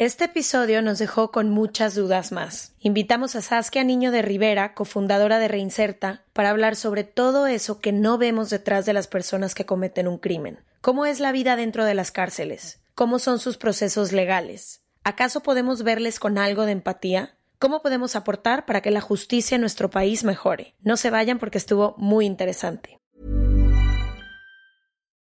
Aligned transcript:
Este 0.00 0.26
episodio 0.26 0.80
nos 0.80 1.00
dejó 1.00 1.32
con 1.32 1.50
muchas 1.50 1.96
dudas 1.96 2.30
más. 2.30 2.72
Invitamos 2.78 3.34
a 3.34 3.42
Saskia 3.42 3.82
Niño 3.82 4.12
de 4.12 4.22
Rivera, 4.22 4.72
cofundadora 4.72 5.40
de 5.40 5.48
Reinserta, 5.48 6.22
para 6.32 6.50
hablar 6.50 6.76
sobre 6.76 7.02
todo 7.02 7.48
eso 7.48 7.80
que 7.80 7.90
no 7.90 8.16
vemos 8.16 8.48
detrás 8.48 8.86
de 8.86 8.92
las 8.92 9.08
personas 9.08 9.56
que 9.56 9.66
cometen 9.66 10.06
un 10.06 10.18
crimen. 10.18 10.60
¿Cómo 10.82 11.04
es 11.04 11.18
la 11.18 11.32
vida 11.32 11.56
dentro 11.56 11.84
de 11.84 11.94
las 11.94 12.12
cárceles? 12.12 12.78
¿Cómo 12.94 13.18
son 13.18 13.40
sus 13.40 13.56
procesos 13.56 14.12
legales? 14.12 14.82
¿Acaso 15.02 15.42
podemos 15.42 15.82
verles 15.82 16.20
con 16.20 16.38
algo 16.38 16.64
de 16.64 16.72
empatía? 16.72 17.34
¿Cómo 17.58 17.82
podemos 17.82 18.14
aportar 18.14 18.66
para 18.66 18.82
que 18.82 18.92
la 18.92 19.00
justicia 19.00 19.56
en 19.56 19.62
nuestro 19.62 19.90
país 19.90 20.22
mejore? 20.22 20.76
No 20.80 20.96
se 20.96 21.10
vayan 21.10 21.40
porque 21.40 21.58
estuvo 21.58 21.96
muy 21.98 22.24
interesante. 22.24 23.00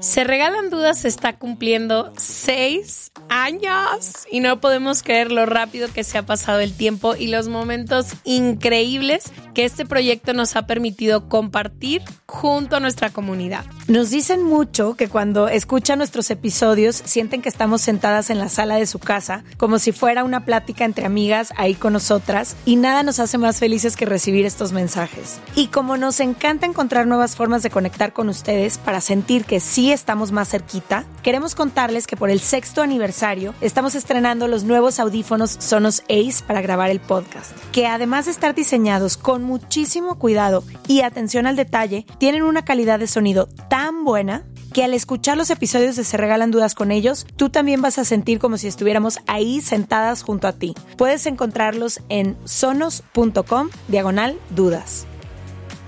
Se 0.00 0.24
Regalan 0.24 0.68
Dudas 0.68 1.06
está 1.06 1.38
cumpliendo 1.38 2.12
seis 2.18 3.12
años 3.30 4.26
y 4.30 4.40
no 4.40 4.60
podemos 4.60 5.02
creer 5.02 5.32
lo 5.32 5.46
rápido 5.46 5.88
que 5.90 6.04
se 6.04 6.18
ha 6.18 6.26
pasado 6.26 6.60
el 6.60 6.76
tiempo 6.76 7.16
y 7.16 7.28
los 7.28 7.48
momentos 7.48 8.08
increíbles 8.24 9.32
que 9.54 9.64
este 9.64 9.86
proyecto 9.86 10.34
nos 10.34 10.54
ha 10.54 10.66
permitido 10.66 11.30
compartir 11.30 12.02
junto 12.26 12.76
a 12.76 12.80
nuestra 12.80 13.08
comunidad. 13.08 13.64
Nos 13.88 14.10
dicen 14.10 14.42
mucho 14.42 14.96
que 14.96 15.08
cuando 15.08 15.48
escuchan 15.48 15.98
nuestros 15.98 16.30
episodios 16.30 16.96
sienten 16.96 17.40
que 17.40 17.48
estamos 17.48 17.80
sentadas 17.80 18.28
en 18.28 18.38
la 18.38 18.50
sala 18.50 18.76
de 18.76 18.84
su 18.84 18.98
casa, 18.98 19.44
como 19.56 19.78
si 19.78 19.92
fuera 19.92 20.24
una 20.24 20.44
plática 20.44 20.84
entre 20.84 21.06
amigas 21.06 21.54
ahí 21.56 21.74
con 21.74 21.94
nosotras, 21.94 22.56
y 22.66 22.76
nada 22.76 23.02
nos 23.02 23.18
hace 23.18 23.38
más 23.38 23.60
felices 23.60 23.96
que 23.96 24.04
recibir 24.04 24.44
estos 24.44 24.72
mensajes. 24.72 25.40
Y 25.54 25.68
como 25.68 25.96
nos 25.96 26.20
encanta 26.20 26.66
encontrar 26.66 27.06
nuevas 27.06 27.34
formas 27.34 27.62
de 27.62 27.70
conectar 27.70 28.12
con 28.12 28.28
ustedes 28.28 28.76
para 28.76 29.00
sentir 29.06 29.44
que 29.44 29.60
sí 29.60 29.92
estamos 29.92 30.32
más 30.32 30.48
cerquita, 30.48 31.04
queremos 31.22 31.54
contarles 31.54 32.08
que 32.08 32.16
por 32.16 32.28
el 32.28 32.40
sexto 32.40 32.82
aniversario 32.82 33.54
estamos 33.60 33.94
estrenando 33.94 34.48
los 34.48 34.64
nuevos 34.64 34.98
audífonos 34.98 35.56
Sonos 35.60 36.02
Ace 36.08 36.42
para 36.44 36.60
grabar 36.60 36.90
el 36.90 36.98
podcast, 36.98 37.52
que 37.70 37.86
además 37.86 38.24
de 38.24 38.32
estar 38.32 38.54
diseñados 38.54 39.16
con 39.16 39.44
muchísimo 39.44 40.18
cuidado 40.18 40.64
y 40.88 41.02
atención 41.02 41.46
al 41.46 41.54
detalle, 41.54 42.04
tienen 42.18 42.42
una 42.42 42.64
calidad 42.64 42.98
de 42.98 43.06
sonido 43.06 43.48
tan 43.70 44.04
buena 44.04 44.44
que 44.72 44.82
al 44.82 44.92
escuchar 44.92 45.36
los 45.36 45.50
episodios 45.50 45.94
de 45.94 46.04
Se 46.04 46.16
Regalan 46.16 46.50
Dudas 46.50 46.74
con 46.74 46.90
ellos, 46.90 47.26
tú 47.36 47.48
también 47.48 47.80
vas 47.80 47.98
a 47.98 48.04
sentir 48.04 48.40
como 48.40 48.58
si 48.58 48.66
estuviéramos 48.66 49.20
ahí 49.28 49.60
sentadas 49.60 50.22
junto 50.22 50.48
a 50.48 50.52
ti. 50.52 50.74
Puedes 50.98 51.26
encontrarlos 51.26 52.00
en 52.08 52.36
sonos.com 52.44 53.70
diagonal 53.88 54.38
dudas. 54.50 55.06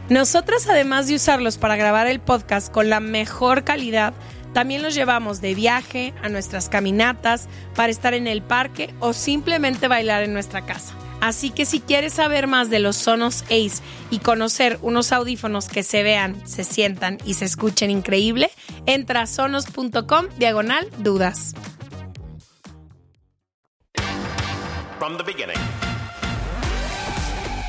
Nosotras, 0.08 0.66
además 0.68 1.06
de 1.06 1.16
usarlos 1.16 1.58
para 1.58 1.76
grabar 1.76 2.06
el 2.06 2.20
podcast 2.20 2.72
con 2.72 2.88
la 2.88 2.98
mejor 2.98 3.64
calidad, 3.64 4.14
también 4.54 4.82
los 4.82 4.94
llevamos 4.94 5.42
de 5.42 5.54
viaje 5.54 6.14
a 6.22 6.30
nuestras 6.30 6.70
caminatas, 6.70 7.48
para 7.74 7.90
estar 7.90 8.14
en 8.14 8.26
el 8.26 8.42
parque 8.42 8.94
o 9.00 9.12
simplemente 9.12 9.86
bailar 9.86 10.22
en 10.22 10.32
nuestra 10.32 10.64
casa. 10.64 10.94
Así 11.20 11.50
que 11.50 11.66
si 11.66 11.80
quieres 11.80 12.14
saber 12.14 12.46
más 12.46 12.70
de 12.70 12.78
los 12.78 12.96
Sonos 12.96 13.42
Ace 13.44 13.82
y 14.10 14.20
conocer 14.20 14.78
unos 14.82 15.12
audífonos 15.12 15.68
que 15.68 15.82
se 15.82 16.02
vean, 16.02 16.40
se 16.46 16.64
sientan 16.64 17.18
y 17.24 17.34
se 17.34 17.44
escuchen 17.44 17.90
increíble, 17.90 18.50
entra 18.86 19.22
a 19.22 19.26
sonos.com 19.26 20.26
diagonal 20.38 20.88
dudas. 20.98 21.54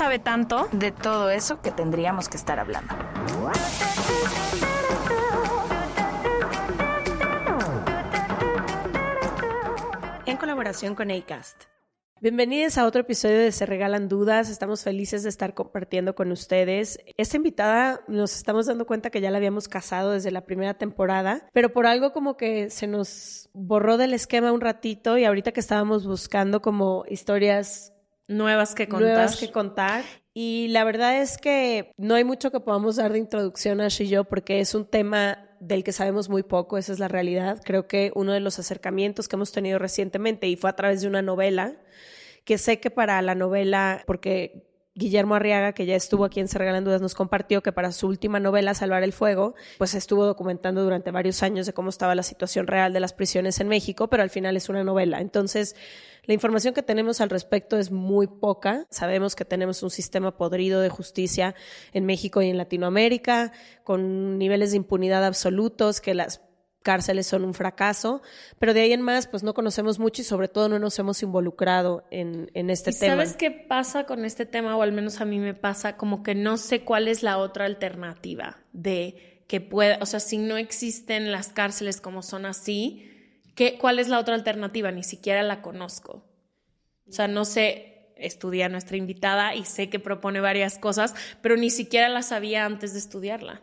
sabe 0.00 0.18
tanto. 0.18 0.66
de 0.72 0.92
todo 0.92 1.28
eso 1.28 1.60
que 1.60 1.72
tendríamos 1.72 2.30
que 2.30 2.38
estar 2.38 2.58
hablando. 2.58 2.94
en 10.24 10.38
colaboración 10.38 10.94
con 10.94 11.10
ACAST. 11.10 11.64
Bienvenidos 12.22 12.78
a 12.78 12.86
otro 12.86 13.02
episodio 13.02 13.36
de 13.36 13.52
Se 13.52 13.66
Regalan 13.66 14.08
Dudas. 14.08 14.48
Estamos 14.48 14.84
felices 14.84 15.22
de 15.22 15.28
estar 15.28 15.52
compartiendo 15.52 16.14
con 16.14 16.32
ustedes. 16.32 16.98
Esta 17.18 17.36
invitada 17.36 18.00
nos 18.08 18.34
estamos 18.36 18.66
dando 18.66 18.86
cuenta 18.86 19.10
que 19.10 19.20
ya 19.20 19.30
la 19.30 19.36
habíamos 19.36 19.68
casado 19.68 20.12
desde 20.12 20.30
la 20.30 20.46
primera 20.46 20.74
temporada, 20.74 21.46
pero 21.52 21.74
por 21.74 21.86
algo 21.86 22.14
como 22.14 22.38
que 22.38 22.70
se 22.70 22.86
nos 22.86 23.50
borró 23.52 23.98
del 23.98 24.14
esquema 24.14 24.50
un 24.52 24.62
ratito 24.62 25.18
y 25.18 25.24
ahorita 25.26 25.52
que 25.52 25.60
estábamos 25.60 26.06
buscando 26.06 26.62
como 26.62 27.04
historias 27.06 27.92
Nuevas 28.30 28.74
que 28.74 28.88
contar. 28.88 29.08
nuevas 29.10 29.36
que 29.36 29.50
contar. 29.50 30.04
Y 30.32 30.68
la 30.68 30.84
verdad 30.84 31.20
es 31.20 31.36
que 31.36 31.92
no 31.96 32.14
hay 32.14 32.22
mucho 32.22 32.52
que 32.52 32.60
podamos 32.60 32.96
dar 32.96 33.12
de 33.12 33.18
introducción 33.18 33.80
a 33.80 33.86
Ash 33.86 34.02
y 34.02 34.08
yo 34.08 34.24
porque 34.24 34.60
es 34.60 34.74
un 34.74 34.86
tema 34.86 35.48
del 35.58 35.82
que 35.82 35.92
sabemos 35.92 36.28
muy 36.28 36.44
poco, 36.44 36.78
esa 36.78 36.92
es 36.92 37.00
la 37.00 37.08
realidad. 37.08 37.60
Creo 37.64 37.88
que 37.88 38.12
uno 38.14 38.32
de 38.32 38.40
los 38.40 38.58
acercamientos 38.58 39.26
que 39.26 39.34
hemos 39.34 39.50
tenido 39.50 39.80
recientemente 39.80 40.46
y 40.46 40.56
fue 40.56 40.70
a 40.70 40.76
través 40.76 41.00
de 41.02 41.08
una 41.08 41.22
novela, 41.22 41.76
que 42.44 42.56
sé 42.56 42.78
que 42.78 42.90
para 42.90 43.20
la 43.20 43.34
novela, 43.34 44.04
porque 44.06 44.69
Guillermo 45.00 45.34
Arriaga, 45.34 45.72
que 45.72 45.86
ya 45.86 45.96
estuvo 45.96 46.26
aquí 46.26 46.40
en 46.40 46.46
Se 46.46 46.58
Regalan 46.58 46.84
Dudas, 46.84 47.00
nos 47.00 47.14
compartió 47.14 47.62
que 47.62 47.72
para 47.72 47.90
su 47.90 48.06
última 48.06 48.38
novela, 48.38 48.74
Salvar 48.74 49.02
el 49.02 49.14
Fuego, 49.14 49.54
pues 49.78 49.94
estuvo 49.94 50.26
documentando 50.26 50.84
durante 50.84 51.10
varios 51.10 51.42
años 51.42 51.66
de 51.66 51.72
cómo 51.72 51.88
estaba 51.88 52.14
la 52.14 52.22
situación 52.22 52.66
real 52.66 52.92
de 52.92 53.00
las 53.00 53.14
prisiones 53.14 53.58
en 53.60 53.68
México, 53.68 54.08
pero 54.08 54.22
al 54.22 54.28
final 54.28 54.58
es 54.58 54.68
una 54.68 54.84
novela. 54.84 55.20
Entonces, 55.20 55.74
la 56.24 56.34
información 56.34 56.74
que 56.74 56.82
tenemos 56.82 57.22
al 57.22 57.30
respecto 57.30 57.78
es 57.78 57.90
muy 57.90 58.26
poca. 58.26 58.86
Sabemos 58.90 59.34
que 59.34 59.46
tenemos 59.46 59.82
un 59.82 59.90
sistema 59.90 60.36
podrido 60.36 60.82
de 60.82 60.90
justicia 60.90 61.54
en 61.94 62.04
México 62.04 62.42
y 62.42 62.50
en 62.50 62.58
Latinoamérica, 62.58 63.52
con 63.84 64.38
niveles 64.38 64.72
de 64.72 64.76
impunidad 64.76 65.24
absolutos, 65.24 66.02
que 66.02 66.12
las 66.12 66.42
cárceles 66.82 67.26
son 67.26 67.44
un 67.44 67.54
fracaso, 67.54 68.22
pero 68.58 68.74
de 68.74 68.80
ahí 68.80 68.92
en 68.92 69.02
más, 69.02 69.26
pues 69.26 69.42
no 69.42 69.54
conocemos 69.54 69.98
mucho 69.98 70.22
y 70.22 70.24
sobre 70.24 70.48
todo 70.48 70.68
no 70.68 70.78
nos 70.78 70.98
hemos 70.98 71.22
involucrado 71.22 72.04
en, 72.10 72.50
en 72.54 72.70
este 72.70 72.90
¿Y 72.90 72.94
tema. 72.94 73.14
¿Sabes 73.14 73.36
qué 73.36 73.50
pasa 73.50 74.06
con 74.06 74.24
este 74.24 74.46
tema? 74.46 74.76
O 74.76 74.82
al 74.82 74.92
menos 74.92 75.20
a 75.20 75.24
mí 75.24 75.38
me 75.38 75.54
pasa 75.54 75.96
como 75.96 76.22
que 76.22 76.34
no 76.34 76.56
sé 76.56 76.82
cuál 76.82 77.08
es 77.08 77.22
la 77.22 77.38
otra 77.38 77.66
alternativa 77.66 78.58
de 78.72 79.44
que 79.46 79.60
pueda, 79.60 79.98
o 80.00 80.06
sea, 80.06 80.20
si 80.20 80.38
no 80.38 80.56
existen 80.56 81.32
las 81.32 81.48
cárceles 81.48 82.00
como 82.00 82.22
son 82.22 82.46
así, 82.46 83.10
¿qué, 83.56 83.78
¿cuál 83.78 83.98
es 83.98 84.08
la 84.08 84.18
otra 84.18 84.34
alternativa? 84.34 84.92
Ni 84.92 85.02
siquiera 85.02 85.42
la 85.42 85.60
conozco. 85.60 86.24
O 87.08 87.12
sea, 87.12 87.26
no 87.26 87.44
sé, 87.44 87.89
estudia 88.20 88.68
nuestra 88.68 88.96
invitada 88.96 89.54
y 89.54 89.64
sé 89.64 89.88
que 89.88 89.98
propone 89.98 90.40
varias 90.40 90.78
cosas, 90.78 91.14
pero 91.40 91.56
ni 91.56 91.70
siquiera 91.70 92.08
la 92.08 92.22
sabía 92.22 92.64
antes 92.64 92.92
de 92.92 92.98
estudiarla. 92.98 93.62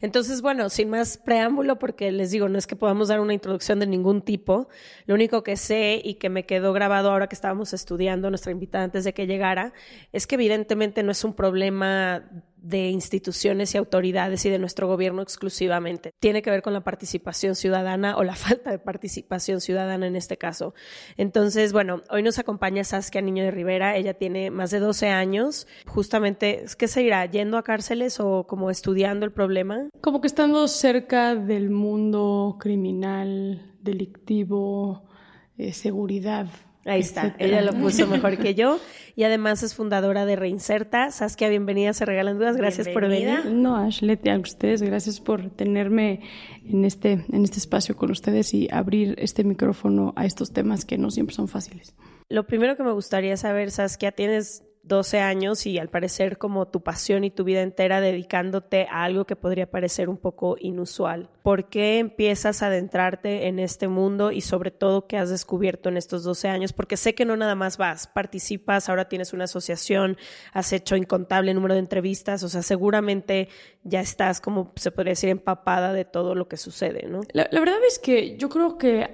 Entonces, 0.00 0.42
bueno, 0.42 0.68
sin 0.70 0.90
más 0.90 1.18
preámbulo, 1.18 1.78
porque 1.78 2.12
les 2.12 2.30
digo, 2.30 2.48
no 2.48 2.58
es 2.58 2.66
que 2.66 2.76
podamos 2.76 3.08
dar 3.08 3.20
una 3.20 3.34
introducción 3.34 3.78
de 3.78 3.86
ningún 3.86 4.22
tipo. 4.22 4.68
Lo 5.06 5.14
único 5.14 5.42
que 5.42 5.56
sé 5.56 6.00
y 6.02 6.14
que 6.14 6.28
me 6.28 6.46
quedó 6.46 6.72
grabado 6.72 7.10
ahora 7.10 7.28
que 7.28 7.34
estábamos 7.34 7.72
estudiando 7.72 8.30
nuestra 8.30 8.52
invitada 8.52 8.84
antes 8.84 9.04
de 9.04 9.14
que 9.14 9.26
llegara, 9.26 9.72
es 10.12 10.26
que 10.26 10.36
evidentemente 10.36 11.02
no 11.02 11.12
es 11.12 11.24
un 11.24 11.34
problema 11.34 12.24
de 12.60 12.88
instituciones 12.90 13.74
y 13.74 13.78
autoridades 13.78 14.44
y 14.44 14.50
de 14.50 14.58
nuestro 14.58 14.88
gobierno 14.88 15.22
exclusivamente. 15.22 16.12
Tiene 16.18 16.42
que 16.42 16.50
ver 16.50 16.62
con 16.62 16.72
la 16.72 16.82
participación 16.82 17.54
ciudadana 17.54 18.16
o 18.16 18.24
la 18.24 18.34
falta 18.34 18.70
de 18.70 18.78
participación 18.78 19.60
ciudadana 19.60 20.06
en 20.06 20.16
este 20.16 20.36
caso. 20.36 20.74
Entonces, 21.16 21.72
bueno, 21.72 22.02
hoy 22.10 22.22
nos 22.22 22.38
acompaña 22.38 22.84
Saskia 22.84 23.20
Niño 23.20 23.44
de 23.44 23.50
Rivera. 23.50 23.96
Ella 23.96 24.14
tiene 24.14 24.50
más 24.50 24.70
de 24.70 24.80
12 24.80 25.08
años. 25.08 25.66
Justamente, 25.86 26.64
¿qué 26.76 26.88
se 26.88 27.02
irá? 27.02 27.24
¿Yendo 27.26 27.58
a 27.58 27.62
cárceles 27.62 28.20
o 28.20 28.46
como 28.46 28.70
estudiando 28.70 29.24
el 29.24 29.32
problema? 29.32 29.88
Como 30.00 30.20
que 30.20 30.26
estando 30.26 30.66
cerca 30.68 31.34
del 31.34 31.70
mundo 31.70 32.56
criminal, 32.60 33.74
delictivo, 33.80 35.08
eh, 35.56 35.72
seguridad 35.72 36.48
Ahí 36.88 37.00
está, 37.00 37.36
ella 37.38 37.62
lo 37.62 37.74
puso 37.74 38.06
mejor 38.08 38.38
que 38.38 38.54
yo 38.54 38.80
y 39.14 39.24
además 39.24 39.62
es 39.62 39.74
fundadora 39.74 40.24
de 40.26 40.36
Reinserta. 40.36 41.10
Saskia, 41.10 41.48
bienvenida, 41.48 41.92
se 41.92 42.04
regalan 42.04 42.38
dudas, 42.38 42.56
gracias 42.56 42.88
por 42.88 43.08
venir. 43.08 43.46
No, 43.46 43.76
Ashley, 43.76 44.18
a 44.30 44.38
ustedes, 44.38 44.80
gracias 44.80 45.20
por 45.20 45.50
tenerme 45.50 46.20
en 46.64 46.84
este, 46.84 47.24
en 47.30 47.44
este 47.44 47.58
espacio 47.58 47.96
con 47.96 48.10
ustedes 48.10 48.54
y 48.54 48.68
abrir 48.70 49.16
este 49.18 49.44
micrófono 49.44 50.12
a 50.16 50.24
estos 50.24 50.52
temas 50.52 50.84
que 50.84 50.98
no 50.98 51.10
siempre 51.10 51.34
son 51.34 51.48
fáciles. 51.48 51.94
Lo 52.28 52.46
primero 52.46 52.76
que 52.76 52.82
me 52.82 52.92
gustaría 52.92 53.36
saber, 53.36 53.70
Saskia, 53.70 54.12
tienes 54.12 54.67
12 54.88 55.20
años 55.20 55.66
y 55.66 55.78
al 55.78 55.88
parecer 55.88 56.38
como 56.38 56.66
tu 56.66 56.82
pasión 56.82 57.22
y 57.22 57.30
tu 57.30 57.44
vida 57.44 57.62
entera 57.62 58.00
dedicándote 58.00 58.86
a 58.90 59.04
algo 59.04 59.26
que 59.26 59.36
podría 59.36 59.70
parecer 59.70 60.08
un 60.08 60.16
poco 60.16 60.56
inusual. 60.58 61.28
¿Por 61.42 61.68
qué 61.68 61.98
empiezas 61.98 62.62
a 62.62 62.66
adentrarte 62.66 63.46
en 63.46 63.58
este 63.58 63.86
mundo 63.86 64.32
y 64.32 64.40
sobre 64.40 64.70
todo 64.70 65.06
qué 65.06 65.16
has 65.16 65.30
descubierto 65.30 65.88
en 65.88 65.96
estos 65.96 66.24
12 66.24 66.48
años? 66.48 66.72
Porque 66.72 66.96
sé 66.96 67.14
que 67.14 67.24
no 67.24 67.36
nada 67.36 67.54
más 67.54 67.76
vas, 67.76 68.06
participas, 68.06 68.88
ahora 68.88 69.08
tienes 69.08 69.32
una 69.32 69.44
asociación, 69.44 70.16
has 70.52 70.72
hecho 70.72 70.96
incontable 70.96 71.54
número 71.54 71.74
de 71.74 71.80
entrevistas, 71.80 72.42
o 72.42 72.48
sea, 72.48 72.62
seguramente 72.62 73.48
ya 73.84 74.00
estás 74.00 74.40
como 74.40 74.72
se 74.76 74.90
podría 74.90 75.12
decir 75.12 75.28
empapada 75.30 75.92
de 75.92 76.04
todo 76.04 76.34
lo 76.34 76.48
que 76.48 76.56
sucede, 76.56 77.06
¿no? 77.06 77.20
La, 77.32 77.48
la 77.50 77.60
verdad 77.60 77.78
es 77.86 77.98
que 77.98 78.36
yo 78.36 78.48
creo 78.48 78.78
que 78.78 79.08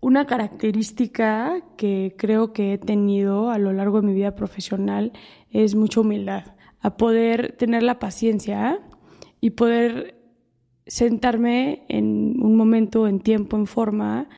una 0.00 0.26
característica 0.26 1.62
que 1.76 2.14
creo 2.18 2.52
que 2.52 2.74
he 2.74 2.78
tenido 2.78 3.50
a 3.50 3.58
lo 3.58 3.72
largo 3.72 4.00
de 4.00 4.06
mi 4.06 4.14
vida 4.14 4.34
profesional 4.34 5.12
es 5.50 5.74
mucha 5.74 6.00
humildad, 6.00 6.54
a 6.80 6.96
poder 6.96 7.56
tener 7.58 7.82
la 7.82 7.98
paciencia 7.98 8.80
y 9.40 9.50
poder 9.50 10.16
sentarme 10.86 11.84
en 11.88 12.42
un 12.42 12.56
momento, 12.56 13.06
en 13.06 13.20
tiempo, 13.20 13.56
en 13.56 13.66
forma, 13.66 14.28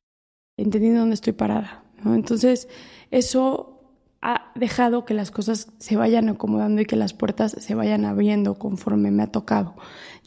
entendiendo 0.57 1.01
dónde 1.01 1.15
estoy 1.15 1.33
parada. 1.33 1.85
Entonces, 2.05 2.69
eso 3.11 3.73
ha 4.21 4.53
dejado 4.55 5.05
que 5.05 5.15
las 5.15 5.31
cosas 5.31 5.73
se 5.79 5.97
vayan 5.97 6.29
acomodando 6.29 6.81
y 6.83 6.87
que 6.87 6.97
las 6.97 7.15
puertas 7.15 7.53
se 7.53 7.75
vayan 7.75 8.05
abriendo 8.05 8.55
conforme 8.55 9.11
me 9.11 9.23
ha 9.23 9.29
tocado. 9.29 9.77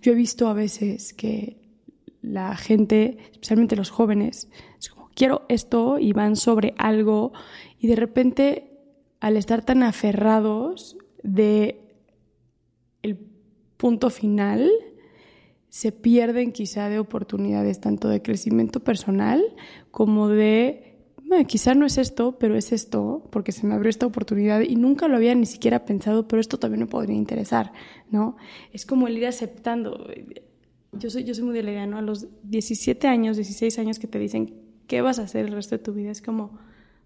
Yo 0.02 0.14
he 0.14 0.16
visto 0.16 0.48
a 0.48 0.54
veces 0.54 1.14
que 1.14 1.62
la 2.22 2.56
gente, 2.56 3.18
especialmente 3.32 3.76
los 3.76 3.90
jóvenes, 3.90 4.50
quiero 5.16 5.44
esto 5.50 5.98
y 5.98 6.14
van 6.14 6.36
sobre 6.36 6.76
algo 6.78 7.34
y 7.80 7.88
de 7.88 7.96
repente 7.96 8.72
al 9.20 9.38
estar 9.38 9.64
tan 9.66 9.82
aferrados 9.82 10.98
de 11.24 11.82
el 13.02 13.18
punto 13.78 14.10
final 14.10 14.70
se 15.70 15.92
pierden 15.92 16.52
quizá 16.52 16.90
de 16.90 17.00
oportunidades 17.00 17.82
tanto 17.82 18.08
de 18.08 18.22
crecimiento 18.22 18.82
personal 18.82 19.44
como 19.92 20.28
de 20.28 20.96
quizá 21.48 21.74
no 21.74 21.86
es 21.86 21.98
esto, 21.98 22.38
pero 22.38 22.56
es 22.56 22.72
esto, 22.72 23.28
porque 23.32 23.52
se 23.52 23.68
me 23.68 23.74
abrió 23.74 23.90
esta 23.90 24.06
oportunidad 24.06 24.62
y 24.62 24.76
nunca 24.76 25.08
lo 25.08 25.18
había 25.18 25.36
ni 25.36 25.46
siquiera 25.46 25.84
pensado, 25.84 26.28
pero 26.28 26.40
esto 26.40 26.58
también 26.58 26.82
me 26.82 26.88
podría 26.88 27.16
interesar, 27.16 27.74
¿no? 28.10 28.38
Es 28.72 28.86
como 28.86 29.08
el 29.08 29.18
ir 29.18 29.26
aceptando. 29.26 30.08
Yo 30.94 31.10
soy, 31.10 31.24
yo 31.24 31.34
soy 31.34 31.44
muy 31.44 31.54
de 31.54 31.64
la 31.64 31.72
idea, 31.72 31.88
¿no? 31.88 31.98
A 31.98 32.02
los 32.02 32.28
17 32.44 33.08
años, 33.08 33.36
16 33.36 33.80
años 33.80 34.00
que 34.00 34.08
te 34.08 34.20
dicen 34.20 34.65
¿qué 34.88 35.02
vas 35.02 35.20
a 35.20 35.24
hacer 35.24 35.46
el 35.46 35.52
resto 35.54 35.78
de 35.78 35.84
tu 35.84 35.94
vida? 35.94 36.12
Es 36.12 36.22
como, 36.22 36.58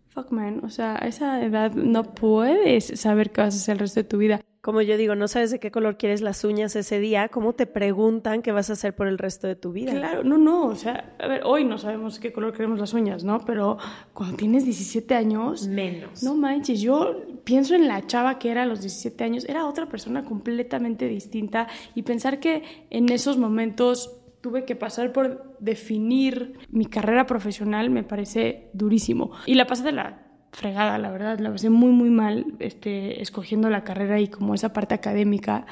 fuck 0.09 0.31
man, 0.31 0.61
o 0.63 0.69
sea, 0.69 0.95
a 0.95 1.07
esa 1.07 1.43
edad 1.43 1.73
no 1.73 2.03
puedes 2.03 2.85
saber 2.99 3.31
qué 3.31 3.41
vas 3.41 3.55
a 3.55 3.57
hacer 3.57 3.73
el 3.73 3.79
resto 3.79 3.99
de 3.99 4.03
tu 4.05 4.17
vida. 4.17 4.41
Como 4.61 4.81
yo 4.81 4.97
digo, 4.97 5.15
no 5.15 5.29
sabes 5.29 5.51
de 5.51 5.59
qué 5.59 5.71
color 5.71 5.97
quieres 5.97 6.21
las 6.21 6.43
uñas 6.43 6.75
ese 6.75 6.99
día, 6.99 7.29
¿cómo 7.29 7.53
te 7.53 7.65
preguntan 7.65 8.41
qué 8.41 8.51
vas 8.51 8.69
a 8.69 8.73
hacer 8.73 8.93
por 8.93 9.07
el 9.07 9.17
resto 9.17 9.47
de 9.47 9.55
tu 9.55 9.71
vida? 9.71 9.93
Claro, 9.93 10.25
no, 10.25 10.37
no, 10.37 10.65
o 10.65 10.75
sea, 10.75 11.15
a 11.17 11.27
ver, 11.27 11.43
hoy 11.45 11.63
no 11.63 11.77
sabemos 11.77 12.19
qué 12.19 12.33
color 12.33 12.51
queremos 12.51 12.77
las 12.77 12.93
uñas, 12.93 13.23
¿no? 13.23 13.39
Pero 13.45 13.77
cuando 14.13 14.35
tienes 14.35 14.65
17 14.65 15.15
años... 15.15 15.67
Menos. 15.67 16.23
No 16.23 16.35
manches, 16.35 16.81
yo 16.81 17.15
pienso 17.45 17.73
en 17.73 17.87
la 17.87 18.05
chava 18.05 18.37
que 18.37 18.51
era 18.51 18.63
a 18.63 18.65
los 18.65 18.81
17 18.81 19.23
años, 19.23 19.45
era 19.47 19.65
otra 19.65 19.87
persona 19.87 20.25
completamente 20.25 21.07
distinta 21.07 21.67
y 21.95 22.01
pensar 22.01 22.41
que 22.41 22.85
en 22.89 23.09
esos 23.09 23.37
momentos 23.37 24.18
tuve 24.41 24.65
que 24.65 24.75
pasar 24.75 25.11
por 25.11 25.57
definir 25.59 26.59
mi 26.69 26.85
carrera 26.85 27.25
profesional 27.25 27.89
me 27.89 28.03
parece 28.03 28.69
durísimo. 28.73 29.31
Y 29.45 29.55
la 29.55 29.67
pasé 29.67 29.83
de 29.83 29.91
la 29.91 30.25
fregada, 30.51 30.97
la 30.97 31.11
verdad, 31.11 31.39
la 31.39 31.51
pasé 31.51 31.69
muy, 31.69 31.91
muy 31.91 32.09
mal 32.09 32.55
este, 32.59 33.21
escogiendo 33.21 33.69
la 33.69 33.83
carrera 33.83 34.19
y 34.19 34.27
como 34.27 34.53
esa 34.55 34.73
parte 34.73 34.95
académica, 34.95 35.65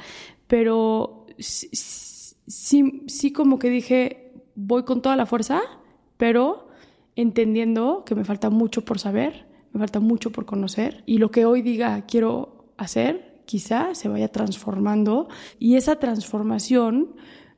pero 0.47 1.25
sí, 1.37 3.03
sí 3.07 3.31
como 3.31 3.59
que 3.59 3.69
dije, 3.69 4.33
voy 4.55 4.83
con 4.83 5.01
toda 5.01 5.15
la 5.15 5.25
fuerza, 5.25 5.61
pero 6.17 6.67
entendiendo 7.15 8.03
que 8.05 8.15
me 8.15 8.23
falta 8.23 8.49
mucho 8.49 8.85
por 8.85 8.99
saber, 8.99 9.47
me 9.73 9.79
falta 9.79 9.99
mucho 9.99 10.31
por 10.31 10.45
conocer 10.45 11.03
y 11.05 11.17
lo 11.17 11.31
que 11.31 11.45
hoy 11.45 11.61
diga 11.61 12.05
quiero 12.05 12.71
hacer, 12.77 13.41
quizá 13.45 13.95
se 13.95 14.09
vaya 14.09 14.27
transformando 14.27 15.27
y 15.57 15.75
esa 15.75 15.97
transformación 15.97 17.15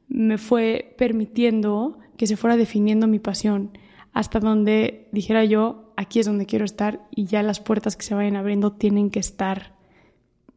me 0.09 0.37
fue 0.37 0.95
permitiendo 0.97 1.99
que 2.17 2.27
se 2.27 2.35
fuera 2.35 2.57
definiendo 2.57 3.07
mi 3.07 3.19
pasión 3.19 3.71
hasta 4.11 4.39
donde 4.39 5.07
dijera 5.11 5.45
yo, 5.45 5.93
aquí 5.95 6.19
es 6.19 6.25
donde 6.25 6.45
quiero 6.45 6.65
estar 6.65 7.07
y 7.11 7.25
ya 7.25 7.43
las 7.43 7.59
puertas 7.59 7.95
que 7.95 8.03
se 8.03 8.15
vayan 8.15 8.35
abriendo 8.35 8.73
tienen 8.73 9.11
que 9.11 9.19
estar 9.19 9.75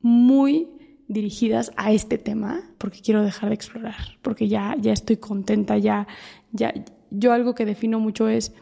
muy 0.01 0.69
dirigidas 1.07 1.73
a 1.77 1.93
este 1.93 2.19
tema 2.19 2.63
porque 2.79 3.01
quiero 3.01 3.23
dejar 3.23 3.51
de 3.51 3.55
explorar, 3.55 4.19
porque 4.23 4.49
ya, 4.49 4.75
ya 4.81 4.93
estoy 4.93 5.19
contenta, 5.19 5.79
ya, 5.79 6.09
ya, 6.53 6.73
yo 7.11 7.33
algo 7.33 7.55
que 7.55 7.67
defino 7.67 8.01
mucho 8.01 8.29
es, 8.29 8.55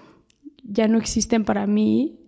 ya 0.64 0.88
no 0.88 0.98
existen 0.98 1.44
para 1.44 1.66
mí 1.66 2.19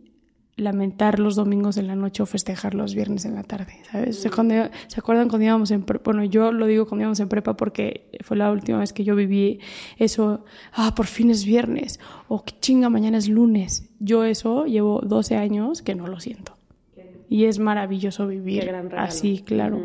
lamentar 0.56 1.18
los 1.18 1.34
domingos 1.34 1.78
en 1.78 1.86
la 1.86 1.96
noche 1.96 2.22
o 2.22 2.26
festejar 2.26 2.74
los 2.74 2.94
viernes 2.94 3.24
en 3.24 3.34
la 3.34 3.42
tarde, 3.42 3.78
¿sabes? 3.90 4.18
¿Se 4.18 4.28
acuerdan 4.28 5.28
cuando 5.28 5.44
íbamos 5.44 5.70
en 5.70 5.82
prepa? 5.82 6.12
Bueno, 6.12 6.24
yo 6.24 6.52
lo 6.52 6.66
digo 6.66 6.86
cuando 6.86 7.02
íbamos 7.02 7.20
en 7.20 7.28
prepa 7.28 7.56
porque 7.56 8.10
fue 8.22 8.36
la 8.36 8.50
última 8.50 8.78
vez 8.78 8.92
que 8.92 9.04
yo 9.04 9.16
viví 9.16 9.60
eso, 9.98 10.44
ah, 10.72 10.94
por 10.94 11.06
fin 11.06 11.30
es 11.30 11.44
viernes, 11.44 12.00
o 12.28 12.44
qué 12.44 12.54
chinga, 12.60 12.90
mañana 12.90 13.18
es 13.18 13.28
lunes. 13.28 13.88
Yo 13.98 14.24
eso 14.24 14.66
llevo 14.66 15.00
12 15.00 15.36
años 15.36 15.80
que 15.80 15.94
no 15.94 16.06
lo 16.06 16.20
siento. 16.20 16.56
Y 17.28 17.46
es 17.46 17.58
maravilloso 17.58 18.26
vivir 18.26 18.70
así, 18.96 19.42
claro. 19.46 19.80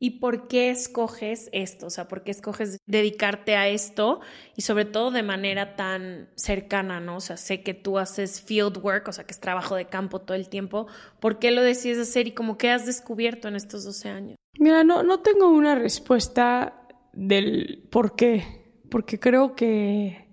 ¿Y 0.00 0.20
por 0.20 0.46
qué 0.46 0.70
escoges 0.70 1.48
esto? 1.52 1.86
O 1.86 1.90
sea, 1.90 2.06
¿por 2.06 2.22
qué 2.22 2.30
escoges 2.30 2.78
dedicarte 2.86 3.56
a 3.56 3.68
esto 3.68 4.20
y 4.56 4.62
sobre 4.62 4.84
todo 4.84 5.10
de 5.10 5.24
manera 5.24 5.74
tan 5.74 6.28
cercana, 6.36 7.00
¿no? 7.00 7.16
O 7.16 7.20
sea, 7.20 7.36
sé 7.36 7.62
que 7.62 7.74
tú 7.74 7.98
haces 7.98 8.40
field 8.40 8.78
work, 8.78 9.08
o 9.08 9.12
sea, 9.12 9.24
que 9.24 9.32
es 9.32 9.40
trabajo 9.40 9.74
de 9.74 9.86
campo 9.86 10.20
todo 10.20 10.36
el 10.36 10.48
tiempo. 10.48 10.86
¿Por 11.18 11.40
qué 11.40 11.50
lo 11.50 11.62
decides 11.62 11.98
hacer 11.98 12.28
y 12.28 12.32
cómo 12.32 12.58
qué 12.58 12.70
has 12.70 12.86
descubierto 12.86 13.48
en 13.48 13.56
estos 13.56 13.84
12 13.84 14.08
años? 14.08 14.36
Mira, 14.58 14.84
no, 14.84 15.02
no 15.02 15.20
tengo 15.20 15.48
una 15.48 15.74
respuesta 15.74 16.74
del 17.12 17.84
por 17.90 18.14
qué, 18.14 18.44
porque 18.90 19.18
creo 19.18 19.56
que 19.56 20.28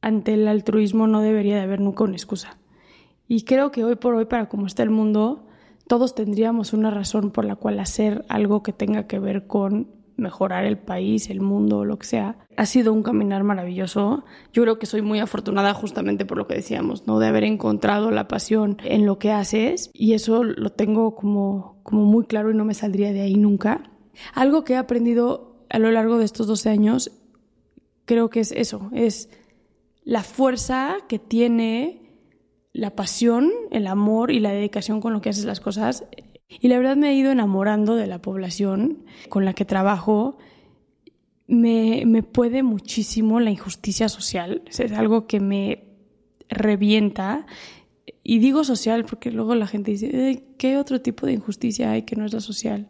ante 0.00 0.34
el 0.34 0.48
altruismo 0.48 1.06
no 1.06 1.20
debería 1.20 1.56
de 1.56 1.62
haber 1.62 1.80
nunca 1.80 2.04
una 2.04 2.16
excusa. 2.16 2.58
Y 3.28 3.44
creo 3.44 3.70
que 3.70 3.84
hoy 3.84 3.96
por 3.96 4.14
hoy, 4.14 4.26
para 4.26 4.48
cómo 4.48 4.66
está 4.66 4.82
el 4.82 4.90
mundo, 4.90 5.45
todos 5.86 6.14
tendríamos 6.14 6.72
una 6.72 6.90
razón 6.90 7.30
por 7.30 7.44
la 7.44 7.56
cual 7.56 7.78
hacer 7.80 8.24
algo 8.28 8.62
que 8.62 8.72
tenga 8.72 9.06
que 9.06 9.18
ver 9.18 9.46
con 9.46 9.94
mejorar 10.16 10.64
el 10.64 10.78
país, 10.78 11.28
el 11.28 11.40
mundo, 11.40 11.84
lo 11.84 11.98
que 11.98 12.06
sea. 12.06 12.38
Ha 12.56 12.66
sido 12.66 12.92
un 12.92 13.02
caminar 13.02 13.44
maravilloso. 13.44 14.24
Yo 14.52 14.62
creo 14.62 14.78
que 14.78 14.86
soy 14.86 15.02
muy 15.02 15.20
afortunada 15.20 15.74
justamente 15.74 16.24
por 16.24 16.38
lo 16.38 16.46
que 16.46 16.54
decíamos, 16.54 17.06
¿no? 17.06 17.18
De 17.18 17.26
haber 17.26 17.44
encontrado 17.44 18.10
la 18.10 18.26
pasión 18.26 18.78
en 18.84 19.04
lo 19.04 19.18
que 19.18 19.30
haces 19.30 19.90
y 19.92 20.14
eso 20.14 20.42
lo 20.42 20.70
tengo 20.70 21.14
como, 21.14 21.80
como 21.82 22.04
muy 22.04 22.24
claro 22.24 22.50
y 22.50 22.54
no 22.54 22.64
me 22.64 22.74
saldría 22.74 23.12
de 23.12 23.20
ahí 23.20 23.36
nunca. 23.36 23.90
Algo 24.34 24.64
que 24.64 24.72
he 24.72 24.76
aprendido 24.76 25.66
a 25.68 25.78
lo 25.78 25.90
largo 25.90 26.18
de 26.18 26.24
estos 26.24 26.46
12 26.46 26.70
años, 26.70 27.12
creo 28.06 28.30
que 28.30 28.40
es 28.40 28.52
eso, 28.52 28.88
es 28.92 29.28
la 30.02 30.22
fuerza 30.22 30.96
que 31.08 31.18
tiene 31.18 32.05
la 32.76 32.90
pasión, 32.90 33.50
el 33.70 33.86
amor 33.86 34.30
y 34.30 34.38
la 34.38 34.52
dedicación 34.52 35.00
con 35.00 35.14
lo 35.14 35.22
que 35.22 35.30
haces 35.30 35.46
las 35.46 35.60
cosas. 35.60 36.04
Y 36.48 36.68
la 36.68 36.76
verdad 36.76 36.96
me 36.96 37.10
he 37.10 37.14
ido 37.14 37.32
enamorando 37.32 37.96
de 37.96 38.06
la 38.06 38.20
población 38.20 39.06
con 39.30 39.46
la 39.46 39.54
que 39.54 39.64
trabajo. 39.64 40.36
Me, 41.46 42.04
me 42.06 42.22
puede 42.22 42.62
muchísimo 42.62 43.40
la 43.40 43.50
injusticia 43.50 44.10
social. 44.10 44.62
Es 44.66 44.92
algo 44.92 45.26
que 45.26 45.40
me 45.40 45.84
revienta. 46.50 47.46
Y 48.22 48.40
digo 48.40 48.62
social 48.62 49.06
porque 49.06 49.30
luego 49.30 49.54
la 49.54 49.66
gente 49.66 49.92
dice, 49.92 50.44
¿qué 50.58 50.76
otro 50.76 51.00
tipo 51.00 51.24
de 51.24 51.32
injusticia 51.32 51.92
hay 51.92 52.02
que 52.02 52.14
no 52.14 52.26
es 52.26 52.34
la 52.34 52.40
social? 52.40 52.88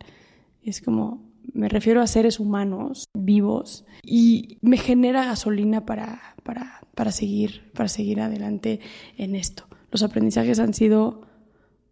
Y 0.63 0.71
es 0.71 0.81
como, 0.81 1.26
me 1.57 1.69
refiero 1.69 2.03
a 2.03 2.07
seres 2.07 2.39
humanos 2.39 3.09
vivos 3.15 3.85
y 4.03 4.59
me 4.61 4.77
genera 4.77 5.25
gasolina 5.25 5.87
para, 5.87 6.37
para, 6.43 6.81
para, 6.95 7.11
seguir, 7.11 7.71
para 7.73 7.89
seguir 7.89 8.21
adelante 8.21 8.81
en 9.17 9.35
esto. 9.35 9.65
Los 9.91 10.03
aprendizajes 10.03 10.59
han 10.61 10.75
sido 10.75 11.23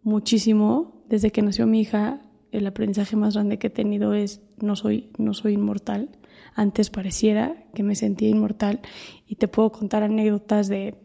muchísimo. 0.03 1.03
Desde 1.09 1.31
que 1.31 1.41
nació 1.41 1.65
mi 1.65 1.81
hija, 1.81 2.21
el 2.51 2.67
aprendizaje 2.67 3.15
más 3.15 3.33
grande 3.33 3.57
que 3.57 3.67
he 3.67 3.71
tenido 3.71 4.13
es 4.13 4.41
no 4.61 4.75
soy, 4.75 5.09
no 5.17 5.33
soy 5.33 5.53
inmortal. 5.53 6.09
Antes 6.53 6.89
pareciera 6.89 7.65
que 7.73 7.83
me 7.83 7.95
sentía 7.95 8.29
inmortal 8.29 8.81
y 9.27 9.35
te 9.35 9.47
puedo 9.47 9.71
contar 9.71 10.03
anécdotas 10.03 10.67
de 10.67 10.95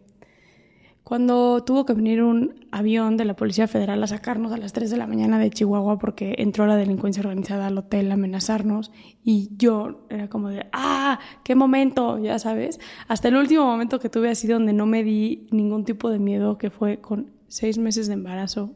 cuando 1.04 1.64
tuvo 1.64 1.86
que 1.86 1.92
venir 1.92 2.22
un 2.22 2.66
avión 2.70 3.16
de 3.16 3.24
la 3.24 3.34
Policía 3.34 3.66
Federal 3.66 4.02
a 4.02 4.06
sacarnos 4.06 4.52
a 4.52 4.56
las 4.56 4.72
3 4.72 4.90
de 4.90 4.96
la 4.96 5.06
mañana 5.06 5.38
de 5.38 5.50
Chihuahua 5.50 5.98
porque 5.98 6.34
entró 6.38 6.66
la 6.66 6.76
delincuencia 6.76 7.22
organizada 7.22 7.66
al 7.66 7.78
hotel 7.78 8.10
a 8.10 8.14
amenazarnos 8.14 8.92
y 9.24 9.50
yo 9.56 10.06
era 10.08 10.28
como 10.28 10.50
de, 10.50 10.66
ah, 10.72 11.18
qué 11.42 11.54
momento, 11.54 12.18
ya 12.18 12.38
sabes. 12.38 12.80
Hasta 13.08 13.28
el 13.28 13.36
último 13.36 13.64
momento 13.64 13.98
que 13.98 14.08
tuve 14.08 14.30
así 14.30 14.46
donde 14.46 14.72
no 14.72 14.86
me 14.86 15.02
di 15.02 15.48
ningún 15.50 15.84
tipo 15.84 16.10
de 16.10 16.18
miedo, 16.18 16.58
que 16.58 16.70
fue 16.70 17.00
con 17.00 17.32
seis 17.48 17.78
meses 17.78 18.06
de 18.06 18.14
embarazo, 18.14 18.74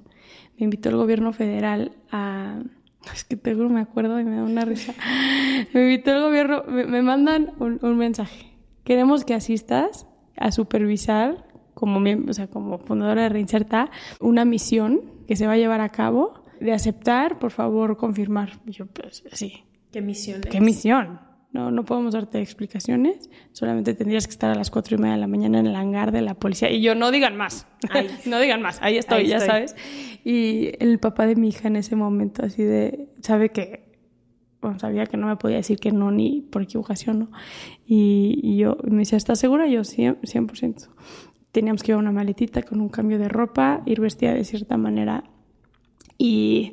me 0.59 0.65
invitó 0.65 0.89
el 0.89 0.97
gobierno 0.97 1.33
federal 1.33 1.93
a... 2.11 2.63
Es 3.13 3.25
que 3.25 3.37
te 3.37 3.55
juro, 3.55 3.69
me 3.69 3.81
acuerdo 3.81 4.19
y 4.19 4.25
me 4.25 4.37
da 4.37 4.45
una 4.45 4.65
risa. 4.65 4.95
Me 5.75 5.83
invitó 5.83 6.13
el 6.13 6.23
gobierno, 6.23 6.65
me, 6.67 7.03
mandan 7.03 7.53
un, 7.61 7.79
un 7.83 7.99
mensaje. 7.99 8.57
Queremos 8.83 9.25
que 9.25 9.35
asistas 9.35 10.07
a 10.37 10.51
supervisar 10.53 11.44
como, 11.75 12.01
o 12.29 12.33
sea, 12.33 12.47
como 12.49 12.79
fundadora 12.79 13.23
de 13.23 13.29
Reinserta, 13.29 13.91
una 14.21 14.45
misión 14.45 15.01
que 15.27 15.37
se 15.37 15.47
va 15.47 15.53
a 15.55 15.57
llevar 15.57 15.81
a 15.81 15.91
cabo 15.91 16.45
de 16.61 16.73
aceptar, 16.73 17.39
por 17.39 17.51
favor, 17.51 17.97
confirmar. 17.97 18.61
yo, 18.67 18.87
pues, 18.87 19.25
sí. 19.33 19.65
¿Qué 19.93 20.01
misión 20.01 20.41
¿Qué 20.41 20.61
misión? 20.61 21.21
No, 21.53 21.71
no 21.71 21.85
podemos 21.85 22.15
darte 22.15 22.41
explicaciones. 22.41 23.31
Solamente 23.53 23.95
tendrías 23.95 24.27
que 24.27 24.33
estar 24.33 24.51
a 24.51 24.57
las 24.57 24.73
cuatro 24.73 24.97
y 24.97 24.99
media 24.99 25.15
de 25.15 25.21
la 25.21 25.29
mañana 25.29 25.61
en 25.61 25.67
el 25.69 25.77
hangar 25.77 26.11
de 26.11 26.21
la 26.21 26.35
policía. 26.35 26.69
Y 26.69 26.81
yo, 26.81 26.97
no 26.97 27.13
digan 27.13 27.37
más. 27.37 27.69
no 28.27 28.41
digan 28.41 28.61
más. 28.61 28.83
Ahí 28.83 28.99
estoy, 28.99 29.29
ya 29.29 29.39
sabes. 29.39 29.77
Y 30.25 30.73
el 30.81 30.99
papá 30.99 31.27
de 31.27 31.37
mi 31.37 31.51
hija 31.51 31.69
en 31.69 31.77
ese 31.77 31.95
momento, 31.95 32.45
así 32.45 32.65
de, 32.65 33.09
sabe 33.21 33.51
que 33.51 33.85
bueno, 34.65 34.79
sabía 34.79 35.05
que 35.05 35.19
no 35.19 35.27
me 35.27 35.37
podía 35.37 35.59
decir 35.59 35.79
que 35.79 35.93
no 35.93 36.11
ni 36.11 36.41
por 36.41 36.63
equivocación, 36.63 37.19
¿no? 37.19 37.31
Y, 37.87 38.41
y 38.43 38.57
yo 38.57 38.79
me 38.85 39.01
decía, 39.01 39.19
¿estás 39.19 39.39
segura? 39.39 39.67
yo, 39.67 39.83
100%. 39.83 40.23
100% 40.23 40.89
teníamos 41.55 41.85
que 41.85 41.93
llevar 41.93 42.03
una 42.03 42.11
maletita 42.11 42.63
con 42.63 42.81
un 42.81 42.89
cambio 42.89 43.17
de 43.17 43.29
ropa, 43.29 43.83
ir 43.87 44.01
vestida 44.01 44.35
de 44.35 44.45
cierta 44.45 44.77
manera 44.77 45.23
y, 46.19 46.73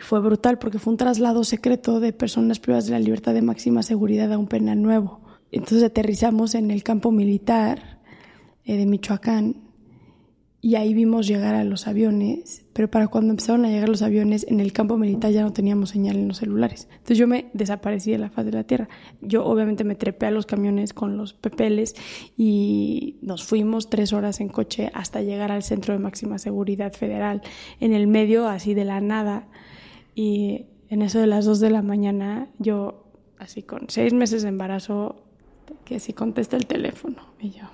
fue 0.00 0.20
brutal 0.20 0.60
porque 0.60 0.78
fue 0.78 0.92
un 0.92 0.96
traslado 0.96 1.42
secreto 1.42 1.98
de 1.98 2.12
personas 2.12 2.60
privadas 2.60 2.86
de 2.86 2.92
la 2.92 3.00
libertad 3.00 3.34
de 3.34 3.42
máxima 3.42 3.82
seguridad 3.82 4.32
a 4.32 4.38
un 4.38 4.46
penal 4.46 4.80
nuevo. 4.80 5.22
Entonces 5.50 5.82
aterrizamos 5.82 6.54
en 6.54 6.70
el 6.70 6.84
campo 6.84 7.10
militar 7.10 7.98
eh, 8.64 8.76
de 8.76 8.86
Michoacán 8.86 9.56
y 10.60 10.74
ahí 10.74 10.92
vimos 10.92 11.28
llegar 11.28 11.54
a 11.54 11.62
los 11.62 11.86
aviones, 11.86 12.66
pero 12.72 12.90
para 12.90 13.06
cuando 13.06 13.30
empezaron 13.30 13.64
a 13.64 13.68
llegar 13.68 13.88
los 13.88 14.02
aviones 14.02 14.44
en 14.48 14.58
el 14.58 14.72
campo 14.72 14.98
militar 14.98 15.30
ya 15.30 15.42
no 15.42 15.52
teníamos 15.52 15.90
señal 15.90 16.16
en 16.16 16.26
los 16.26 16.38
celulares. 16.38 16.88
Entonces 16.90 17.18
yo 17.18 17.28
me 17.28 17.48
desaparecí 17.52 18.10
de 18.10 18.18
la 18.18 18.28
faz 18.28 18.44
de 18.44 18.52
la 18.52 18.64
tierra. 18.64 18.88
Yo 19.20 19.44
obviamente 19.44 19.84
me 19.84 19.94
trepé 19.94 20.26
a 20.26 20.30
los 20.32 20.46
camiones 20.46 20.92
con 20.94 21.16
los 21.16 21.32
pepeles 21.32 21.94
y 22.36 23.18
nos 23.22 23.44
fuimos 23.44 23.88
tres 23.88 24.12
horas 24.12 24.40
en 24.40 24.48
coche 24.48 24.90
hasta 24.94 25.22
llegar 25.22 25.52
al 25.52 25.62
centro 25.62 25.94
de 25.94 26.00
máxima 26.00 26.38
seguridad 26.38 26.92
federal, 26.92 27.40
en 27.78 27.92
el 27.92 28.08
medio 28.08 28.48
así 28.48 28.74
de 28.74 28.84
la 28.84 29.00
nada. 29.00 29.46
Y 30.16 30.66
en 30.88 31.02
eso 31.02 31.20
de 31.20 31.28
las 31.28 31.44
dos 31.44 31.60
de 31.60 31.70
la 31.70 31.82
mañana 31.82 32.48
yo, 32.58 33.04
así 33.38 33.62
con 33.62 33.84
seis 33.88 34.12
meses 34.12 34.42
de 34.42 34.48
embarazo, 34.48 35.22
que 35.84 36.00
si 36.00 36.14
contesta 36.14 36.56
el 36.56 36.66
teléfono. 36.66 37.22
Y 37.38 37.50
yo, 37.50 37.66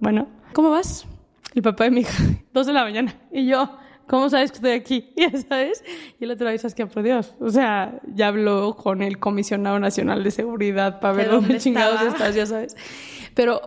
bueno, 0.00 0.26
¿cómo 0.52 0.70
vas? 0.70 1.06
El 1.54 1.62
papá 1.62 1.84
de 1.84 1.90
mi 1.90 2.00
hija, 2.00 2.24
dos 2.52 2.66
de 2.66 2.72
la 2.72 2.82
mañana. 2.82 3.14
Y 3.30 3.46
yo, 3.46 3.76
¿cómo 4.06 4.28
sabes 4.28 4.50
que 4.50 4.56
estoy 4.56 4.72
aquí? 4.72 5.12
Ya 5.16 5.30
sabes. 5.30 5.84
Y 6.20 6.24
el 6.24 6.30
otro 6.30 6.48
día, 6.48 6.58
¿sabes 6.58 6.74
que 6.74 6.86
Por 6.86 7.02
Dios. 7.02 7.34
O 7.40 7.50
sea, 7.50 8.00
ya 8.14 8.28
habló 8.28 8.76
con 8.76 9.02
el 9.02 9.18
comisionado 9.18 9.78
nacional 9.78 10.22
de 10.24 10.30
seguridad 10.30 11.00
para 11.00 11.14
ver 11.14 11.30
dónde, 11.30 11.58
chingados 11.58 12.00
estás, 12.02 12.34
ya 12.34 12.46
sabes. 12.46 12.76
Pero 13.34 13.60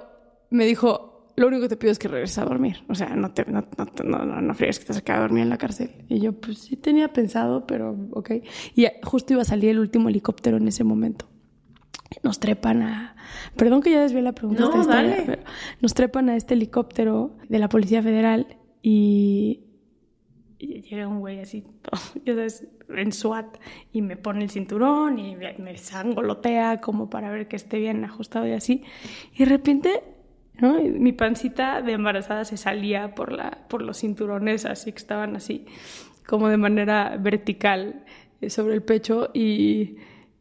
me 0.50 0.66
dijo, 0.66 1.32
lo 1.36 1.48
único 1.48 1.64
que 1.64 1.70
te 1.70 1.78
pido 1.78 1.92
es 1.92 2.00
que 2.00 2.08
regreses 2.08 2.38
a 2.38 2.46
dormir. 2.46 2.84
O 2.88 2.96
sea, 2.96 3.16
no 3.16 3.34
te, 3.34 3.46
no, 3.46 3.68
no, 4.04 4.26
no, 4.26 4.42
no 4.42 4.54
fríes 4.54 4.80
que 4.80 4.86
te 4.86 4.92
has 4.94 5.04
a 5.06 5.20
dormir 5.20 5.44
en 5.44 5.50
la 5.50 5.58
cárcel. 5.58 6.06
Y 6.08 6.20
yo, 6.20 6.34
pues 6.34 6.60
sí 6.60 6.78
tenía 6.78 7.12
pensado, 7.12 7.66
pero 7.68 7.96
ok. 8.12 8.32
Y 8.76 8.88
justo 9.04 9.34
iba 9.34 9.42
a 9.42 9.46
salir 9.46 9.72
el 9.72 9.80
último 9.80 10.10
helicóptero 10.10 10.58
en 10.58 10.68
ese 10.68 10.84
momento 10.84 11.28
nos 12.24 12.40
trepan 12.40 12.82
a... 12.82 13.16
Perdón 13.56 13.82
que 13.82 13.92
ya 13.92 14.02
desvié 14.02 14.22
la 14.22 14.34
pregunta. 14.34 14.62
No, 14.62 14.86
dale. 14.86 15.40
nos 15.82 15.94
trepan 15.94 16.30
a 16.30 16.36
este 16.36 16.54
helicóptero 16.54 17.38
de 17.50 17.60
la 17.60 17.70
Policía 17.70 18.02
Federal 18.02 18.58
y, 18.82 19.62
llega 20.60 21.08
un 21.08 21.20
güey 21.20 21.40
así, 21.40 21.66
ya 22.26 22.34
sabes, 22.34 22.68
en 22.90 23.12
SWAT 23.12 23.58
y 23.92 24.02
me 24.02 24.18
pone 24.18 24.44
el 24.44 24.50
cinturón 24.50 25.18
y 25.20 25.36
me, 25.36 25.78
sangolotea 25.78 26.82
como 26.82 27.10
para 27.10 27.32
ver 27.32 27.48
que 27.48 27.56
esté 27.56 27.80
bien 27.80 28.04
ajustado 28.06 28.48
y 28.48 28.52
así. 28.52 28.84
Y 29.34 29.40
de 29.40 29.46
repente, 29.46 30.04
¿no? 30.60 30.80
mi 30.82 31.12
pancita 31.14 31.82
de 31.82 31.94
embarazada 31.94 32.46
se 32.46 32.58
salía 32.58 33.16
por, 33.16 33.32
la, 33.32 33.66
por 33.68 33.82
los 33.82 34.00
cinturones 34.00 34.66
así 34.66 34.92
que 34.92 35.00
estaban 35.00 35.36
así, 35.36 35.66
como 36.28 36.48
de 36.50 36.58
manera 36.58 37.18
vertical 37.18 38.04
eh, 38.42 38.50
sobre 38.50 38.76
el 38.76 38.84
pecho 38.84 39.32
y 39.34 39.98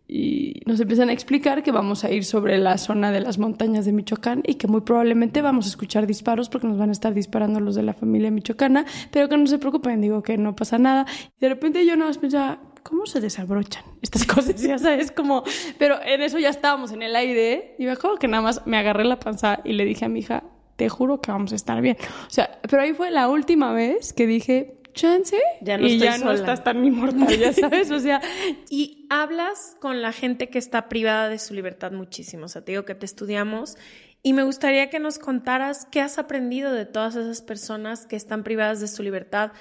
y 0.07 0.61
nos 0.67 0.79
empiezan 0.81 1.09
a 1.09 1.13
explicar 1.13 1.63
que 1.63 1.73
vamos 1.73 2.05
a 2.05 2.11
ir 2.11 2.25
sobre 2.25 2.59
la 2.59 2.77
zona 2.77 3.11
de 3.11 3.21
las 3.21 3.39
montañas 3.39 3.87
de 3.87 3.93
Michoacán 3.93 4.43
y 4.47 4.57
que 4.57 4.67
muy 4.67 4.83
probablemente 4.83 5.41
vamos 5.41 5.67
a 5.67 5.69
escuchar 5.71 6.07
disparos 6.07 6.49
porque 6.51 6.67
nos 6.67 6.79
van 6.79 6.91
a 6.91 6.93
estar 6.93 7.15
disparando 7.15 7.61
los 7.61 7.75
de 7.75 7.83
la 7.83 7.95
familia 7.95 8.31
michoacana, 8.31 8.85
pero 9.11 9.29
que 9.29 9.37
no 9.37 9.47
se 9.47 9.59
preocupen, 9.59 10.01
digo 10.01 10.23
que 10.23 10.37
no 10.37 10.55
pasa 10.55 10.79
nada. 10.79 11.07
Y 11.37 11.41
de 11.41 11.49
repente 11.49 11.87
yo 11.87 11.97
no 11.97 12.07
más 12.07 12.19
pensaba, 12.19 12.61
¿cómo 12.83 13.07
se 13.07 13.21
desabrochan 13.21 13.85
estas 14.03 14.25
cosas? 14.27 14.61
Ya 14.61 14.79
sabes, 14.79 15.11
como, 15.11 15.43
pero 15.79 15.97
en 16.05 16.23
eso 16.23 16.39
ya 16.39 16.51
estábamos 16.51 16.93
en 16.93 17.03
el 17.03 17.17
aire 17.17 17.75
y 17.79 17.87
me 17.87 17.93
acuerdo 17.93 18.19
que 18.19 18.29
nada 18.29 18.43
más 18.43 18.67
me 18.67 18.77
agarré 18.77 19.05
la 19.05 19.19
panza 19.19 19.61
y 19.65 19.73
le 19.73 19.85
dije 19.85 20.05
a 20.05 20.09
mi 20.09 20.21
hija, 20.21 20.45
te 20.77 20.89
juro 20.89 21.21
que 21.21 21.31
vamos 21.31 21.53
a 21.53 21.57
estar 21.57 21.81
bien. 21.81 21.97
O 22.27 22.31
sea, 22.31 22.59
pero 22.69 22.83
ahí 22.83 22.93
fue 22.93 23.11
la 23.11 23.29
última 23.29 23.73
vez 23.73 24.13
que 24.13 24.27
dije, 24.27 24.83
chance 24.95 25.37
ya 25.61 25.77
no 25.77 25.87
y 25.87 25.99
ya 25.99 26.17
no 26.17 26.33
estás 26.33 26.65
tan 26.65 26.83
inmortal, 26.85 27.37
ya 27.39 27.53
sabes, 27.53 27.91
o 27.91 27.99
sea. 27.99 28.23
y 28.71 29.07
hablas 29.11 29.77
con 29.81 30.01
la 30.01 30.13
gente 30.13 30.49
que 30.49 30.59
está 30.59 30.89
privada 30.89 31.29
de 31.29 31.39
su 31.39 31.53
libertad 31.53 31.93
muchísimo, 31.93 32.47
o 32.47 32.49
sea, 32.49 32.65
te 32.65 32.73
digo 32.73 32.87
que 32.87 32.95
te 32.95 33.05
estudiamos 33.05 33.77
y 34.23 34.33
me 34.33 34.43
gustaría 34.43 34.89
que 34.89 34.99
nos 34.99 35.19
contaras 35.19 35.87
qué 35.91 36.01
has 36.01 36.19
aprendido 36.19 36.73
de 36.73 36.87
todas 36.87 37.15
esas 37.15 37.43
personas 37.43 38.07
que 38.07 38.17
están 38.17 38.43
privadas 38.43 38.81
de 38.81 38.89
su 38.89 39.03
libertad 39.03 39.53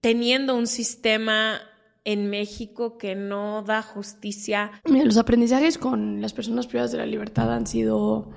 teniendo 0.00 0.56
un 0.56 0.66
sistema 0.66 1.60
en 2.04 2.30
México 2.30 2.98
que 2.98 3.14
no 3.14 3.62
da 3.62 3.82
justicia. 3.82 4.70
Mira, 4.84 5.04
los 5.04 5.18
aprendizajes 5.18 5.78
con 5.78 6.20
las 6.20 6.32
personas 6.32 6.66
privadas 6.66 6.92
de 6.92 6.98
la 6.98 7.06
libertad 7.06 7.52
han 7.52 7.66
sido 7.66 8.30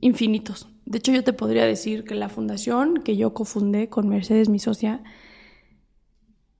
infinitos. 0.00 0.68
De 0.84 0.98
hecho, 0.98 1.12
yo 1.12 1.24
te 1.24 1.32
podría 1.32 1.64
decir 1.66 2.04
que 2.04 2.14
la 2.14 2.28
fundación 2.28 3.02
que 3.02 3.16
yo 3.16 3.34
cofundé 3.34 3.88
con 3.88 4.08
Mercedes, 4.08 4.48
mi 4.48 4.58
socia, 4.58 5.02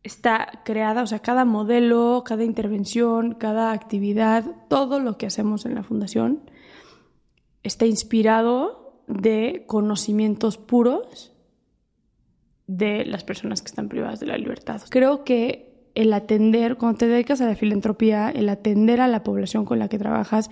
está 0.02 0.62
creada, 0.64 1.02
o 1.02 1.07
sea, 1.07 1.19
cada 1.19 1.45
modelo, 1.45 2.23
cada 2.25 2.45
intervención, 2.45 3.35
cada 3.35 3.73
actividad, 3.73 4.45
todo 4.69 5.00
lo 5.00 5.19
que 5.19 5.26
hacemos 5.26 5.66
en 5.66 5.75
la 5.75 5.83
fundación 5.83 6.50
está 7.62 7.87
inspirado 7.87 9.02
de 9.09 9.64
conocimientos 9.66 10.59
puros 10.59 11.33
de 12.66 13.05
las 13.05 13.25
personas 13.25 13.62
que 13.62 13.69
están 13.69 13.88
privadas 13.88 14.21
de 14.21 14.26
la 14.26 14.38
libertad. 14.38 14.81
Creo 14.88 15.25
que 15.25 15.90
el 15.95 16.12
atender, 16.12 16.76
cuando 16.76 16.99
te 16.99 17.09
dedicas 17.09 17.40
a 17.40 17.47
la 17.47 17.57
filantropía, 17.57 18.31
el 18.31 18.49
atender 18.49 19.00
a 19.00 19.09
la 19.09 19.23
población 19.23 19.64
con 19.64 19.78
la 19.78 19.88
que 19.88 19.99
trabajas, 19.99 20.50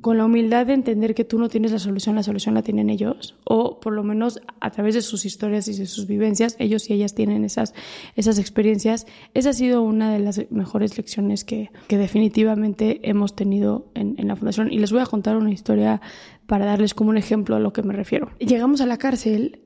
con 0.00 0.18
la 0.18 0.24
humildad 0.24 0.66
de 0.66 0.74
entender 0.74 1.14
que 1.14 1.24
tú 1.24 1.38
no 1.38 1.48
tienes 1.48 1.72
la 1.72 1.78
solución, 1.78 2.16
la 2.16 2.22
solución 2.22 2.54
la 2.54 2.62
tienen 2.62 2.90
ellos, 2.90 3.36
o 3.44 3.80
por 3.80 3.92
lo 3.92 4.02
menos 4.02 4.40
a 4.60 4.70
través 4.70 4.94
de 4.94 5.02
sus 5.02 5.24
historias 5.24 5.68
y 5.68 5.76
de 5.76 5.86
sus 5.86 6.06
vivencias, 6.06 6.56
ellos 6.58 6.88
y 6.88 6.94
ellas 6.94 7.14
tienen 7.14 7.44
esas, 7.44 7.74
esas 8.16 8.38
experiencias. 8.38 9.06
Esa 9.34 9.50
ha 9.50 9.52
sido 9.52 9.82
una 9.82 10.12
de 10.12 10.20
las 10.20 10.50
mejores 10.50 10.96
lecciones 10.96 11.44
que, 11.44 11.70
que 11.86 11.98
definitivamente 11.98 13.00
hemos 13.08 13.34
tenido 13.34 13.90
en, 13.94 14.14
en, 14.18 14.28
la 14.28 14.36
fundación. 14.36 14.72
Y 14.72 14.78
les 14.78 14.92
voy 14.92 15.00
a 15.00 15.06
contar 15.06 15.36
una 15.36 15.50
historia 15.50 16.00
para 16.46 16.64
darles 16.64 16.94
como 16.94 17.10
un 17.10 17.18
ejemplo 17.18 17.56
a 17.56 17.60
lo 17.60 17.72
que 17.72 17.82
me 17.82 17.92
refiero. 17.94 18.30
Llegamos 18.38 18.80
a 18.80 18.86
la 18.86 18.96
cárcel, 18.96 19.62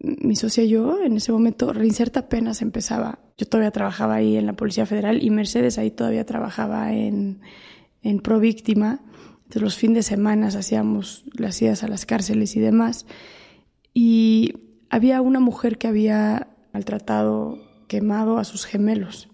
mi 0.00 0.36
socia 0.36 0.64
y 0.64 0.68
yo, 0.68 1.00
en 1.02 1.16
ese 1.16 1.32
momento, 1.32 1.72
Reinserta 1.72 2.20
apenas 2.20 2.62
empezaba. 2.62 3.20
Yo 3.36 3.46
todavía 3.46 3.70
trabajaba 3.70 4.16
ahí 4.16 4.36
en 4.36 4.46
la 4.46 4.52
Policía 4.52 4.86
Federal 4.86 5.22
y 5.22 5.30
Mercedes 5.30 5.78
ahí 5.78 5.90
todavía 5.90 6.24
trabajaba 6.26 6.92
en, 6.92 7.40
en 8.02 8.20
Pro 8.20 8.38
Víctima 8.38 9.00
los 9.52 9.76
fines 9.76 9.96
de 9.96 10.02
semana 10.02 10.48
hacíamos 10.48 11.24
las 11.32 11.60
idas 11.62 11.82
a 11.82 11.88
las 11.88 12.06
cárceles 12.06 12.56
y 12.56 12.60
demás. 12.60 13.06
Y 13.92 14.54
había 14.90 15.20
una 15.20 15.40
mujer 15.40 15.78
que 15.78 15.86
había 15.86 16.48
maltratado, 16.72 17.58
quemado 17.88 18.38
a 18.38 18.44
sus 18.44 18.64
gemelos. 18.64 19.28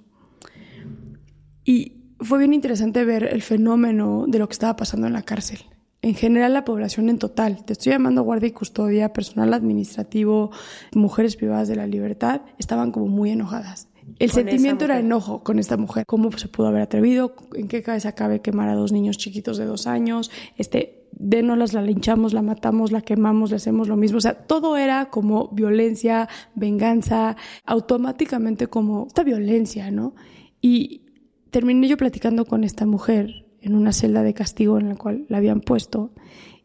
Y 1.64 2.00
fue 2.20 2.38
bien 2.38 2.52
interesante 2.52 3.04
ver 3.04 3.24
el 3.24 3.42
fenómeno 3.42 4.24
de 4.28 4.38
lo 4.38 4.48
que 4.48 4.52
estaba 4.52 4.76
pasando 4.76 5.06
en 5.06 5.14
la 5.14 5.22
cárcel. 5.22 5.60
En 6.02 6.14
general, 6.14 6.54
la 6.54 6.64
población 6.64 7.10
en 7.10 7.18
total, 7.18 7.64
te 7.64 7.74
estoy 7.74 7.92
llamando 7.92 8.22
guardia 8.22 8.48
y 8.48 8.52
custodia, 8.52 9.12
personal 9.12 9.52
administrativo, 9.52 10.50
mujeres 10.94 11.36
privadas 11.36 11.68
de 11.68 11.76
la 11.76 11.86
libertad, 11.86 12.40
estaban 12.58 12.90
como 12.90 13.06
muy 13.06 13.30
enojadas. 13.30 13.89
El 14.18 14.30
sentimiento 14.30 14.84
era 14.84 14.98
enojo 14.98 15.42
con 15.42 15.58
esta 15.58 15.76
mujer. 15.76 16.04
¿Cómo 16.06 16.30
se 16.32 16.48
pudo 16.48 16.68
haber 16.68 16.82
atrevido? 16.82 17.34
¿En 17.54 17.68
qué 17.68 17.82
cabeza 17.82 18.12
cabe 18.12 18.40
quemar 18.40 18.68
a 18.68 18.74
dos 18.74 18.92
niños 18.92 19.18
chiquitos 19.18 19.56
de 19.58 19.64
dos 19.64 19.86
años? 19.86 20.30
Este, 20.56 21.06
dénoslas, 21.12 21.72
la 21.72 21.82
linchamos, 21.82 22.32
la 22.32 22.42
matamos, 22.42 22.92
la 22.92 23.02
quemamos, 23.02 23.50
le 23.50 23.56
hacemos 23.56 23.88
lo 23.88 23.96
mismo. 23.96 24.18
O 24.18 24.20
sea, 24.20 24.34
todo 24.34 24.76
era 24.76 25.10
como 25.10 25.48
violencia, 25.48 26.28
venganza, 26.54 27.36
automáticamente 27.64 28.66
como 28.66 29.06
esta 29.06 29.22
violencia, 29.22 29.90
¿no? 29.90 30.14
Y 30.60 31.02
terminé 31.50 31.88
yo 31.88 31.96
platicando 31.96 32.44
con 32.44 32.64
esta 32.64 32.86
mujer 32.86 33.46
en 33.60 33.74
una 33.74 33.92
celda 33.92 34.22
de 34.22 34.34
castigo 34.34 34.78
en 34.78 34.88
la 34.88 34.96
cual 34.96 35.26
la 35.28 35.38
habían 35.38 35.60
puesto. 35.60 36.12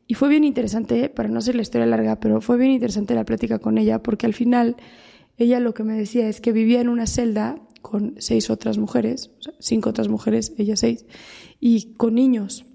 Y 0.07 0.13
fue 0.13 0.29
bien 0.29 0.43
interesante, 0.43 1.09
para 1.09 1.29
no 1.29 1.39
hacer 1.39 1.55
la 1.55 1.63
historia 1.63 1.87
larga, 1.87 2.19
pero 2.19 2.39
fue 2.39 2.57
bien 2.57 2.71
interesante 2.71 3.15
la 3.15 3.25
plática 3.25 3.59
con 3.59 3.77
ella, 3.77 4.03
porque 4.03 4.27
al 4.27 4.33
final 4.33 4.75
ella 5.37 5.59
lo 5.59 5.73
que 5.73 5.83
me 5.83 5.93
decía 5.93 6.27
es 6.27 6.41
que 6.41 6.51
vivía 6.51 6.81
en 6.81 6.89
una 6.89 7.07
celda 7.07 7.57
con 7.81 8.15
seis 8.17 8.49
otras 8.49 8.77
mujeres, 8.77 9.31
cinco 9.59 9.89
otras 9.89 10.07
mujeres, 10.07 10.53
ella 10.57 10.75
seis, 10.75 11.05
y 11.59 11.93
con 11.93 12.15
niños. 12.15 12.65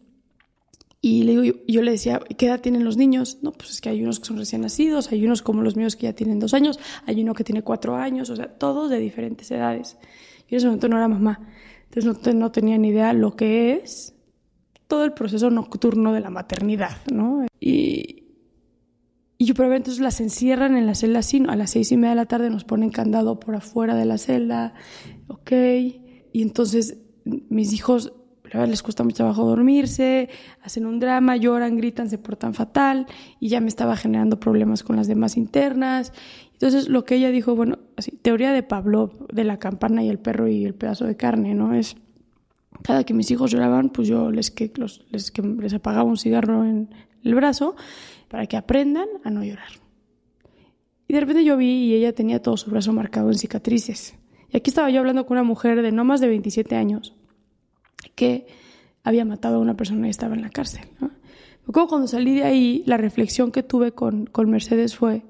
Y 1.02 1.24
yo 1.66 1.82
le 1.82 1.92
decía, 1.92 2.20
¿qué 2.36 2.46
edad 2.46 2.60
tienen 2.60 2.84
los 2.84 2.98
niños? 2.98 3.38
No, 3.40 3.52
pues 3.52 3.70
es 3.70 3.80
que 3.80 3.88
hay 3.88 4.02
unos 4.02 4.20
que 4.20 4.26
son 4.26 4.36
recién 4.36 4.60
nacidos, 4.60 5.10
hay 5.10 5.24
unos 5.24 5.40
como 5.40 5.62
los 5.62 5.74
míos 5.74 5.96
que 5.96 6.04
ya 6.04 6.12
tienen 6.12 6.38
dos 6.38 6.52
años, 6.52 6.78
hay 7.06 7.22
uno 7.22 7.32
que 7.32 7.42
tiene 7.42 7.62
cuatro 7.62 7.96
años, 7.96 8.28
o 8.28 8.36
sea, 8.36 8.48
todos 8.58 8.90
de 8.90 8.98
diferentes 8.98 9.50
edades. 9.50 9.96
Yo 10.48 10.50
en 10.50 10.56
ese 10.58 10.66
momento 10.66 10.88
no 10.88 10.98
era 10.98 11.08
mamá, 11.08 11.48
entonces 11.92 12.34
no, 12.34 12.52
tenía 12.52 12.76
ni 12.76 12.88
idea 12.88 13.12
lo 13.14 13.34
que 13.34 13.72
es 13.72 14.14
todo 14.86 15.04
el 15.04 15.12
proceso 15.12 15.50
nocturno 15.50 16.12
de 16.12 16.20
la 16.20 16.30
maternidad, 16.30 16.98
¿no? 17.10 17.46
Y, 17.58 18.19
y 19.40 19.46
yo, 19.46 19.54
pero 19.54 19.74
entonces 19.74 20.02
las 20.02 20.20
encierran 20.20 20.76
en 20.76 20.86
la 20.86 20.94
celda 20.94 21.20
así, 21.20 21.42
a 21.48 21.56
las 21.56 21.70
seis 21.70 21.90
y 21.92 21.96
media 21.96 22.10
de 22.10 22.16
la 22.16 22.26
tarde 22.26 22.50
nos 22.50 22.64
ponen 22.64 22.90
candado 22.90 23.40
por 23.40 23.54
afuera 23.54 23.94
de 23.94 24.04
la 24.04 24.18
celda, 24.18 24.74
ok. 25.28 25.52
Y 26.30 26.42
entonces 26.42 26.98
mis 27.24 27.72
hijos, 27.72 28.12
la 28.44 28.60
verdad, 28.60 28.68
les 28.68 28.82
cuesta 28.82 29.02
mucho 29.02 29.16
trabajo 29.16 29.46
dormirse, 29.46 30.28
hacen 30.60 30.84
un 30.84 31.00
drama, 31.00 31.38
lloran, 31.38 31.78
gritan, 31.78 32.10
se 32.10 32.18
portan 32.18 32.52
fatal, 32.52 33.06
y 33.40 33.48
ya 33.48 33.62
me 33.62 33.68
estaba 33.68 33.96
generando 33.96 34.38
problemas 34.38 34.82
con 34.82 34.96
las 34.96 35.06
demás 35.06 35.38
internas. 35.38 36.12
Entonces 36.52 36.90
lo 36.90 37.06
que 37.06 37.14
ella 37.14 37.30
dijo, 37.30 37.56
bueno, 37.56 37.78
así, 37.96 38.10
teoría 38.10 38.52
de 38.52 38.62
Pablo, 38.62 39.26
de 39.32 39.44
la 39.44 39.58
campana 39.58 40.04
y 40.04 40.10
el 40.10 40.18
perro 40.18 40.48
y 40.48 40.66
el 40.66 40.74
pedazo 40.74 41.06
de 41.06 41.16
carne, 41.16 41.54
¿no? 41.54 41.72
Es 41.72 41.96
cada 42.82 43.04
que 43.04 43.14
mis 43.14 43.30
hijos 43.30 43.50
lloraban, 43.50 43.88
pues 43.88 44.06
yo 44.06 44.30
les, 44.30 44.50
que, 44.50 44.70
les, 44.76 45.32
les 45.32 45.72
apagaba 45.72 46.04
un 46.04 46.18
cigarro 46.18 46.66
en 46.66 46.90
el 47.24 47.34
brazo 47.34 47.76
para 48.28 48.46
que 48.46 48.56
aprendan 48.56 49.08
a 49.24 49.30
no 49.30 49.44
llorar. 49.44 49.72
Y 51.08 51.12
de 51.12 51.20
repente 51.20 51.44
yo 51.44 51.56
vi 51.56 51.86
y 51.86 51.94
ella 51.94 52.12
tenía 52.12 52.40
todo 52.40 52.56
su 52.56 52.70
brazo 52.70 52.92
marcado 52.92 53.28
en 53.30 53.38
cicatrices. 53.38 54.14
Y 54.48 54.56
aquí 54.56 54.70
estaba 54.70 54.90
yo 54.90 55.00
hablando 55.00 55.26
con 55.26 55.36
una 55.36 55.44
mujer 55.44 55.82
de 55.82 55.92
no 55.92 56.04
más 56.04 56.20
de 56.20 56.28
27 56.28 56.76
años 56.76 57.14
que 58.14 58.46
había 59.02 59.24
matado 59.24 59.56
a 59.56 59.60
una 59.60 59.76
persona 59.76 60.06
y 60.06 60.10
estaba 60.10 60.34
en 60.34 60.42
la 60.42 60.50
cárcel. 60.50 60.82
¿no? 61.00 61.10
cuando 61.72 62.06
salí 62.06 62.34
de 62.34 62.44
ahí, 62.44 62.82
la 62.86 62.96
reflexión 62.96 63.52
que 63.52 63.62
tuve 63.62 63.92
con, 63.92 64.26
con 64.26 64.50
Mercedes 64.50 64.96
fue, 64.96 65.22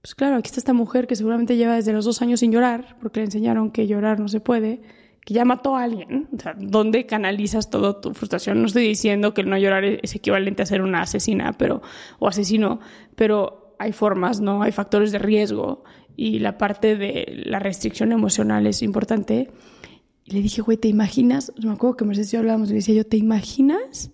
pues 0.00 0.14
claro, 0.14 0.36
aquí 0.36 0.48
está 0.48 0.60
esta 0.60 0.72
mujer 0.72 1.06
que 1.06 1.16
seguramente 1.16 1.56
lleva 1.56 1.74
desde 1.74 1.92
los 1.92 2.04
dos 2.04 2.22
años 2.22 2.40
sin 2.40 2.52
llorar, 2.52 2.96
porque 3.00 3.20
le 3.20 3.26
enseñaron 3.26 3.70
que 3.70 3.86
llorar 3.86 4.20
no 4.20 4.28
se 4.28 4.40
puede, 4.40 4.82
que 5.24 5.34
ya 5.34 5.44
mató 5.44 5.76
a 5.76 5.84
alguien. 5.84 6.28
O 6.36 6.40
sea, 6.40 6.54
¿dónde 6.58 7.06
canalizas 7.06 7.70
toda 7.70 8.00
tu 8.00 8.14
frustración? 8.14 8.60
No 8.60 8.66
estoy 8.66 8.86
diciendo 8.86 9.34
que 9.34 9.42
el 9.42 9.50
no 9.50 9.58
llorar 9.58 9.84
es 9.84 10.14
equivalente 10.14 10.62
a 10.62 10.66
ser 10.66 10.82
una 10.82 11.02
asesina 11.02 11.52
pero, 11.52 11.82
o 12.18 12.28
asesino, 12.28 12.80
pero 13.16 13.74
hay 13.78 13.92
formas, 13.92 14.40
¿no? 14.40 14.62
Hay 14.62 14.72
factores 14.72 15.12
de 15.12 15.18
riesgo 15.18 15.84
y 16.16 16.38
la 16.38 16.58
parte 16.58 16.96
de 16.96 17.42
la 17.46 17.58
restricción 17.58 18.12
emocional 18.12 18.66
es 18.66 18.82
importante. 18.82 19.50
Y 20.24 20.32
le 20.32 20.42
dije, 20.42 20.62
güey, 20.62 20.76
¿te 20.76 20.88
imaginas? 20.88 21.52
Me 21.62 21.72
acuerdo 21.72 21.96
que 21.96 22.04
Mercedes 22.04 22.32
y 22.32 22.32
yo 22.34 22.40
hablábamos 22.40 22.68
le 22.68 22.76
decía 22.76 22.94
yo, 22.94 23.06
¿te 23.06 23.16
imaginas 23.16 24.10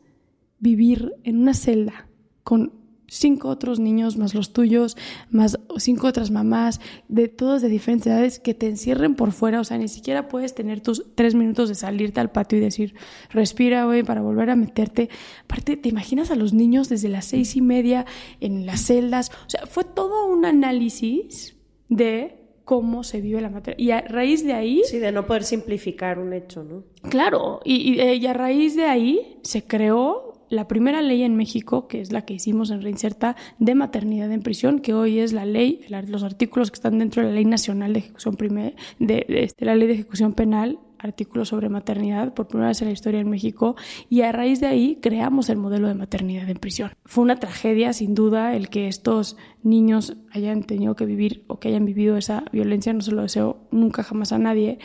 vivir 0.58 1.14
en 1.24 1.38
una 1.42 1.54
celda 1.54 2.08
con 2.42 2.85
cinco 3.08 3.48
otros 3.48 3.78
niños 3.78 4.16
más 4.16 4.34
los 4.34 4.52
tuyos, 4.52 4.96
más 5.30 5.58
cinco 5.78 6.06
otras 6.06 6.30
mamás, 6.30 6.80
de 7.08 7.28
todos 7.28 7.62
de 7.62 7.68
diferentes 7.68 8.06
edades, 8.06 8.38
que 8.38 8.54
te 8.54 8.68
encierren 8.68 9.14
por 9.14 9.32
fuera, 9.32 9.60
o 9.60 9.64
sea, 9.64 9.78
ni 9.78 9.88
siquiera 9.88 10.28
puedes 10.28 10.54
tener 10.54 10.80
tus 10.80 11.04
tres 11.14 11.34
minutos 11.34 11.68
de 11.68 11.74
salirte 11.74 12.20
al 12.20 12.30
patio 12.30 12.58
y 12.58 12.60
decir, 12.60 12.94
respira, 13.30 13.84
güey, 13.84 14.02
para 14.02 14.22
volver 14.22 14.50
a 14.50 14.56
meterte. 14.56 15.08
Aparte, 15.44 15.76
¿te 15.76 15.88
imaginas 15.88 16.30
a 16.30 16.36
los 16.36 16.52
niños 16.52 16.88
desde 16.88 17.08
las 17.08 17.24
seis 17.24 17.56
y 17.56 17.60
media 17.60 18.06
en 18.40 18.66
las 18.66 18.86
celdas? 18.86 19.30
O 19.46 19.50
sea, 19.50 19.66
fue 19.66 19.84
todo 19.84 20.26
un 20.26 20.44
análisis 20.44 21.56
de 21.88 22.42
cómo 22.64 23.04
se 23.04 23.20
vive 23.20 23.40
la 23.40 23.48
materia. 23.48 23.82
Y 23.82 23.90
a 23.92 24.00
raíz 24.00 24.44
de 24.44 24.52
ahí... 24.52 24.82
Sí, 24.84 24.98
de 24.98 25.12
no 25.12 25.24
poder 25.24 25.44
simplificar 25.44 26.18
un 26.18 26.32
hecho, 26.32 26.64
¿no? 26.64 26.82
Claro, 27.08 27.60
y, 27.64 28.00
y 28.00 28.26
a 28.26 28.32
raíz 28.32 28.74
de 28.74 28.86
ahí 28.86 29.38
se 29.42 29.64
creó 29.64 30.35
la 30.48 30.68
primera 30.68 31.02
ley 31.02 31.22
en 31.22 31.36
México, 31.36 31.88
que 31.88 32.00
es 32.00 32.12
la 32.12 32.24
que 32.24 32.34
hicimos 32.34 32.70
en 32.70 32.82
Reinserta, 32.82 33.36
de 33.58 33.74
maternidad 33.74 34.30
en 34.32 34.42
prisión, 34.42 34.80
que 34.80 34.94
hoy 34.94 35.18
es 35.18 35.32
la 35.32 35.44
ley, 35.44 35.80
los 36.08 36.22
artículos 36.22 36.70
que 36.70 36.76
están 36.76 36.98
dentro 36.98 37.22
de 37.22 37.28
la 37.28 37.34
Ley 37.34 37.44
Nacional 37.44 37.92
de 37.92 38.00
Ejecución 38.00 38.36
de, 38.36 38.74
de, 38.98 39.26
este, 39.28 39.64
la 39.64 39.74
Ley 39.74 39.88
de 39.88 39.94
Ejecución 39.94 40.32
Penal, 40.32 40.78
artículos 40.98 41.48
sobre 41.48 41.68
maternidad, 41.68 42.34
por 42.34 42.48
primera 42.48 42.68
vez 42.68 42.80
en 42.80 42.88
la 42.88 42.92
historia 42.92 43.20
en 43.20 43.28
México, 43.28 43.76
y 44.08 44.22
a 44.22 44.32
raíz 44.32 44.60
de 44.60 44.66
ahí 44.66 44.98
creamos 45.00 45.48
el 45.50 45.58
modelo 45.58 45.88
de 45.88 45.94
maternidad 45.94 46.48
en 46.48 46.56
prisión. 46.56 46.92
Fue 47.04 47.22
una 47.22 47.36
tragedia, 47.36 47.92
sin 47.92 48.14
duda, 48.14 48.56
el 48.56 48.68
que 48.68 48.88
estos 48.88 49.36
niños 49.62 50.16
hayan 50.30 50.62
tenido 50.62 50.96
que 50.96 51.06
vivir 51.06 51.44
o 51.48 51.58
que 51.58 51.68
hayan 51.68 51.84
vivido 51.84 52.16
esa 52.16 52.44
violencia, 52.52 52.92
no 52.92 53.00
se 53.00 53.12
lo 53.12 53.22
deseo 53.22 53.68
nunca 53.70 54.02
jamás 54.02 54.32
a 54.32 54.38
nadie, 54.38 54.78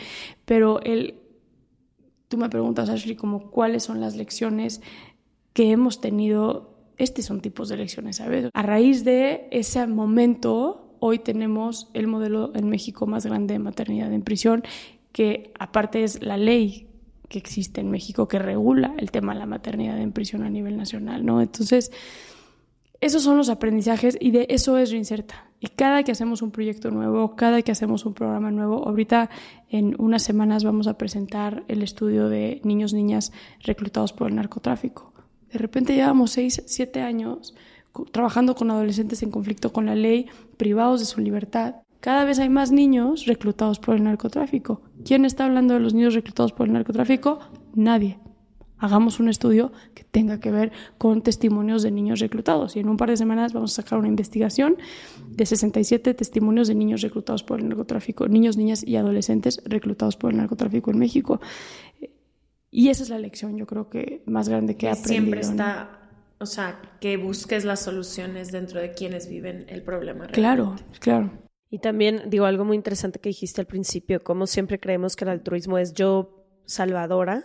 pero 0.44 0.82
el 0.82 1.16
tú 2.32 2.38
me 2.38 2.48
preguntas, 2.48 2.88
Ashley, 2.88 3.14
como 3.14 3.50
cuáles 3.50 3.82
son 3.82 4.00
las 4.00 4.16
lecciones 4.16 4.80
que 5.52 5.70
hemos 5.70 6.00
tenido, 6.00 6.74
estos 6.98 7.24
son 7.24 7.40
tipos 7.40 7.68
de 7.68 7.76
elecciones, 7.76 8.16
¿sabes? 8.16 8.48
A 8.52 8.62
raíz 8.62 9.04
de 9.04 9.48
ese 9.50 9.86
momento, 9.86 10.96
hoy 11.00 11.18
tenemos 11.18 11.90
el 11.94 12.06
modelo 12.06 12.52
en 12.54 12.68
México 12.68 13.06
más 13.06 13.26
grande 13.26 13.54
de 13.54 13.58
maternidad 13.58 14.12
en 14.12 14.22
prisión, 14.22 14.62
que 15.12 15.52
aparte 15.58 16.04
es 16.04 16.22
la 16.22 16.36
ley 16.36 16.88
que 17.28 17.38
existe 17.38 17.80
en 17.80 17.90
México 17.90 18.28
que 18.28 18.38
regula 18.38 18.94
el 18.98 19.10
tema 19.10 19.32
de 19.32 19.40
la 19.40 19.46
maternidad 19.46 19.98
en 19.98 20.12
prisión 20.12 20.42
a 20.42 20.50
nivel 20.50 20.76
nacional, 20.76 21.24
¿no? 21.24 21.40
Entonces, 21.40 21.90
esos 23.00 23.24
son 23.24 23.36
los 23.36 23.48
aprendizajes 23.48 24.16
y 24.20 24.30
de 24.30 24.46
eso 24.48 24.78
es 24.78 24.92
Reinserta. 24.92 25.50
Y 25.58 25.68
cada 25.68 26.02
que 26.04 26.12
hacemos 26.12 26.40
un 26.40 26.52
proyecto 26.52 26.90
nuevo, 26.90 27.34
cada 27.34 27.62
que 27.62 27.72
hacemos 27.72 28.06
un 28.06 28.14
programa 28.14 28.50
nuevo, 28.50 28.86
ahorita 28.86 29.28
en 29.70 29.96
unas 29.98 30.22
semanas 30.22 30.62
vamos 30.62 30.86
a 30.86 30.98
presentar 30.98 31.64
el 31.68 31.82
estudio 31.82 32.28
de 32.28 32.60
niños, 32.64 32.92
niñas 32.92 33.32
reclutados 33.60 34.12
por 34.12 34.28
el 34.28 34.36
narcotráfico. 34.36 35.11
De 35.52 35.58
repente 35.58 35.94
llevamos 35.94 36.30
seis, 36.30 36.62
siete 36.66 37.02
años 37.02 37.54
trabajando 38.10 38.54
con 38.54 38.70
adolescentes 38.70 39.22
en 39.22 39.30
conflicto 39.30 39.72
con 39.72 39.86
la 39.86 39.94
ley, 39.94 40.26
privados 40.56 41.00
de 41.00 41.06
su 41.06 41.20
libertad. 41.20 41.76
Cada 42.00 42.24
vez 42.24 42.38
hay 42.38 42.48
más 42.48 42.72
niños 42.72 43.26
reclutados 43.26 43.78
por 43.78 43.94
el 43.94 44.02
narcotráfico. 44.02 44.82
¿Quién 45.04 45.24
está 45.24 45.44
hablando 45.44 45.74
de 45.74 45.80
los 45.80 45.94
niños 45.94 46.14
reclutados 46.14 46.52
por 46.52 46.66
el 46.66 46.72
narcotráfico? 46.72 47.38
Nadie. 47.74 48.18
Hagamos 48.78 49.20
un 49.20 49.28
estudio 49.28 49.70
que 49.94 50.02
tenga 50.02 50.40
que 50.40 50.50
ver 50.50 50.72
con 50.98 51.22
testimonios 51.22 51.84
de 51.84 51.92
niños 51.92 52.18
reclutados. 52.18 52.74
Y 52.74 52.80
en 52.80 52.88
un 52.88 52.96
par 52.96 53.10
de 53.10 53.16
semanas 53.16 53.52
vamos 53.52 53.72
a 53.72 53.82
sacar 53.82 53.98
una 54.00 54.08
investigación 54.08 54.76
de 55.28 55.46
67 55.46 56.14
testimonios 56.14 56.66
de 56.66 56.74
niños 56.74 57.02
reclutados 57.02 57.44
por 57.44 57.60
el 57.60 57.68
narcotráfico, 57.68 58.26
niños, 58.26 58.56
niñas 58.56 58.82
y 58.84 58.96
adolescentes 58.96 59.62
reclutados 59.66 60.16
por 60.16 60.32
el 60.32 60.38
narcotráfico 60.38 60.90
en 60.90 60.98
México. 60.98 61.40
Y 62.74 62.88
esa 62.88 63.02
es 63.02 63.10
la 63.10 63.18
lección, 63.18 63.58
yo 63.58 63.66
creo 63.66 63.90
que 63.90 64.22
más 64.24 64.48
grande 64.48 64.78
que 64.78 64.86
he 64.86 64.88
aprendido. 64.88 65.12
Siempre 65.12 65.40
está, 65.40 66.08
o 66.38 66.46
sea, 66.46 66.80
que 67.00 67.18
busques 67.18 67.66
las 67.66 67.80
soluciones 67.80 68.50
dentro 68.50 68.80
de 68.80 68.92
quienes 68.92 69.28
viven 69.28 69.66
el 69.68 69.82
problema. 69.82 70.26
Claro, 70.28 70.76
claro. 70.98 71.30
Y 71.68 71.80
también 71.80 72.30
digo 72.30 72.46
algo 72.46 72.64
muy 72.64 72.76
interesante 72.76 73.18
que 73.18 73.28
dijiste 73.28 73.60
al 73.60 73.66
principio, 73.66 74.24
como 74.24 74.46
siempre 74.46 74.80
creemos 74.80 75.16
que 75.16 75.24
el 75.24 75.30
altruismo 75.30 75.76
es 75.76 75.92
yo 75.92 76.46
salvadora 76.64 77.44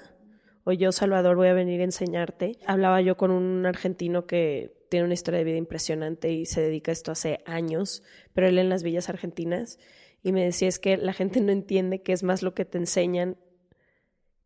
o 0.64 0.72
yo 0.72 0.94
salvador 0.94 1.36
voy 1.36 1.50
a 1.50 1.54
venir 1.54 1.82
a 1.82 1.86
enseñarte. 1.86 2.54
Hablaba 2.66 3.02
yo 3.02 3.18
con 3.18 3.32
un 3.32 3.66
argentino 3.66 4.28
que 4.28 4.78
tiene 4.90 5.04
una 5.04 5.14
historia 5.14 5.40
de 5.40 5.44
vida 5.44 5.58
impresionante 5.58 6.32
y 6.32 6.46
se 6.46 6.62
dedica 6.62 6.92
a 6.92 6.94
esto 6.94 7.12
hace 7.12 7.40
años, 7.46 8.02
pero 8.32 8.48
él 8.48 8.60
en 8.60 8.70
las 8.70 8.82
villas 8.82 9.10
argentinas 9.10 9.78
y 10.24 10.32
me 10.32 10.46
decía 10.46 10.70
es 10.70 10.80
que 10.80 10.96
la 10.96 11.12
gente 11.12 11.42
no 11.42 11.52
entiende 11.52 12.02
que 12.02 12.14
es 12.14 12.24
más 12.24 12.44
lo 12.44 12.54
que 12.54 12.64
te 12.64 12.78
enseñan 12.78 13.38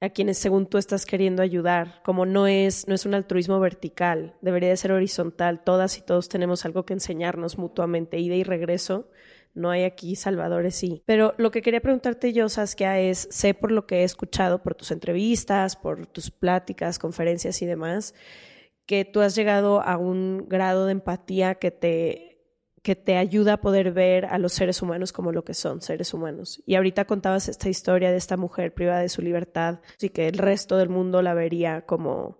a 0.01 0.09
quienes 0.09 0.37
según 0.37 0.65
tú 0.65 0.77
estás 0.77 1.05
queriendo 1.05 1.41
ayudar, 1.41 2.01
como 2.03 2.25
no 2.25 2.47
es, 2.47 2.87
no 2.87 2.95
es 2.95 3.05
un 3.05 3.13
altruismo 3.13 3.59
vertical, 3.59 4.35
debería 4.41 4.69
de 4.69 4.77
ser 4.77 4.91
horizontal, 4.91 5.63
todas 5.63 5.97
y 5.97 6.01
todos 6.01 6.27
tenemos 6.27 6.65
algo 6.65 6.85
que 6.85 6.93
enseñarnos 6.93 7.57
mutuamente, 7.57 8.19
ida 8.19 8.35
y 8.35 8.43
regreso 8.43 9.07
no 9.53 9.69
hay 9.69 9.83
aquí 9.83 10.15
salvadores, 10.15 10.75
sí. 10.75 11.03
Pero 11.05 11.33
lo 11.37 11.51
que 11.51 11.61
quería 11.61 11.81
preguntarte 11.81 12.33
yo, 12.33 12.47
Saskia, 12.49 12.99
es, 12.99 13.27
sé 13.31 13.53
por 13.53 13.71
lo 13.71 13.85
que 13.85 13.97
he 13.97 14.03
escuchado, 14.03 14.63
por 14.63 14.75
tus 14.75 14.91
entrevistas, 14.91 15.75
por 15.75 16.07
tus 16.07 16.31
pláticas, 16.31 16.99
conferencias 16.99 17.61
y 17.61 17.65
demás, 17.65 18.13
que 18.85 19.05
tú 19.05 19.21
has 19.21 19.35
llegado 19.35 19.81
a 19.81 19.97
un 19.97 20.47
grado 20.47 20.85
de 20.85 20.93
empatía 20.93 21.55
que 21.55 21.71
te 21.71 22.30
que 22.81 22.95
te 22.95 23.17
ayuda 23.17 23.53
a 23.53 23.61
poder 23.61 23.91
ver 23.91 24.25
a 24.25 24.39
los 24.39 24.53
seres 24.53 24.81
humanos 24.81 25.13
como 25.13 25.31
lo 25.31 25.43
que 25.43 25.53
son, 25.53 25.81
seres 25.81 26.13
humanos. 26.13 26.63
Y 26.65 26.75
ahorita 26.75 27.05
contabas 27.05 27.47
esta 27.47 27.69
historia 27.69 28.11
de 28.11 28.17
esta 28.17 28.37
mujer 28.37 28.73
privada 28.73 29.01
de 29.01 29.09
su 29.09 29.21
libertad 29.21 29.79
y 29.99 30.09
que 30.09 30.27
el 30.27 30.37
resto 30.37 30.77
del 30.77 30.89
mundo 30.89 31.21
la 31.21 31.33
vería 31.33 31.85
como 31.85 32.39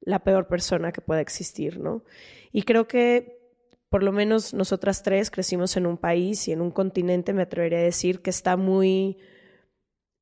la 0.00 0.20
peor 0.24 0.48
persona 0.48 0.92
que 0.92 1.02
pueda 1.02 1.20
existir, 1.20 1.78
¿no? 1.78 2.02
Y 2.50 2.62
creo 2.62 2.88
que 2.88 3.38
por 3.90 4.02
lo 4.02 4.12
menos 4.12 4.54
nosotras 4.54 5.02
tres 5.02 5.30
crecimos 5.30 5.76
en 5.76 5.86
un 5.86 5.96
país 5.96 6.46
y 6.48 6.52
en 6.52 6.60
un 6.60 6.70
continente, 6.70 7.32
me 7.32 7.42
atrevería 7.42 7.78
a 7.78 7.82
decir, 7.82 8.20
que 8.20 8.30
está 8.30 8.56
muy, 8.56 9.18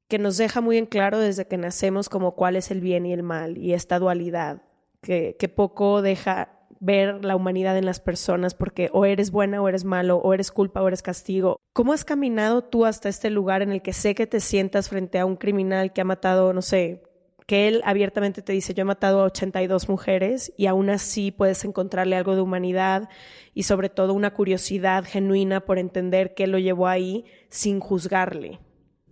que 0.09 0.19
nos 0.19 0.37
deja 0.37 0.61
muy 0.61 0.77
en 0.77 0.87
claro 0.87 1.19
desde 1.19 1.47
que 1.47 1.57
nacemos 1.57 2.09
como 2.09 2.37
cuál 2.37 2.57
es 2.57 2.71
el 2.71 2.81
bien 2.81 3.07
y 3.07 3.13
el 3.13 3.23
mal 3.23 3.59
y 3.59 3.73
esta 3.75 3.99
dualidad, 3.99 4.63
que, 5.03 5.37
que 5.39 5.49
poco 5.49 6.01
deja 6.01 6.56
ver 6.81 7.25
la 7.25 7.37
humanidad 7.37 7.77
en 7.79 7.87
las 7.87 8.01
personas 8.01 8.55
porque 8.55 8.91
o 8.93 9.05
eres 9.05 9.31
buena 9.31 9.61
o 9.63 9.69
eres 9.69 9.85
malo, 9.85 10.19
o 10.19 10.35
eres 10.35 10.51
culpa 10.51 10.83
o 10.83 10.89
eres 10.89 11.03
castigo. 11.03 11.61
¿Cómo 11.73 11.93
has 11.93 12.05
caminado 12.05 12.63
tú 12.63 12.85
hasta 12.85 13.09
este 13.09 13.31
lugar 13.31 13.63
en 13.63 13.73
el 13.73 13.83
que 13.83 13.93
sé 13.93 14.15
que 14.15 14.27
te 14.27 14.41
sientas 14.41 14.89
frente 14.89 15.19
a 15.19 15.27
un 15.27 15.37
criminal 15.37 15.93
que 15.93 16.01
ha 16.01 16.05
matado, 16.05 16.53
no 16.53 16.63
sé, 16.63 17.03
que 17.47 17.69
él 17.69 17.81
abiertamente 17.85 18.43
te 18.43 18.53
dice, 18.53 18.75
yo 18.75 18.83
he 18.83 18.85
matado 18.85 19.21
a 19.21 19.25
82 19.25 19.89
mujeres 19.89 20.53
y 20.57 20.67
aún 20.67 20.91
así 20.91 21.31
puedes 21.31 21.65
encontrarle 21.65 22.17
algo 22.17 22.35
de 22.35 22.41
humanidad 22.41 23.09
y 23.55 23.63
sobre 23.63 23.89
todo 23.89 24.15
una 24.15 24.33
curiosidad 24.33 25.05
genuina 25.05 25.61
por 25.61 25.79
entender 25.79 26.35
qué 26.35 26.49
lo 26.49 26.59
llevó 26.59 26.89
ahí 26.89 27.25
sin 27.49 27.79
juzgarle. 27.79 28.59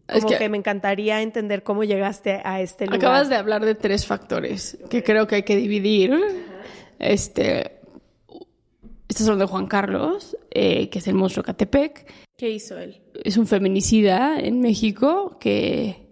Como 0.06 0.28
que, 0.28 0.48
me 0.50 0.58
encantaría 0.58 1.22
entender 1.22 1.62
cómo 1.62 1.82
llegaste 1.82 2.42
a 2.44 2.60
este 2.60 2.84
lugar. 2.86 2.98
Acabas 2.98 3.28
de 3.30 3.36
hablar 3.36 3.64
de 3.64 3.74
tres 3.74 4.04
factores 4.04 4.76
que 4.90 5.02
creo 5.02 5.26
que 5.26 5.36
hay 5.36 5.42
que 5.44 5.56
dividir. 5.56 6.12
Este, 6.98 7.80
estos 9.08 9.26
son 9.26 9.38
de 9.38 9.46
Juan 9.46 9.66
Carlos, 9.66 10.36
eh, 10.50 10.88
que 10.88 10.98
es 10.98 11.08
el 11.08 11.14
monstruo 11.14 11.44
Catepec. 11.44 12.06
¿Qué 12.36 12.50
hizo 12.50 12.78
él? 12.78 13.00
Es 13.22 13.36
un 13.36 13.46
feminicida 13.46 14.38
en 14.40 14.60
México 14.60 15.38
que 15.38 16.08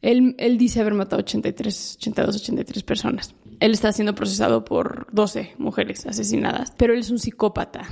él, 0.00 0.34
él 0.38 0.58
dice 0.58 0.80
haber 0.80 0.94
matado 0.94 1.20
83, 1.20 1.96
82, 1.98 2.36
83 2.36 2.82
personas. 2.82 3.34
Él 3.60 3.72
está 3.72 3.92
siendo 3.92 4.14
procesado 4.14 4.64
por 4.64 5.06
12 5.12 5.54
mujeres 5.58 6.06
asesinadas, 6.06 6.72
pero 6.76 6.94
él 6.94 7.00
es 7.00 7.10
un 7.10 7.18
psicópata. 7.18 7.88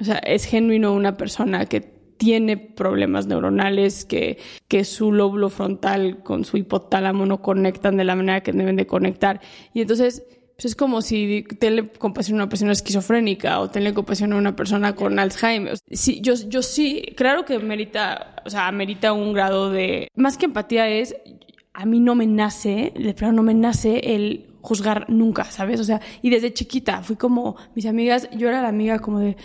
O 0.00 0.04
sea, 0.04 0.16
es 0.18 0.44
genuino 0.44 0.92
una 0.92 1.16
persona 1.16 1.66
que 1.66 1.80
tiene 1.80 2.56
problemas 2.56 3.26
neuronales, 3.26 4.04
que, 4.04 4.38
que 4.68 4.84
su 4.84 5.12
lóbulo 5.12 5.48
frontal 5.48 6.22
con 6.22 6.44
su 6.44 6.56
hipotálamo 6.56 7.26
no 7.26 7.42
conectan 7.42 7.96
de 7.96 8.04
la 8.04 8.16
manera 8.16 8.42
que 8.42 8.52
deben 8.52 8.76
de 8.76 8.86
conectar. 8.86 9.40
Y 9.74 9.82
entonces 9.82 10.24
pues 10.56 10.66
es 10.66 10.76
como 10.76 11.02
si 11.02 11.44
tenle 11.60 11.90
compasión 11.90 12.40
a 12.40 12.44
una 12.44 12.48
persona 12.48 12.72
esquizofrénica 12.72 13.60
o 13.60 13.68
tenle 13.68 13.92
compasión 13.92 14.32
a 14.32 14.36
una 14.36 14.56
persona 14.56 14.94
con 14.94 15.18
Alzheimer. 15.18 15.76
Sí, 15.90 16.20
yo, 16.22 16.32
yo 16.48 16.62
sí, 16.62 17.02
claro 17.14 17.44
que 17.44 17.58
merita, 17.58 18.36
o 18.44 18.50
sea, 18.50 18.72
merita 18.72 19.12
un 19.12 19.34
grado 19.34 19.70
de... 19.70 20.08
Más 20.14 20.38
que 20.38 20.46
empatía 20.46 20.88
es, 20.88 21.14
a 21.74 21.84
mí 21.84 22.00
no 22.00 22.14
me 22.14 22.26
nace, 22.26 22.94
de 22.96 23.12
plano 23.12 23.34
no 23.34 23.42
me 23.42 23.52
nace 23.52 24.14
el 24.14 24.54
juzgar 24.62 25.10
nunca, 25.10 25.44
¿sabes? 25.44 25.78
O 25.78 25.84
sea, 25.84 26.00
y 26.22 26.30
desde 26.30 26.54
chiquita 26.54 27.02
fui 27.02 27.16
como, 27.16 27.56
mis 27.74 27.84
amigas, 27.84 28.28
yo 28.32 28.48
era 28.48 28.62
la 28.62 28.68
amiga 28.68 28.98
como 28.98 29.20
de, 29.20 29.36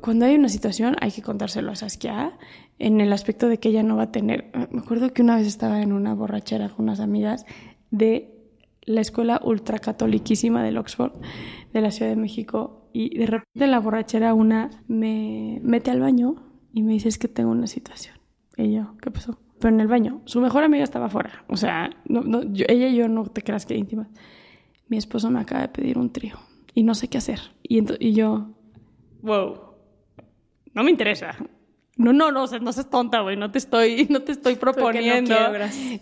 cuando 0.00 0.26
hay 0.26 0.34
una 0.34 0.48
situación 0.48 0.96
hay 1.00 1.12
que 1.12 1.22
contárselo 1.22 1.70
a 1.70 1.76
Saskia 1.76 2.36
en 2.80 3.00
el 3.00 3.12
aspecto 3.12 3.48
de 3.48 3.58
que 3.58 3.68
ella 3.68 3.84
no 3.84 3.96
va 3.96 4.04
a 4.04 4.12
tener. 4.12 4.50
Me 4.70 4.80
acuerdo 4.80 5.12
que 5.12 5.22
una 5.22 5.36
vez 5.36 5.46
estaba 5.46 5.80
en 5.80 5.92
una 5.92 6.12
borrachera 6.14 6.70
con 6.70 6.86
unas 6.86 6.98
amigas 6.98 7.46
de 7.90 8.39
la 8.82 9.00
escuela 9.00 9.40
ultracatoliquísima 9.44 10.62
del 10.62 10.78
Oxford, 10.78 11.12
de 11.72 11.80
la 11.80 11.90
Ciudad 11.90 12.10
de 12.10 12.16
México, 12.16 12.88
y 12.92 13.18
de 13.18 13.26
repente 13.26 13.64
en 13.64 13.70
la 13.70 13.80
borrachera 13.80 14.34
una 14.34 14.70
me 14.88 15.60
mete 15.62 15.90
al 15.90 16.00
baño 16.00 16.36
y 16.72 16.82
me 16.82 16.92
dice 16.92 17.08
es 17.08 17.18
que 17.18 17.28
tengo 17.28 17.50
una 17.50 17.66
situación. 17.66 18.16
Y 18.56 18.72
yo, 18.72 18.96
¿qué 19.00 19.10
pasó? 19.10 19.38
Pero 19.58 19.74
en 19.74 19.80
el 19.80 19.88
baño, 19.88 20.22
su 20.24 20.40
mejor 20.40 20.64
amiga 20.64 20.84
estaba 20.84 21.06
afuera, 21.06 21.44
o 21.48 21.56
sea, 21.56 21.90
no, 22.06 22.22
no, 22.22 22.40
ella 22.40 22.88
y 22.88 22.96
yo 22.96 23.08
no 23.08 23.24
te 23.26 23.42
creas 23.42 23.66
que 23.66 23.76
íntimas. 23.76 24.08
Mi 24.88 24.96
esposo 24.96 25.30
me 25.30 25.40
acaba 25.40 25.62
de 25.62 25.68
pedir 25.68 25.98
un 25.98 26.10
trío 26.10 26.36
y 26.74 26.82
no 26.82 26.94
sé 26.94 27.08
qué 27.08 27.18
hacer. 27.18 27.40
Y, 27.62 27.84
y 28.04 28.12
yo, 28.12 28.48
wow, 29.22 29.60
no 30.74 30.82
me 30.82 30.90
interesa. 30.90 31.36
No, 32.00 32.14
no, 32.14 32.32
no, 32.32 32.46
no 32.46 32.72
seas 32.72 32.88
tonta, 32.88 33.20
güey, 33.20 33.36
no 33.36 33.50
te 33.50 33.58
estoy, 33.58 34.06
no 34.10 34.22
te 34.22 34.32
estoy 34.32 34.54
proponiendo. 34.56 35.34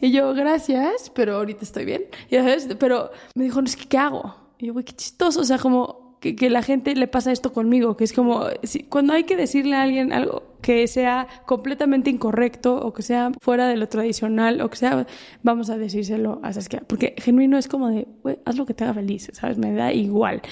y 0.01 0.13
yo, 0.13 0.33
gracias, 0.33 1.11
pero 1.13 1.37
ahorita 1.37 1.65
estoy 1.65 1.85
bien. 1.85 2.05
Ya 2.31 2.45
sabes, 2.45 2.69
pero 2.79 3.11
me 3.35 3.45
dijo, 3.45 3.61
no, 3.61 3.67
es 3.67 3.75
que, 3.75 3.89
¿qué 3.89 3.99
hago? 3.99 4.37
Y 4.59 4.67
yo, 4.67 4.75
güey, 4.75 4.85
qué 4.85 4.93
chistoso, 4.93 5.41
o 5.41 5.45
sea, 5.45 5.59
como 5.59 6.17
que, 6.21 6.37
que 6.37 6.51
la 6.51 6.63
gente 6.63 6.95
le 6.95 7.09
pasa 7.09 7.33
esto 7.33 7.53
conmigo, 7.53 7.97
que 7.97 8.05
es 8.05 8.13
como, 8.13 8.45
si, 8.63 8.85
cuando 8.85 9.13
hay 9.13 9.25
que 9.25 9.37
decirle 9.37 9.75
a 9.75 9.83
alguien 9.83 10.13
algo 10.13 10.57
que 10.63 10.87
sea 10.87 11.27
completamente 11.47 12.11
incorrecto 12.11 12.77
o 12.77 12.93
que 12.93 13.03
sea 13.03 13.33
fuera 13.41 13.67
de 13.67 13.77
lo 13.77 13.89
tradicional 13.89 14.61
o 14.61 14.71
que 14.71 14.77
sea, 14.77 15.05
vamos 15.43 15.69
a 15.69 15.79
decírselo 15.79 16.39
a 16.45 16.53
Saskia, 16.53 16.85
porque 16.87 17.17
genuino 17.19 17.59
es 17.59 17.67
como 17.67 17.89
de, 17.89 18.07
güey, 18.23 18.39
haz 18.45 18.57
lo 18.57 18.67
que 18.67 18.75
te 18.75 18.85
haga 18.85 18.95
feliz, 18.95 19.31
¿sabes? 19.33 19.59
Me 19.59 19.73
da 19.73 19.93
igual. 19.93 20.43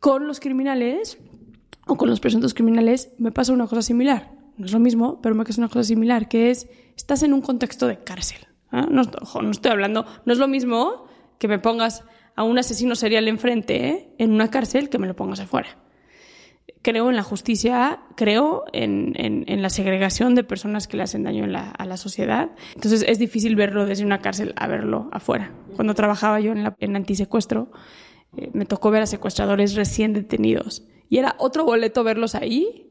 Con 0.00 0.26
los 0.26 0.40
criminales 0.40 1.18
o 1.86 1.96
con 1.96 2.08
los 2.08 2.20
presuntos 2.20 2.54
criminales 2.54 3.12
me 3.18 3.30
pasa 3.30 3.52
una 3.52 3.66
cosa 3.66 3.82
similar 3.82 4.39
no 4.60 4.66
es 4.66 4.72
lo 4.72 4.78
mismo, 4.78 5.20
pero 5.22 5.34
me 5.34 5.42
es 5.42 5.58
una 5.58 5.68
cosa 5.68 5.84
similar, 5.84 6.28
que 6.28 6.50
es, 6.50 6.68
estás 6.96 7.22
en 7.22 7.32
un 7.32 7.40
contexto 7.40 7.88
de 7.88 7.98
cárcel. 7.98 8.46
¿ah? 8.70 8.86
No, 8.90 9.02
no 9.04 9.50
estoy 9.50 9.72
hablando, 9.72 10.04
no 10.24 10.32
es 10.32 10.38
lo 10.38 10.48
mismo 10.48 11.06
que 11.38 11.48
me 11.48 11.58
pongas 11.58 12.04
a 12.36 12.44
un 12.44 12.58
asesino 12.58 12.94
serial 12.94 13.26
enfrente 13.26 13.88
¿eh? 13.88 14.14
en 14.18 14.32
una 14.32 14.50
cárcel 14.50 14.90
que 14.90 14.98
me 14.98 15.06
lo 15.06 15.16
pongas 15.16 15.40
afuera. 15.40 15.78
Creo 16.82 17.10
en 17.10 17.16
la 17.16 17.22
justicia, 17.22 18.00
creo 18.16 18.64
en, 18.72 19.12
en, 19.16 19.62
la 19.62 19.68
segregación 19.70 20.34
de 20.34 20.44
personas 20.44 20.86
que 20.86 20.96
le 20.96 21.02
hacen 21.02 21.24
daño 21.24 21.44
a 21.44 21.84
la 21.84 21.96
sociedad. 21.96 22.50
Entonces 22.74 23.04
es 23.06 23.18
difícil 23.18 23.56
verlo 23.56 23.84
desde 23.84 24.04
una 24.04 24.20
cárcel 24.20 24.54
a 24.56 24.66
verlo 24.66 25.10
afuera. 25.12 25.52
Cuando 25.76 25.94
trabajaba 25.94 26.40
yo 26.40 26.52
en, 26.52 26.64
la, 26.64 26.74
en 26.78 26.96
antisecuestro, 26.96 27.70
eh, 28.36 28.50
me 28.54 28.64
tocó 28.64 28.90
ver 28.90 29.02
a 29.02 29.06
secuestradores 29.06 29.74
recién 29.74 30.12
detenidos. 30.12 30.84
Y 31.10 31.18
era 31.18 31.34
otro 31.38 31.64
boleto 31.64 32.04
verlos 32.04 32.34
ahí 32.34 32.89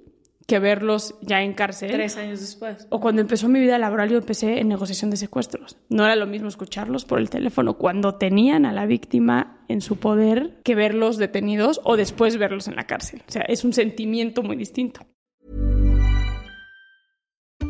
que 0.50 0.58
verlos 0.58 1.14
ya 1.22 1.44
en 1.44 1.54
cárcel. 1.54 1.92
Tres 1.92 2.18
años 2.18 2.40
después. 2.40 2.88
O 2.90 3.00
cuando 3.00 3.22
empezó 3.22 3.48
mi 3.48 3.60
vida 3.60 3.78
laboral, 3.78 4.10
yo 4.10 4.18
empecé 4.18 4.60
en 4.60 4.68
negociación 4.68 5.12
de 5.12 5.18
secuestros. 5.18 5.78
No 5.90 6.04
era 6.04 6.16
lo 6.16 6.26
mismo 6.26 6.48
escucharlos 6.48 7.06
por 7.06 7.20
el 7.20 7.30
teléfono 7.30 7.78
cuando 7.78 8.16
tenían 8.16 8.66
a 8.66 8.74
la 8.74 8.88
víctima 8.88 9.64
en 9.68 9.82
su 9.82 9.98
poder 9.98 10.60
que 10.64 10.74
verlos 10.74 11.18
detenidos 11.18 11.80
o 11.84 11.96
después 11.96 12.38
verlos 12.38 12.68
en 12.68 12.76
la 12.76 12.88
cárcel. 12.88 13.22
O 13.30 13.32
sea, 13.32 13.44
es 13.44 13.64
un 13.64 13.74
sentimiento 13.74 14.42
muy 14.42 14.56
distinto. 14.56 15.02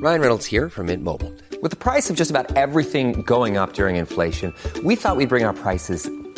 Ryan 0.01 0.21
Reynolds 0.21 0.45
here 0.45 0.69
from 0.69 0.85
Mint 0.85 1.03
Mobile. 1.03 1.33
With 1.61 1.71
the 1.71 1.77
price 1.77 2.09
of 2.09 2.15
just 2.15 2.31
about 2.31 2.55
everything 2.55 3.21
going 3.23 3.57
up 3.57 3.73
during 3.73 3.97
inflation, 3.97 4.53
we 4.85 4.95
thought 4.95 5.17
we'd 5.17 5.27
bring 5.27 5.43
our 5.43 5.53
prices 5.53 6.09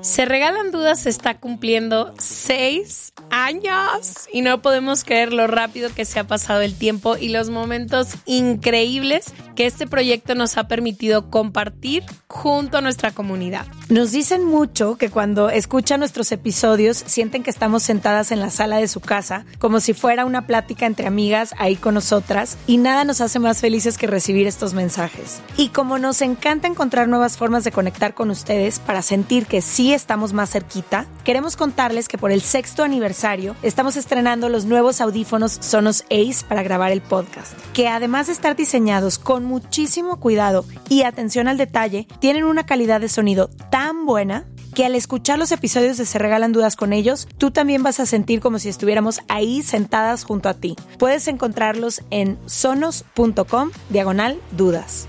Se 0.00 0.26
Regalan 0.26 0.70
Dudas 0.70 1.06
está 1.06 1.38
cumpliendo 1.38 2.14
seis 2.18 3.12
años 3.30 4.28
y 4.32 4.42
no 4.42 4.60
podemos 4.60 5.02
creer 5.02 5.32
lo 5.32 5.46
rápido 5.46 5.90
que 5.94 6.04
se 6.04 6.20
ha 6.20 6.24
pasado 6.24 6.60
el 6.60 6.76
tiempo 6.76 7.16
y 7.16 7.28
los 7.28 7.50
momentos 7.50 8.14
increíbles 8.26 9.32
que 9.56 9.66
este 9.66 9.86
proyecto 9.86 10.34
nos 10.34 10.58
ha 10.58 10.68
permitido 10.68 11.30
compartir 11.30 12.04
junto 12.26 12.78
a 12.78 12.80
nuestra 12.80 13.12
comunidad. 13.12 13.66
Nos 13.88 14.12
dicen 14.12 14.44
mucho 14.44 14.96
que 14.96 15.10
cuando 15.10 15.48
escuchan 15.50 16.00
nuestros 16.00 16.32
episodios 16.32 16.96
sienten 17.06 17.42
que 17.42 17.50
estamos 17.50 17.82
sentadas 17.82 18.32
en 18.32 18.40
la 18.40 18.50
sala 18.50 18.78
de 18.78 18.88
su 18.88 19.00
casa, 19.00 19.44
como 19.58 19.80
si 19.80 19.94
fuera 19.94 20.24
una 20.24 20.46
plática 20.46 20.86
entre 20.86 21.06
amigas 21.06 21.54
ahí 21.58 21.76
con 21.76 21.94
nosotras, 21.94 22.58
y 22.66 22.78
nada 22.78 23.04
nos 23.04 23.20
hace 23.20 23.38
más 23.38 23.60
felices 23.60 23.96
que 23.96 24.06
recibir 24.06 24.46
estos 24.46 24.74
mensajes. 24.74 25.40
Y 25.56 25.68
como 25.68 25.98
nos 25.98 26.20
encanta 26.20 26.66
encontrar 26.66 27.08
nuevas 27.08 27.36
formas 27.36 27.64
de 27.64 27.72
conectar 27.72 28.14
con 28.14 28.30
ustedes 28.30 28.80
para 28.80 29.02
sentir 29.02 29.23
que 29.24 29.62
sí 29.62 29.92
estamos 29.92 30.32
más 30.32 30.50
cerquita, 30.50 31.06
queremos 31.24 31.56
contarles 31.56 32.08
que 32.08 32.18
por 32.18 32.30
el 32.30 32.42
sexto 32.42 32.84
aniversario 32.84 33.56
estamos 33.62 33.96
estrenando 33.96 34.48
los 34.48 34.66
nuevos 34.66 35.00
audífonos 35.00 35.58
Sonos 35.60 36.04
Ace 36.04 36.44
para 36.46 36.62
grabar 36.62 36.92
el 36.92 37.00
podcast, 37.00 37.58
que 37.72 37.88
además 37.88 38.26
de 38.26 38.34
estar 38.34 38.54
diseñados 38.54 39.18
con 39.18 39.44
muchísimo 39.44 40.20
cuidado 40.20 40.64
y 40.88 41.02
atención 41.02 41.48
al 41.48 41.56
detalle, 41.56 42.06
tienen 42.20 42.44
una 42.44 42.66
calidad 42.66 43.00
de 43.00 43.08
sonido 43.08 43.48
tan 43.70 44.04
buena 44.06 44.46
que 44.74 44.84
al 44.84 44.94
escuchar 44.94 45.38
los 45.38 45.52
episodios 45.52 45.96
de 45.96 46.04
Se 46.04 46.18
Regalan 46.18 46.52
Dudas 46.52 46.76
con 46.76 46.92
ellos, 46.92 47.26
tú 47.38 47.50
también 47.50 47.82
vas 47.82 48.00
a 48.00 48.06
sentir 48.06 48.40
como 48.40 48.58
si 48.58 48.68
estuviéramos 48.68 49.20
ahí 49.28 49.62
sentadas 49.62 50.24
junto 50.24 50.48
a 50.48 50.54
ti. 50.54 50.76
Puedes 50.98 51.28
encontrarlos 51.28 52.02
en 52.10 52.38
sonos.com 52.46 53.70
diagonal 53.88 54.38
dudas. 54.52 55.08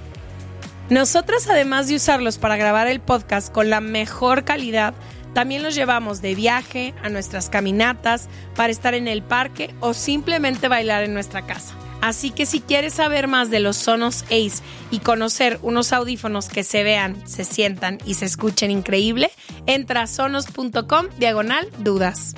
Nosotras, 0.90 1.48
además 1.50 1.88
de 1.88 1.96
usarlos 1.96 2.38
para 2.38 2.58
grabar 2.58 2.88
el 2.88 3.00
podcast 3.00 3.52
con 3.52 3.72
la 3.72 3.82
mejor 3.82 4.44
calidad, 4.44 4.94
también 5.34 5.64
los 5.64 5.74
llevamos 5.74 6.22
de 6.22 6.36
viaje, 6.36 6.94
a 7.02 7.10
nuestras 7.10 7.50
caminatas, 7.50 8.30
para 8.56 8.72
estar 8.72 8.94
en 8.94 9.08
el 9.08 9.24
parque 9.24 9.74
o 9.80 9.96
simplemente 9.96 10.68
bailar 10.68 11.04
en 11.04 11.14
nuestra 11.14 11.42
casa. 11.46 11.74
Así 12.02 12.30
que 12.30 12.46
si 12.46 12.62
quieres 12.62 12.94
saber 12.94 13.28
más 13.28 13.50
de 13.50 13.60
los 13.60 13.78
Sonos 13.78 14.24
Ace 14.26 14.62
y 14.92 15.00
conocer 15.00 15.58
unos 15.64 15.92
audífonos 15.92 16.50
que 16.50 16.64
se 16.64 16.84
vean, 16.84 17.28
se 17.28 17.46
sientan 17.46 17.98
y 18.06 18.14
se 18.14 18.26
escuchen 18.26 18.70
increíble, 18.70 19.32
entra 19.66 20.04
a 20.04 20.08
sonos.com 20.08 21.08
diagonal 21.18 21.68
dudas. 21.80 22.36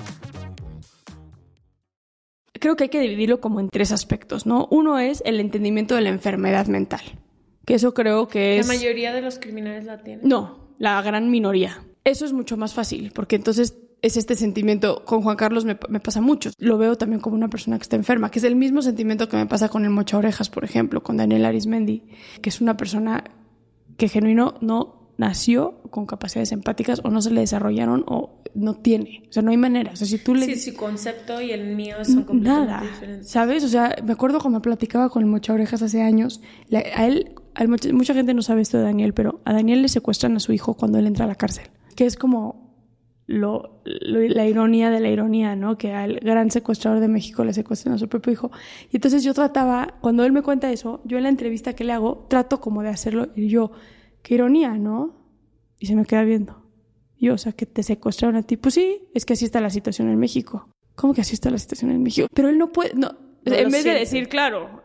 Creo 2.53 2.77
que 2.77 2.85
hay 2.85 2.89
que 2.89 3.01
dividirlo 3.01 3.41
como 3.41 3.59
en 3.59 3.69
tres 3.69 3.91
aspectos, 3.91 4.45
¿no? 4.45 4.67
Uno 4.71 4.99
es 4.99 5.21
el 5.25 5.41
entendimiento 5.41 5.95
de 5.95 6.01
la 6.01 6.09
enfermedad 6.09 6.67
mental, 6.67 7.01
que 7.67 7.75
eso 7.75 7.93
creo 7.93 8.29
que 8.29 8.59
es... 8.59 8.65
La 8.65 8.73
mayoría 8.73 9.11
de 9.11 9.21
los 9.21 9.39
criminales 9.39 9.83
la 9.83 10.01
tienen. 10.01 10.25
No, 10.25 10.69
la 10.79 11.01
gran 11.01 11.29
minoría. 11.29 11.83
Eso 12.05 12.23
es 12.23 12.31
mucho 12.31 12.55
más 12.55 12.73
fácil, 12.73 13.11
porque 13.13 13.35
entonces 13.35 13.75
es 14.01 14.15
este 14.15 14.35
sentimiento, 14.35 15.03
con 15.03 15.21
Juan 15.21 15.35
Carlos 15.35 15.65
me, 15.65 15.77
me, 15.89 15.99
pasa 15.99 16.21
mucho. 16.21 16.51
Lo 16.59 16.77
veo 16.77 16.97
también 16.97 17.19
como 17.19 17.35
una 17.35 17.49
persona 17.49 17.77
que 17.77 17.83
está 17.83 17.97
enferma, 17.97 18.31
que 18.31 18.39
es 18.39 18.45
el 18.45 18.55
mismo 18.55 18.81
sentimiento 18.81 19.27
que 19.27 19.35
me 19.35 19.47
pasa 19.47 19.67
con 19.67 19.83
el 19.83 19.89
Mocha 19.89 20.17
Orejas, 20.17 20.49
por 20.49 20.63
ejemplo, 20.63 21.03
con 21.03 21.17
Daniel 21.17 21.43
Arismendi, 21.43 22.03
que 22.41 22.47
es 22.47 22.61
una 22.61 22.77
persona 22.77 23.25
que 23.97 24.07
genuino 24.07 24.55
no 24.61 25.11
nació 25.17 25.81
con 25.89 26.05
capacidades 26.05 26.51
empáticas 26.51 27.01
o 27.03 27.09
no 27.09 27.21
se 27.21 27.31
le 27.31 27.41
desarrollaron 27.41 28.05
o 28.07 28.41
no 28.53 28.75
tiene. 28.75 29.23
O 29.29 29.33
sea, 29.33 29.43
no 29.43 29.51
hay 29.51 29.57
manera. 29.57 29.91
O 29.91 29.95
sea, 29.95 30.07
si 30.07 30.19
tú 30.19 30.35
le... 30.35 30.45
Sí, 30.45 30.71
su 30.71 30.77
concepto 30.77 31.41
y 31.41 31.51
el 31.51 31.75
mío 31.75 31.97
son 32.05 32.23
completamente 32.23 32.71
Nada, 32.71 32.81
diferentes. 32.81 33.29
¿sabes? 33.29 33.63
O 33.63 33.67
sea, 33.67 33.95
me 34.03 34.13
acuerdo 34.13 34.39
cuando 34.39 34.61
platicaba 34.61 35.09
con 35.09 35.23
el 35.23 35.29
Mocha 35.29 35.53
Orejas 35.53 35.81
hace 35.81 36.01
años, 36.01 36.41
a 36.71 37.05
él, 37.05 37.33
mucha, 37.65 37.91
mucha 37.93 38.13
gente 38.13 38.33
no 38.33 38.41
sabe 38.41 38.61
esto 38.61 38.77
de 38.77 38.83
Daniel, 38.83 39.13
pero 39.13 39.41
a 39.45 39.53
Daniel 39.53 39.81
le 39.81 39.87
secuestran 39.87 40.35
a 40.35 40.39
su 40.39 40.53
hijo 40.53 40.75
cuando 40.75 40.99
él 40.99 41.07
entra 41.07 41.25
a 41.25 41.27
la 41.27 41.35
cárcel, 41.35 41.65
que 41.95 42.05
es 42.05 42.15
como 42.17 42.67
lo, 43.25 43.81
lo- 43.83 44.19
la 44.21 44.45
ironía 44.45 44.89
de 44.89 44.99
la 44.99 45.09
ironía, 45.09 45.55
¿no? 45.55 45.77
Que 45.77 45.93
al 45.93 46.19
gran 46.19 46.49
secuestrador 46.51 46.99
de 46.99 47.07
México 47.07 47.43
le 47.43 47.53
secuestran 47.53 47.95
a 47.95 47.97
su 47.97 48.07
propio 48.07 48.31
hijo. 48.31 48.51
Y 48.91 48.97
entonces 48.97 49.23
yo 49.23 49.33
trataba, 49.33 49.95
cuando 50.01 50.23
él 50.23 50.31
me 50.31 50.41
cuenta 50.43 50.71
eso, 50.71 51.01
yo 51.03 51.17
en 51.17 51.23
la 51.23 51.29
entrevista 51.29 51.73
que 51.73 51.83
le 51.83 51.93
hago, 51.93 52.25
trato 52.29 52.61
como 52.61 52.83
de 52.83 52.89
hacerlo, 52.89 53.29
y 53.35 53.47
yo, 53.49 53.71
qué 54.21 54.35
ironía, 54.35 54.73
¿no? 54.77 55.15
Y 55.79 55.87
se 55.87 55.95
me 55.95 56.05
queda 56.05 56.23
viendo. 56.23 56.63
Yo, 57.19 57.33
o 57.33 57.37
sea, 57.37 57.51
que 57.51 57.65
te 57.65 57.81
secuestraron 57.83 58.35
a 58.37 58.43
ti. 58.43 58.57
Pues 58.57 58.75
sí, 58.75 59.09
es 59.13 59.25
que 59.25 59.33
así 59.33 59.43
está 59.45 59.59
la 59.59 59.71
situación 59.71 60.07
en 60.09 60.19
México. 60.19 60.69
¿Cómo 60.95 61.13
que 61.13 61.21
así 61.21 61.33
está 61.33 61.49
la 61.49 61.57
situación 61.57 61.91
en 61.91 62.01
México? 62.03 62.27
Pero 62.33 62.47
él 62.49 62.57
no 62.57 62.71
puede, 62.71 62.93
no, 62.93 63.09
No 63.45 63.53
en 63.53 63.71
vez 63.71 63.83
de 63.83 63.93
decir, 63.99 64.29
claro, 64.29 64.69
cl- 64.69 64.81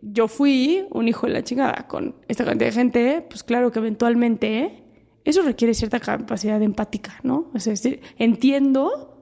yo 0.00 0.28
fui 0.28 0.86
un 0.90 1.08
hijo 1.08 1.26
de 1.26 1.32
la 1.32 1.44
chingada 1.44 1.86
con 1.88 2.16
esta 2.28 2.44
cantidad 2.44 2.70
de 2.70 2.74
gente, 2.74 3.26
pues 3.28 3.44
claro 3.44 3.70
que 3.70 3.78
eventualmente 3.78 4.82
eso 5.24 5.42
requiere 5.42 5.74
cierta 5.74 6.00
capacidad 6.00 6.60
empática, 6.62 7.20
¿no? 7.22 7.50
Es 7.54 7.66
decir, 7.66 8.00
entiendo 8.18 9.12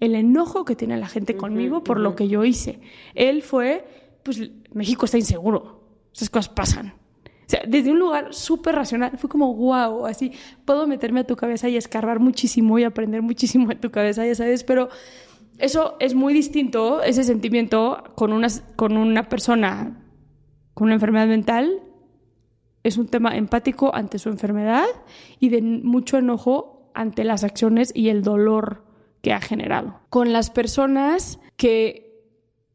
el 0.00 0.14
enojo 0.14 0.64
que 0.64 0.76
tiene 0.76 0.96
la 0.98 1.08
gente 1.08 1.36
conmigo 1.36 1.82
por 1.82 1.98
lo 1.98 2.14
que 2.14 2.28
yo 2.28 2.44
hice. 2.44 2.80
Él 3.14 3.42
fue, 3.42 3.86
pues 4.22 4.50
México 4.72 5.06
está 5.06 5.16
inseguro, 5.16 5.80
esas 6.14 6.28
cosas 6.28 6.50
pasan. 6.50 6.94
O 7.46 7.48
sea, 7.48 7.62
desde 7.66 7.92
un 7.92 8.00
lugar 8.00 8.34
súper 8.34 8.74
racional, 8.74 9.16
fue 9.18 9.30
como 9.30 9.54
wow, 9.54 10.06
así, 10.06 10.32
puedo 10.64 10.86
meterme 10.88 11.20
a 11.20 11.24
tu 11.24 11.36
cabeza 11.36 11.68
y 11.68 11.76
escarbar 11.76 12.18
muchísimo 12.18 12.78
y 12.78 12.84
aprender 12.84 13.22
muchísimo 13.22 13.68
de 13.68 13.76
tu 13.76 13.90
cabeza, 13.90 14.26
ya 14.26 14.34
sabes, 14.34 14.64
pero 14.64 14.88
eso 15.58 15.96
es 16.00 16.14
muy 16.14 16.34
distinto, 16.34 17.02
ese 17.02 17.24
sentimiento 17.24 18.02
con 18.14 18.32
una, 18.32 18.48
con 18.76 18.96
una 18.96 19.28
persona 19.28 20.02
con 20.76 20.88
una 20.88 20.94
enfermedad 20.96 21.26
mental, 21.26 21.80
es 22.82 22.98
un 22.98 23.08
tema 23.08 23.34
empático 23.34 23.94
ante 23.94 24.18
su 24.18 24.28
enfermedad 24.28 24.84
y 25.40 25.48
de 25.48 25.62
mucho 25.62 26.18
enojo 26.18 26.90
ante 26.94 27.24
las 27.24 27.44
acciones 27.44 27.92
y 27.94 28.10
el 28.10 28.22
dolor 28.22 28.84
que 29.22 29.32
ha 29.32 29.40
generado. 29.40 30.00
Con 30.10 30.34
las 30.34 30.50
personas 30.50 31.40
que, 31.56 32.22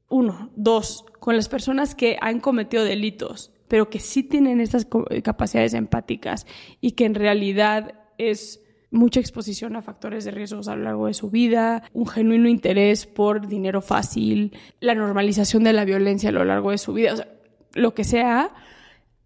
uno, 0.10 0.50
dos, 0.56 1.06
con 1.20 1.36
las 1.36 1.48
personas 1.48 1.94
que 1.94 2.17
han 2.20 2.39
cometido 2.39 2.84
delitos, 2.84 3.54
pero 3.67 3.91
que 3.91 4.00
sí 4.00 4.24
tienen 4.24 4.60
estas 4.60 4.88
capacidades 5.24 5.76
empáticas 5.76 6.48
y 6.82 6.94
que 6.94 7.06
en 7.06 7.13
realidad 7.13 7.94
es 8.17 8.61
mucha 8.91 9.21
exposición 9.21 9.75
a 9.75 9.82
factores 9.82 10.25
de 10.25 10.32
riesgos 10.32 10.67
a 10.67 10.75
lo 10.75 10.84
largo 10.84 11.08
de 11.08 11.13
su 11.13 11.32
vida, 11.32 11.84
un 11.93 12.06
genuino 12.06 12.49
interés 12.49 13.08
por 13.08 13.47
dinero 13.47 13.82
fácil, 13.82 14.54
la 14.82 14.93
normalización 14.93 15.63
de 15.63 15.73
la 15.73 15.86
violencia 15.86 16.30
a 16.30 16.34
lo 16.34 16.43
largo 16.43 16.71
de 16.71 16.77
su 16.77 16.93
vida, 16.93 17.13
o 17.13 17.15
sea, 17.15 17.27
lo 17.73 17.93
que 17.93 18.04
sea, 18.04 18.54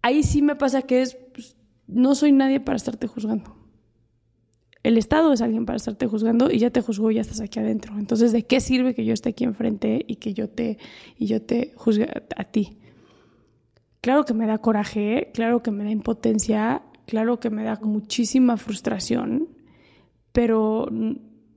ahí 0.02 0.22
sí 0.22 0.40
me 0.40 0.54
pasa 0.54 0.82
que 0.82 1.02
es, 1.02 1.16
pues, 1.34 1.56
no 1.88 2.14
soy 2.14 2.32
nadie 2.32 2.60
para 2.60 2.76
estarte 2.76 3.08
juzgando. 3.08 3.56
El 4.84 4.98
Estado 4.98 5.32
es 5.32 5.42
alguien 5.42 5.66
para 5.66 5.76
estarte 5.76 6.06
juzgando 6.06 6.48
y 6.48 6.58
ya 6.60 6.70
te 6.70 6.80
juzgó 6.80 7.10
y 7.10 7.16
ya 7.16 7.20
estás 7.20 7.40
aquí 7.40 7.58
adentro. 7.58 7.98
Entonces, 7.98 8.30
¿de 8.30 8.44
qué 8.44 8.60
sirve 8.60 8.94
que 8.94 9.04
yo 9.04 9.14
esté 9.14 9.30
aquí 9.30 9.42
enfrente 9.42 10.04
y 10.06 10.16
que 10.16 10.32
yo 10.32 10.48
te, 10.48 10.78
y 11.18 11.26
yo 11.26 11.42
te 11.42 11.72
juzgue 11.74 12.04
a, 12.04 12.40
a 12.40 12.44
ti? 12.44 12.78
Claro 14.00 14.24
que 14.24 14.32
me 14.32 14.46
da 14.46 14.58
coraje, 14.58 15.32
claro 15.34 15.64
que 15.64 15.72
me 15.72 15.82
da 15.82 15.90
impotencia, 15.90 16.82
claro 17.06 17.40
que 17.40 17.50
me 17.50 17.64
da 17.64 17.80
muchísima 17.82 18.56
frustración, 18.56 19.55
pero 20.36 20.86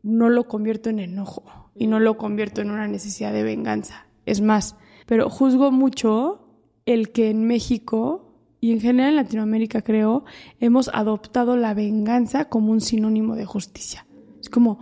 no 0.04 0.30
lo 0.30 0.48
convierto 0.48 0.90
en 0.90 1.00
enojo 1.00 1.70
y 1.76 1.88
no 1.88 2.00
lo 2.00 2.16
convierto 2.16 2.62
en 2.62 2.72
una 2.72 2.88
necesidad 2.88 3.34
de 3.34 3.44
venganza. 3.44 4.06
Es 4.26 4.40
más, 4.40 4.78
pero 5.06 5.30
juzgo 5.30 5.70
mucho 5.70 6.48
el 6.86 7.12
que 7.12 7.30
en 7.30 7.44
México 7.44 8.38
y 8.62 8.72
en 8.72 8.80
general 8.80 9.10
en 9.10 9.16
Latinoamérica 9.18 9.82
creo 9.82 10.24
hemos 10.62 10.90
adoptado 10.94 11.58
la 11.58 11.74
venganza 11.74 12.46
como 12.46 12.72
un 12.72 12.80
sinónimo 12.80 13.36
de 13.36 13.44
justicia. 13.44 14.08
Es 14.40 14.50
como, 14.50 14.80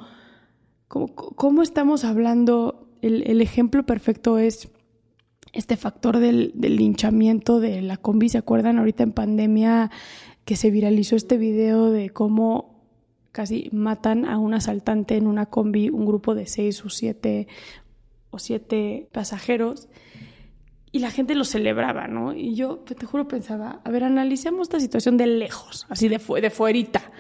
como 0.88 1.16
cómo 1.16 1.64
estamos 1.64 2.04
hablando, 2.04 2.92
el, 3.02 3.24
el 3.26 3.42
ejemplo 3.42 3.84
perfecto 3.84 4.38
es 4.38 4.70
este 5.54 5.76
factor 5.76 6.20
del, 6.20 6.52
del 6.54 6.76
linchamiento 6.76 7.60
de 7.60 7.82
la 7.82 7.98
combi. 7.98 8.30
¿Se 8.30 8.38
acuerdan 8.38 8.78
ahorita 8.78 9.02
en 9.02 9.14
pandemia 9.14 9.90
que 10.46 10.56
se 10.56 10.70
viralizó 10.70 11.16
este 11.16 11.40
video 11.40 11.90
de 11.90 12.12
cómo 12.12 12.77
casi 13.38 13.70
matan 13.72 14.26
a 14.26 14.40
un 14.40 14.56
asaltante 14.56 15.16
en 15.16 15.28
una 15.28 15.46
combi, 15.46 15.92
un 15.92 16.08
grupo 16.08 16.34
de 16.34 16.48
seis 16.48 16.84
o 16.84 16.90
siete 16.90 17.48
o 18.32 18.40
siete 18.40 19.10
pasajeros? 19.12 19.90
Y 20.92 21.00
la 21.00 21.12
gente 21.12 21.36
lo 21.36 21.44
celebraba, 21.44 22.08
¿no? 22.08 22.34
Y 22.34 22.56
yo, 22.56 22.80
te 22.80 23.06
juro, 23.06 23.28
pensaba, 23.28 23.80
a 23.84 23.92
ver, 23.92 24.06
analicemos 24.06 24.70
esta 24.70 24.80
situación 24.80 25.18
de 25.18 25.28
lejos, 25.28 25.86
así 25.88 26.08
de, 26.08 26.18
fu 26.18 26.34
de 26.34 26.50
fuerita. 26.50 27.12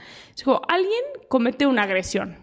Como, 0.43 0.59
alguien 0.67 1.03
comete 1.29 1.67
una 1.67 1.83
agresión. 1.83 2.37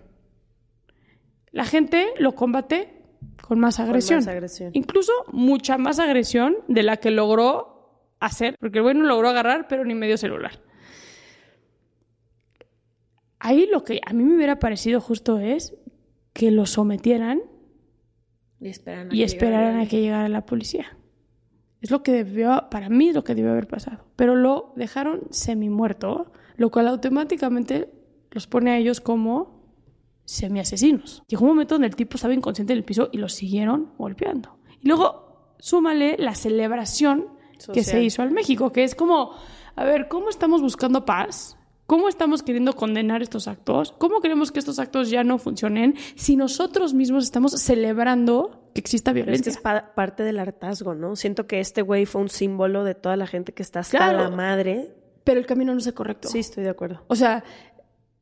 La 1.51 1.65
gente 1.65 2.13
lo 2.21 2.37
combate 2.37 3.03
con 3.43 3.59
más 3.59 3.81
agresión. 3.81 4.21
más 4.21 4.29
agresión. 4.29 4.71
Incluso 4.75 5.13
mucha 5.33 5.79
más 5.79 5.99
agresión 5.99 6.59
de 6.69 6.85
la 6.85 6.99
que 6.99 7.11
logró 7.11 8.07
hacer, 8.21 8.55
porque 8.61 8.79
el 8.79 8.85
güey 8.85 8.95
no 8.95 9.05
logró 9.05 9.31
agarrar, 9.31 9.67
pero 9.67 9.85
ni 9.85 9.97
medio 9.97 10.17
celular. 10.17 10.61
Ahí 13.45 13.69
lo 13.71 13.85
que 13.85 14.01
a 14.07 14.15
mí 14.15 14.25
me 14.25 14.37
hubiera 14.37 14.59
parecido 14.59 15.03
justo 15.03 15.39
es 15.39 15.77
que 16.33 16.51
lo 16.51 16.65
sometieran 16.65 17.43
Y 19.15 19.23
esperaran 19.23 19.81
a 19.81 19.87
que 19.87 20.01
llegara 20.01 20.31
la 20.31 20.47
policía. 20.47 20.97
Es 21.83 21.91
lo 21.91 22.03
que 22.03 22.13
debió, 22.13 22.69
para 22.71 22.89
mí 22.89 23.11
es 23.11 23.15
lo 23.15 23.23
que 23.23 23.35
debió 23.35 23.51
haber 23.51 23.69
pasado. 23.69 24.07
Pero 24.17 24.35
lo 24.35 24.73
dejaron 24.77 25.25
semi 25.29 25.69
muerto, 25.69 26.33
lo 26.57 26.71
cual 26.71 26.89
automáticamente 26.89 27.91
los 28.31 28.47
pone 28.47 28.71
a 28.71 28.79
ellos 28.79 29.03
como 29.03 29.63
semi-asesinos. 30.25 31.23
Llegó 31.29 31.45
un 31.45 31.51
momento 31.51 31.75
donde 31.75 31.89
el 31.89 31.97
tipo 31.97 32.17
estaba 32.17 32.33
inconsciente 32.33 32.73
en 32.73 32.79
el 32.79 32.85
piso 32.87 33.11
y 33.13 33.19
los 33.19 33.35
siguieron 33.35 33.93
golpeando. 33.99 34.57
Y 34.81 34.89
luego 34.89 35.55
súmale 35.59 36.17
la 36.19 36.35
celebración 36.35 37.27
que 37.75 37.85
se 37.85 38.03
hizo 38.03 38.23
al 38.23 38.31
México, 38.31 38.73
que 38.73 38.85
es 38.85 38.95
como, 38.95 39.33
a 39.77 39.85
ver, 39.85 40.09
¿cómo 40.09 40.31
estamos 40.31 40.63
buscando 40.63 41.05
paz? 41.05 41.59
¿Cómo 41.87 42.09
estamos 42.09 42.43
queriendo 42.43 42.73
condenar 42.73 43.23
estos 43.23 43.47
actos? 43.47 43.93
¿Cómo 43.99 44.21
queremos 44.21 44.51
que 44.51 44.59
estos 44.59 44.79
actos 44.79 45.11
ya 45.11 45.23
no 45.23 45.39
funcionen 45.39 45.95
si 46.15 46.35
nosotros 46.37 46.95
mismos 46.95 47.25
estamos 47.25 47.53
celebrando 47.61 48.71
que 48.75 48.81
exista 48.81 49.13
violencia? 49.13 49.51
Es 49.51 49.59
que 49.59 49.69
es 49.69 49.83
parte 49.95 50.23
del 50.23 50.39
hartazgo, 50.39 50.95
¿no? 50.95 51.15
Siento 51.15 51.47
que 51.47 51.61
este 51.61 51.83
güey 51.83 52.07
fue 52.07 52.23
un 52.23 52.31
símbolo 52.31 52.85
de 52.85 52.95
toda 52.95 53.17
la 53.17 53.27
gente 53.27 53.53
que 53.53 53.63
está 53.63 53.81
hasta 53.81 54.13
la 54.13 54.31
madre. 54.31 54.95
Pero 55.25 55.41
el 55.41 55.47
camino 55.47 55.73
no 55.73 55.79
es 55.79 55.87
el 55.87 55.95
correcto. 55.95 56.29
Sí, 56.29 56.39
estoy 56.39 56.65
de 56.65 56.71
acuerdo. 56.71 57.03
O 57.09 57.17
sea, 57.17 57.45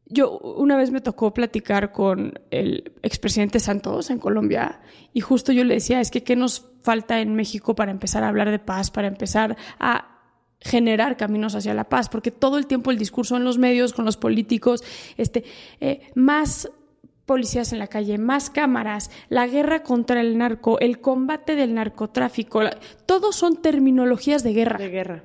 yo 0.06 0.38
una 0.38 0.76
vez 0.76 0.90
me 0.90 1.00
tocó 1.00 1.32
platicar 1.32 1.92
con 1.92 2.38
el 2.50 2.92
expresidente 3.02 3.60
Santos 3.60 4.10
en 4.10 4.18
Colombia 4.18 4.80
y 5.12 5.20
justo 5.20 5.52
yo 5.52 5.64
le 5.64 5.74
decía, 5.74 6.00
es 6.00 6.10
que 6.10 6.22
¿qué 6.22 6.36
nos 6.36 6.68
falta 6.82 7.20
en 7.20 7.34
México 7.34 7.74
para 7.74 7.92
empezar 7.92 8.24
a 8.24 8.28
hablar 8.28 8.50
de 8.50 8.58
paz, 8.58 8.90
para 8.90 9.08
empezar 9.08 9.56
a 9.78 10.11
generar 10.62 11.16
caminos 11.16 11.54
hacia 11.54 11.74
la 11.74 11.88
paz, 11.88 12.08
porque 12.08 12.30
todo 12.30 12.58
el 12.58 12.66
tiempo 12.66 12.90
el 12.90 12.98
discurso 12.98 13.36
en 13.36 13.44
los 13.44 13.58
medios, 13.58 13.92
con 13.92 14.04
los 14.04 14.16
políticos, 14.16 14.82
este, 15.16 15.44
eh, 15.80 16.10
más 16.14 16.70
policías 17.26 17.72
en 17.72 17.78
la 17.78 17.86
calle, 17.86 18.18
más 18.18 18.50
cámaras, 18.50 19.10
la 19.28 19.46
guerra 19.46 19.82
contra 19.82 20.20
el 20.20 20.36
narco, 20.38 20.78
el 20.80 21.00
combate 21.00 21.56
del 21.56 21.74
narcotráfico, 21.74 22.60
todos 23.06 23.36
son 23.36 23.62
terminologías 23.62 24.42
de 24.42 24.52
guerra. 24.52 24.78
De 24.78 24.88
guerra. 24.88 25.24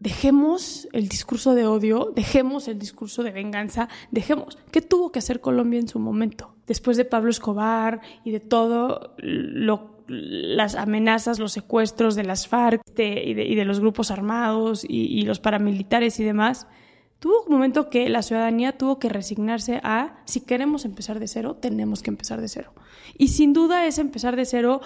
Dejemos 0.00 0.88
el 0.92 1.08
discurso 1.08 1.54
de 1.54 1.66
odio, 1.66 2.12
dejemos 2.16 2.68
el 2.68 2.78
discurso 2.78 3.22
de 3.22 3.32
venganza, 3.32 3.88
dejemos. 4.10 4.56
¿Qué 4.70 4.80
tuvo 4.80 5.12
que 5.12 5.18
hacer 5.18 5.42
Colombia 5.42 5.78
en 5.78 5.88
su 5.88 5.98
momento? 5.98 6.54
Después 6.66 6.96
de 6.96 7.04
Pablo 7.04 7.30
Escobar 7.30 8.00
y 8.24 8.30
de 8.30 8.40
todo 8.40 9.14
lo 9.18 9.89
las 10.10 10.74
amenazas, 10.74 11.38
los 11.38 11.52
secuestros 11.52 12.16
de 12.16 12.24
las 12.24 12.48
FARC 12.48 12.82
y, 12.98 13.34
de, 13.34 13.64
los 13.64 13.78
grupos 13.78 14.10
armados 14.10 14.84
y, 14.86 15.22
los 15.22 15.38
paramilitares 15.38 16.18
y 16.18 16.24
demás, 16.24 16.66
tuvo 17.20 17.44
un 17.44 17.52
momento 17.52 17.90
que 17.90 18.08
la 18.08 18.22
ciudadanía 18.22 18.76
tuvo 18.76 18.98
que 18.98 19.08
resignarse 19.08 19.80
a, 19.84 20.20
si 20.24 20.40
queremos 20.40 20.84
empezar 20.84 21.20
de 21.20 21.28
cero, 21.28 21.56
tenemos 21.56 22.02
que 22.02 22.10
empezar 22.10 22.40
de 22.40 22.48
cero. 22.48 22.74
Y 23.16 23.28
sin 23.28 23.52
duda 23.52 23.86
es 23.86 23.98
empezar 23.98 24.34
de 24.34 24.46
cero 24.46 24.80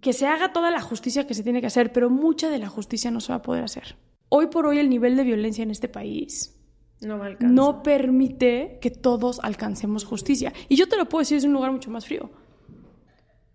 que 0.00 0.12
se 0.12 0.28
haga 0.28 0.52
toda 0.52 0.70
la 0.70 0.80
justicia 0.80 1.26
que 1.26 1.34
se 1.34 1.42
tiene 1.42 1.60
que 1.60 1.66
hacer, 1.66 1.92
pero 1.92 2.08
mucha 2.08 2.48
de 2.48 2.58
la 2.58 2.68
justicia 2.68 3.10
no 3.10 3.20
se 3.20 3.32
va 3.32 3.36
a 3.36 3.42
poder 3.42 3.64
hacer. 3.64 3.96
Hoy 4.28 4.46
por 4.46 4.66
hoy 4.66 4.78
el 4.78 4.88
nivel 4.88 5.16
de 5.16 5.24
violencia 5.24 5.64
en 5.64 5.72
este 5.72 5.88
país 5.88 6.60
no, 7.00 7.20
no 7.40 7.82
permite 7.82 8.78
que 8.80 8.90
todos 8.92 9.40
alcancemos 9.42 10.04
justicia. 10.04 10.52
Y 10.68 10.76
yo 10.76 10.88
te 10.88 10.96
lo 10.96 11.08
puedo 11.08 11.22
decir, 11.22 11.38
es 11.38 11.44
un 11.44 11.52
lugar 11.52 11.72
mucho 11.72 11.90
más 11.90 12.06
frío 12.06 12.30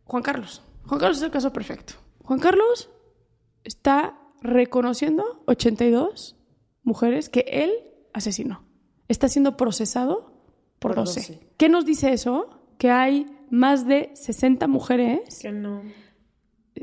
Juan 0.05 0.23
Carlos. 0.23 0.63
Juan 0.85 0.99
Carlos 0.99 1.17
es 1.17 1.23
el 1.23 1.31
caso 1.31 1.53
perfecto. 1.53 1.93
Juan 2.23 2.39
Carlos 2.39 2.89
está 3.63 4.17
reconociendo 4.41 5.43
82 5.45 6.35
mujeres 6.83 7.29
que 7.29 7.45
él 7.47 7.71
asesinó. 8.13 8.65
Está 9.07 9.27
siendo 9.27 9.57
procesado 9.57 10.33
por, 10.79 10.95
12. 10.95 11.39
¿Qué 11.57 11.69
nos 11.69 11.85
dice 11.85 12.13
eso? 12.13 12.61
Que 12.77 12.89
hay 12.89 13.27
más 13.49 13.85
de 13.85 14.11
60 14.15 14.67
mujeres. 14.67 15.39
Que 15.41 15.51
no. 15.51 15.83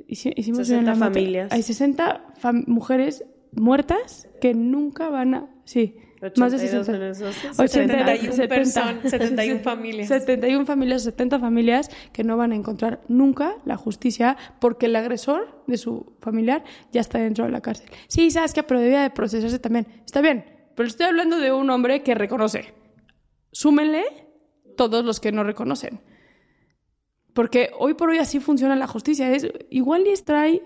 Hicimos 0.07 0.69
60 0.69 0.95
familias. 0.95 1.53
Hay 1.53 1.63
60 1.63 2.35
mujeres 2.67 3.25
muertas 3.53 4.29
que 4.41 4.55
nunca 4.55 5.09
van 5.09 5.35
a. 5.35 5.51
Sí 5.65 5.97
más 6.37 6.53
de 6.53 6.59
60. 6.59 7.15
71, 7.15 9.09
71 9.09 9.61
familias. 9.61 10.09
71 10.09 10.67
familias, 10.67 11.03
70 11.03 11.39
familias 11.39 11.91
que 12.13 12.25
no 12.25 12.37
van 12.37 12.53
a 12.53 12.57
encontrar 12.57 13.01
nunca 13.09 13.57
la 13.65 13.77
justicia 13.77 14.37
porque 14.61 14.87
el 14.87 14.97
agresor 14.97 15.63
de 15.67 15.77
su 15.77 16.17
familiar 16.21 16.65
ya 16.93 17.01
está 17.01 17.19
dentro 17.19 17.45
de 17.45 17.51
la 17.51 17.61
cárcel. 17.61 17.89
Sí, 18.09 18.31
sabes 18.31 18.53
que, 18.55 18.63
pero 18.63 18.81
debía 18.81 19.03
de 19.03 19.11
procesarse 19.11 19.59
también. 19.59 19.87
Está 20.05 20.21
bien, 20.21 20.45
pero 20.75 20.89
estoy 20.89 21.07
hablando 21.07 21.39
de 21.39 21.53
un 21.53 21.71
hombre 21.71 22.03
que 22.03 22.15
reconoce. 22.15 22.75
Súmenle 23.53 24.05
todos 24.77 25.05
los 25.05 25.21
que 25.21 25.33
no 25.33 25.45
reconocen. 25.45 26.01
Porque 27.35 27.71
hoy 27.79 27.95
por 27.95 28.11
hoy 28.11 28.19
así 28.19 28.41
funciona 28.41 28.75
la 28.75 28.87
justicia. 28.87 29.31
Es, 29.31 29.47
igual 29.71 30.05
y 30.07 30.15
trae 30.23 30.63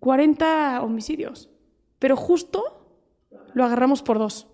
40 0.00 0.82
homicidios, 0.82 1.50
pero 1.98 2.16
justo 2.16 2.79
lo 3.54 3.64
agarramos 3.64 4.02
por 4.02 4.18
dos. 4.18 4.48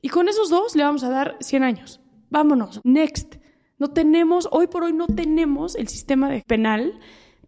Y 0.00 0.08
con 0.08 0.28
esos 0.28 0.48
dos 0.50 0.76
le 0.76 0.84
vamos 0.84 1.02
a 1.02 1.10
dar 1.10 1.36
100 1.40 1.62
años. 1.62 2.00
Vámonos, 2.30 2.80
next. 2.84 3.36
No 3.78 3.88
tenemos, 3.88 4.48
hoy 4.50 4.66
por 4.66 4.84
hoy 4.84 4.92
no 4.92 5.06
tenemos 5.06 5.76
el 5.76 5.88
sistema 5.88 6.28
de 6.28 6.42
penal 6.46 6.98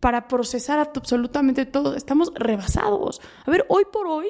para 0.00 0.28
procesar 0.28 0.78
absolutamente 0.78 1.66
todo. 1.66 1.94
Estamos 1.94 2.32
rebasados. 2.34 3.20
A 3.44 3.50
ver, 3.50 3.66
hoy 3.68 3.84
por 3.92 4.06
hoy... 4.06 4.28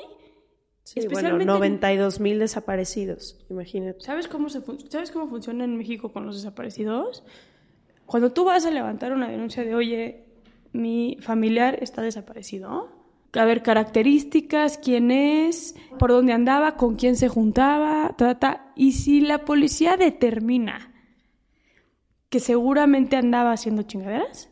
Sí, 0.82 0.98
especialmente 0.98 1.44
bueno, 1.44 1.52
92 1.54 2.18
mil 2.18 2.38
desaparecidos, 2.40 3.38
imagínate. 3.48 4.00
¿Sabes 4.00 4.26
cómo, 4.26 4.48
se 4.48 4.60
¿Sabes 4.88 5.12
cómo 5.12 5.28
funciona 5.28 5.62
en 5.62 5.76
México 5.76 6.10
con 6.10 6.26
los 6.26 6.34
desaparecidos? 6.34 7.22
Cuando 8.06 8.32
tú 8.32 8.44
vas 8.44 8.66
a 8.66 8.72
levantar 8.72 9.12
una 9.12 9.28
denuncia 9.28 9.62
de, 9.62 9.74
oye, 9.76 10.24
mi 10.72 11.16
familiar 11.20 11.78
está 11.80 12.02
desaparecido, 12.02 12.88
a 13.34 13.44
ver 13.44 13.62
características, 13.62 14.78
quién 14.78 15.10
es, 15.10 15.74
por 15.98 16.10
dónde 16.10 16.32
andaba, 16.32 16.76
con 16.76 16.96
quién 16.96 17.16
se 17.16 17.28
juntaba, 17.28 18.14
trata. 18.16 18.72
Y 18.74 18.92
si 18.92 19.20
la 19.20 19.44
policía 19.44 19.96
determina 19.96 20.92
que 22.28 22.40
seguramente 22.40 23.16
andaba 23.16 23.52
haciendo 23.52 23.82
chingaderas, 23.82 24.48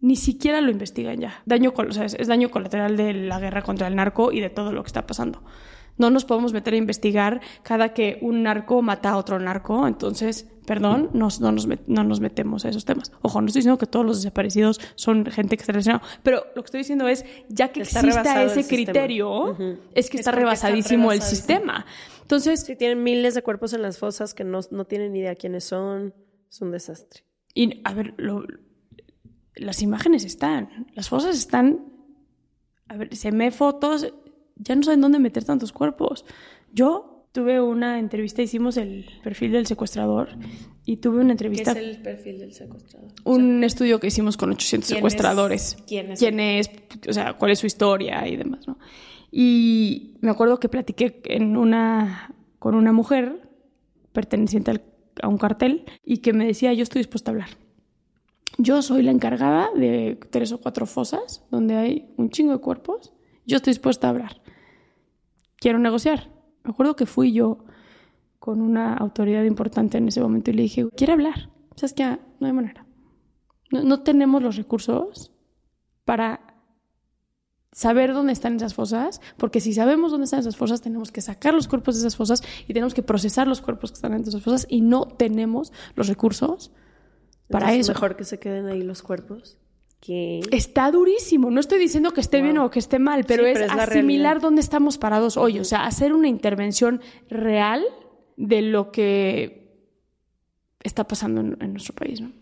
ni 0.00 0.16
siquiera 0.16 0.60
lo 0.60 0.70
investigan 0.70 1.20
ya. 1.20 1.42
Daño, 1.44 1.72
o 1.76 1.82
es 1.82 2.28
daño 2.28 2.50
colateral 2.50 2.96
de 2.96 3.14
la 3.14 3.40
guerra 3.40 3.62
contra 3.62 3.88
el 3.88 3.96
narco 3.96 4.32
y 4.32 4.40
de 4.40 4.50
todo 4.50 4.72
lo 4.72 4.82
que 4.82 4.88
está 4.88 5.06
pasando. 5.06 5.42
No 5.98 6.10
nos 6.10 6.24
podemos 6.24 6.52
meter 6.52 6.74
a 6.74 6.76
investigar 6.76 7.40
cada 7.62 7.92
que 7.92 8.18
un 8.22 8.42
narco 8.42 8.80
mata 8.82 9.10
a 9.10 9.16
otro 9.16 9.38
narco, 9.38 9.86
entonces 9.86 10.48
perdón, 10.66 11.08
no, 11.14 11.28
nos 11.40 12.20
metemos 12.20 12.66
a 12.66 12.68
esos 12.68 12.84
temas. 12.84 13.10
Ojo, 13.22 13.40
no 13.40 13.46
estoy 13.46 13.60
diciendo 13.60 13.78
que 13.78 13.86
todos 13.86 14.04
los 14.04 14.18
desaparecidos 14.18 14.78
son 14.96 15.24
gente 15.24 15.56
que 15.56 15.62
está 15.62 15.72
relacionada, 15.72 16.02
pero 16.22 16.44
lo 16.54 16.62
que 16.62 16.66
estoy 16.66 16.80
diciendo 16.80 17.08
es, 17.08 17.24
ya 17.48 17.68
que 17.68 17.80
exista 17.80 18.42
ese 18.42 18.68
criterio, 18.68 19.56
es 19.94 20.10
que 20.10 20.18
está 20.18 20.30
rebasadísimo 20.30 21.10
el 21.10 21.22
sistema. 21.22 21.86
Entonces... 22.20 22.60
Si 22.60 22.76
tienen 22.76 23.02
miles 23.02 23.34
de 23.34 23.42
cuerpos 23.42 23.72
en 23.72 23.80
las 23.80 23.96
fosas 23.98 24.34
que 24.34 24.44
no, 24.44 24.62
tienen 24.84 25.14
ni 25.14 25.20
idea 25.20 25.34
quiénes 25.34 25.64
son, 25.64 26.12
es 26.50 26.60
un 26.60 26.70
desastre. 26.70 27.24
Y, 27.54 27.80
a 27.84 27.94
ver, 27.94 28.14
las 29.54 29.80
imágenes 29.80 30.24
están, 30.24 30.86
las 30.94 31.08
fosas 31.08 31.38
están... 31.38 31.86
A 32.88 32.96
ver, 32.98 33.16
se 33.16 33.32
me 33.32 33.50
fotos, 33.50 34.12
ya 34.58 34.74
no 34.76 34.82
saben 34.82 35.00
dónde 35.00 35.18
meter 35.18 35.44
tantos 35.44 35.72
cuerpos. 35.72 36.24
Yo 36.72 37.26
tuve 37.32 37.60
una 37.60 37.98
entrevista, 37.98 38.42
hicimos 38.42 38.76
el 38.76 39.06
perfil 39.22 39.52
del 39.52 39.66
secuestrador 39.66 40.30
y 40.84 40.96
tuve 40.96 41.20
una 41.20 41.32
entrevista. 41.32 41.74
¿Qué 41.74 41.80
es 41.80 41.96
el 41.96 42.02
perfil 42.02 42.38
del 42.38 42.52
secuestrador? 42.52 43.12
Un 43.24 43.62
estudio 43.64 44.00
que 44.00 44.08
hicimos 44.08 44.36
con 44.36 44.50
800 44.50 44.88
secuestradores. 44.88 45.76
¿Quién 45.86 46.12
es? 46.12 46.18
¿Quién 46.18 46.40
es? 46.40 46.70
O 47.08 47.12
sea, 47.12 47.34
cuál 47.34 47.52
es 47.52 47.58
su 47.58 47.66
historia 47.66 48.26
y 48.26 48.36
demás, 48.36 48.66
¿no? 48.66 48.78
Y 49.30 50.16
me 50.20 50.30
acuerdo 50.30 50.58
que 50.58 50.68
platiqué 50.68 51.20
en 51.24 51.56
una, 51.56 52.34
con 52.58 52.74
una 52.74 52.92
mujer 52.92 53.48
perteneciente 54.12 54.82
a 55.22 55.28
un 55.28 55.38
cartel 55.38 55.84
y 56.04 56.18
que 56.18 56.32
me 56.32 56.46
decía, 56.46 56.72
yo 56.72 56.82
estoy 56.82 57.00
dispuesta 57.00 57.30
a 57.30 57.32
hablar. 57.32 57.50
Yo 58.56 58.82
soy 58.82 59.02
la 59.02 59.10
encargada 59.10 59.68
de 59.76 60.18
tres 60.30 60.50
o 60.52 60.58
cuatro 60.58 60.86
fosas 60.86 61.44
donde 61.50 61.76
hay 61.76 62.08
un 62.16 62.30
chingo 62.30 62.52
de 62.52 62.58
cuerpos. 62.58 63.12
Yo 63.46 63.58
estoy 63.58 63.72
dispuesta 63.72 64.08
a 64.08 64.10
hablar. 64.10 64.40
Quiero 65.60 65.78
negociar 65.78 66.30
me 66.68 66.72
acuerdo 66.72 66.96
que 66.96 67.06
fui 67.06 67.32
yo 67.32 67.64
con 68.38 68.60
una 68.60 68.92
autoridad 68.92 69.44
importante 69.44 69.96
en 69.96 70.08
ese 70.08 70.20
momento 70.20 70.50
y 70.50 70.54
le 70.54 70.62
dije, 70.62 70.86
quiero 70.94 71.14
hablar. 71.14 71.48
¿Sabes 71.76 71.94
qué? 71.94 72.18
No 72.40 72.46
hay 72.46 72.52
manera. 72.52 72.86
No, 73.70 74.02
tenemos 74.02 74.42
los 74.42 74.56
recursos 74.56 75.32
para 76.04 76.40
saber 77.72 78.12
dónde 78.12 78.34
están 78.34 78.56
esas 78.56 78.74
fosas, 78.74 79.22
porque 79.38 79.60
si 79.60 79.72
sabemos 79.72 80.10
dónde 80.10 80.24
están 80.24 80.40
esas 80.40 80.58
fosas, 80.58 80.82
tenemos 80.82 81.10
que 81.10 81.22
sacar 81.22 81.54
los 81.54 81.68
cuerpos 81.68 81.94
de 81.94 82.00
esas 82.00 82.16
fosas 82.16 82.42
y 82.66 82.74
tenemos 82.74 82.92
que 82.92 83.02
procesar 83.02 83.46
los 83.48 83.62
cuerpos 83.62 83.92
que 83.92 83.96
están 83.96 84.12
dentro 84.12 84.30
de 84.30 84.36
esas 84.36 84.44
fosas 84.44 84.66
y 84.68 84.82
no 84.82 85.06
tenemos 85.06 85.72
los 85.94 86.06
recursos 86.06 86.70
para 87.48 87.72
eso. 87.72 87.92
Es 87.92 87.96
mejor 87.96 88.16
que 88.16 88.24
se 88.24 88.38
queden 88.38 88.66
ahí 88.66 88.82
los 88.82 89.00
cuerpos. 89.00 89.56
Está 90.06 90.90
durísimo. 90.90 91.50
No 91.50 91.60
estoy 91.60 91.78
diciendo 91.78 92.12
que 92.12 92.20
esté 92.20 92.40
bien 92.40 92.58
o 92.58 92.70
que 92.70 92.78
esté 92.78 92.98
mal, 92.98 93.24
pero, 93.24 93.46
es, 93.46 93.60
asimilar 93.60 94.40
dónde 94.40 94.60
estamos 94.60 94.96
parados 94.96 95.36
hoy. 95.36 95.58
O 95.58 95.64
sea, 95.64 95.84
hacer 95.84 96.12
una 96.12 96.28
intervención 96.28 97.02
real 97.28 97.84
de 98.36 98.62
lo 98.62 98.92
que 98.92 99.86
está 100.82 101.06
pasando 101.06 101.40
en, 101.40 101.72
nuestro 101.72 101.94
país, 101.94 102.20
¿no? 102.20 102.32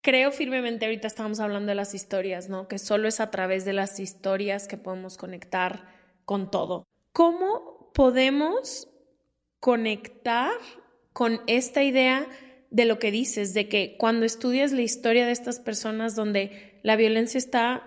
Creo 0.00 0.30
firmemente, 0.30 0.84
ahorita 0.84 1.08
estábamos 1.08 1.40
hablando 1.40 1.70
de 1.70 1.74
las 1.74 1.92
historias, 1.94 2.48
¿no? 2.48 2.68
Que 2.68 2.78
solo 2.78 3.08
es 3.08 3.20
a 3.20 3.30
través 3.30 3.64
de 3.64 3.72
las 3.72 3.98
historias 3.98 4.68
que 4.68 4.76
podemos 4.76 5.16
conectar 5.16 5.88
con 6.24 6.50
todo. 6.50 6.86
¿Cómo 7.12 7.90
podemos 7.94 8.88
conectar 9.58 10.52
con 11.12 11.40
esta 11.48 11.82
idea 11.82 12.28
de 12.70 12.84
lo 12.84 12.98
que 12.98 13.10
dices, 13.10 13.54
de 13.54 13.68
que 13.68 13.96
cuando 13.98 14.26
estudias 14.26 14.72
la 14.72 14.82
historia 14.82 15.26
de 15.26 15.32
estas 15.32 15.58
personas 15.58 16.14
donde 16.14 16.77
la 16.88 16.96
violencia 16.96 17.36
está 17.36 17.82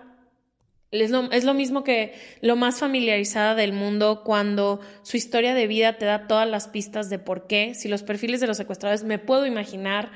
es 0.92 1.10
lo, 1.10 1.28
es 1.32 1.42
lo, 1.42 1.54
mismo 1.54 1.82
que 1.82 2.12
lo 2.40 2.54
más 2.54 2.78
familiarizada 2.78 3.56
del 3.56 3.72
mundo 3.72 4.22
cuando 4.24 4.78
su 5.02 5.16
historia 5.16 5.54
de 5.54 5.66
vida 5.66 5.98
te 5.98 6.04
da 6.04 6.28
todas 6.28 6.48
las 6.48 6.68
pistas 6.68 7.10
de 7.10 7.18
por 7.18 7.48
qué. 7.48 7.74
Si 7.74 7.88
los 7.88 8.04
perfiles 8.04 8.40
de 8.40 8.46
los 8.46 8.58
secuestradores 8.58 9.02
me 9.02 9.18
puedo 9.18 9.44
imaginar 9.44 10.12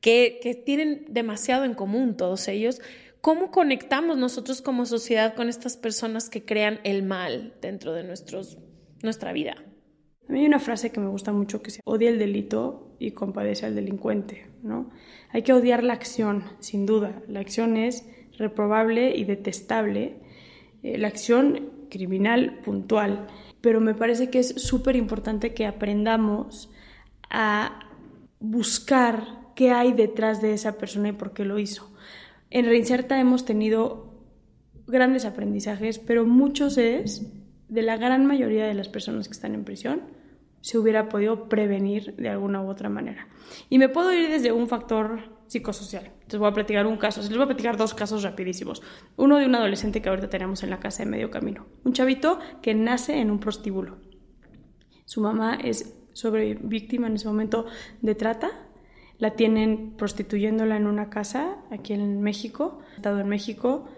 que, 0.00 0.40
que 0.42 0.54
tienen 0.54 1.04
demasiado 1.10 1.66
en 1.66 1.74
común 1.74 2.16
todos 2.16 2.48
ellos, 2.48 2.80
¿cómo 3.20 3.50
conectamos 3.50 4.16
nosotros 4.16 4.62
como 4.62 4.86
sociedad 4.86 5.34
con 5.34 5.50
estas 5.50 5.76
personas 5.76 6.30
que 6.30 6.42
crean 6.42 6.80
el 6.82 7.02
mal 7.02 7.52
dentro 7.60 7.92
de 7.92 8.04
nuestros, 8.04 8.56
nuestra 9.02 9.34
vida? 9.34 9.62
A 10.30 10.32
mí 10.32 10.40
hay 10.40 10.46
una 10.46 10.60
frase 10.60 10.92
que 10.92 11.00
me 11.00 11.08
gusta 11.08 11.32
mucho 11.32 11.60
que 11.60 11.72
se 11.72 11.82
odia 11.84 12.08
el 12.08 12.18
delito 12.18 12.94
y 12.98 13.10
compadece 13.10 13.66
al 13.66 13.74
delincuente, 13.74 14.46
¿no? 14.62 14.88
Hay 15.30 15.42
que 15.42 15.52
odiar 15.52 15.84
la 15.84 15.92
acción, 15.92 16.44
sin 16.60 16.86
duda. 16.86 17.20
La 17.28 17.40
acción 17.40 17.76
es 17.76 18.06
reprobable 18.40 19.14
y 19.16 19.24
detestable, 19.24 20.16
eh, 20.82 20.98
la 20.98 21.08
acción 21.08 21.70
criminal 21.90 22.60
puntual, 22.64 23.28
pero 23.60 23.80
me 23.80 23.94
parece 23.94 24.30
que 24.30 24.40
es 24.40 24.48
súper 24.56 24.96
importante 24.96 25.54
que 25.54 25.66
aprendamos 25.66 26.70
a 27.28 27.80
buscar 28.40 29.52
qué 29.54 29.70
hay 29.70 29.92
detrás 29.92 30.40
de 30.42 30.54
esa 30.54 30.78
persona 30.78 31.10
y 31.10 31.12
por 31.12 31.32
qué 31.32 31.44
lo 31.44 31.58
hizo. 31.58 31.94
En 32.50 32.64
Reinserta 32.64 33.20
hemos 33.20 33.44
tenido 33.44 34.14
grandes 34.86 35.24
aprendizajes, 35.24 35.98
pero 35.98 36.26
muchos 36.26 36.78
es 36.78 37.30
de 37.68 37.82
la 37.82 37.96
gran 37.96 38.26
mayoría 38.26 38.66
de 38.66 38.74
las 38.74 38.88
personas 38.88 39.28
que 39.28 39.32
están 39.32 39.54
en 39.54 39.64
prisión 39.64 40.00
se 40.62 40.78
hubiera 40.78 41.08
podido 41.08 41.48
prevenir 41.48 42.14
de 42.16 42.28
alguna 42.28 42.62
u 42.62 42.68
otra 42.68 42.88
manera. 42.88 43.28
Y 43.68 43.78
me 43.78 43.88
puedo 43.88 44.12
ir 44.12 44.28
desde 44.28 44.52
un 44.52 44.68
factor 44.68 45.39
psicosocial. 45.50 46.12
Les 46.28 46.38
voy 46.38 46.48
a 46.48 46.54
platicar 46.54 46.86
un 46.86 46.96
caso, 46.96 47.20
les 47.20 47.30
voy 47.30 47.42
a 47.42 47.46
platicar 47.46 47.76
dos 47.76 47.92
casos 47.92 48.22
rapidísimos. 48.22 48.82
Uno 49.16 49.36
de 49.36 49.46
un 49.46 49.54
adolescente 49.56 50.00
que 50.00 50.08
ahorita 50.08 50.30
tenemos 50.30 50.62
en 50.62 50.70
la 50.70 50.78
casa 50.78 51.02
de 51.02 51.10
medio 51.10 51.28
camino. 51.28 51.66
Un 51.82 51.92
chavito 51.92 52.38
que 52.62 52.72
nace 52.72 53.18
en 53.18 53.32
un 53.32 53.40
prostíbulo. 53.40 53.98
Su 55.06 55.20
mamá 55.20 55.56
es 55.56 55.96
sobre 56.12 56.54
víctima 56.54 57.08
en 57.08 57.14
ese 57.14 57.26
momento 57.26 57.66
de 58.00 58.14
trata. 58.14 58.68
La 59.18 59.32
tienen 59.32 59.96
prostituyéndola 59.96 60.76
en 60.76 60.86
una 60.86 61.10
casa 61.10 61.58
aquí 61.72 61.94
en 61.94 62.22
México, 62.22 62.78
estado 62.94 63.18
en 63.18 63.28
México. 63.28 63.88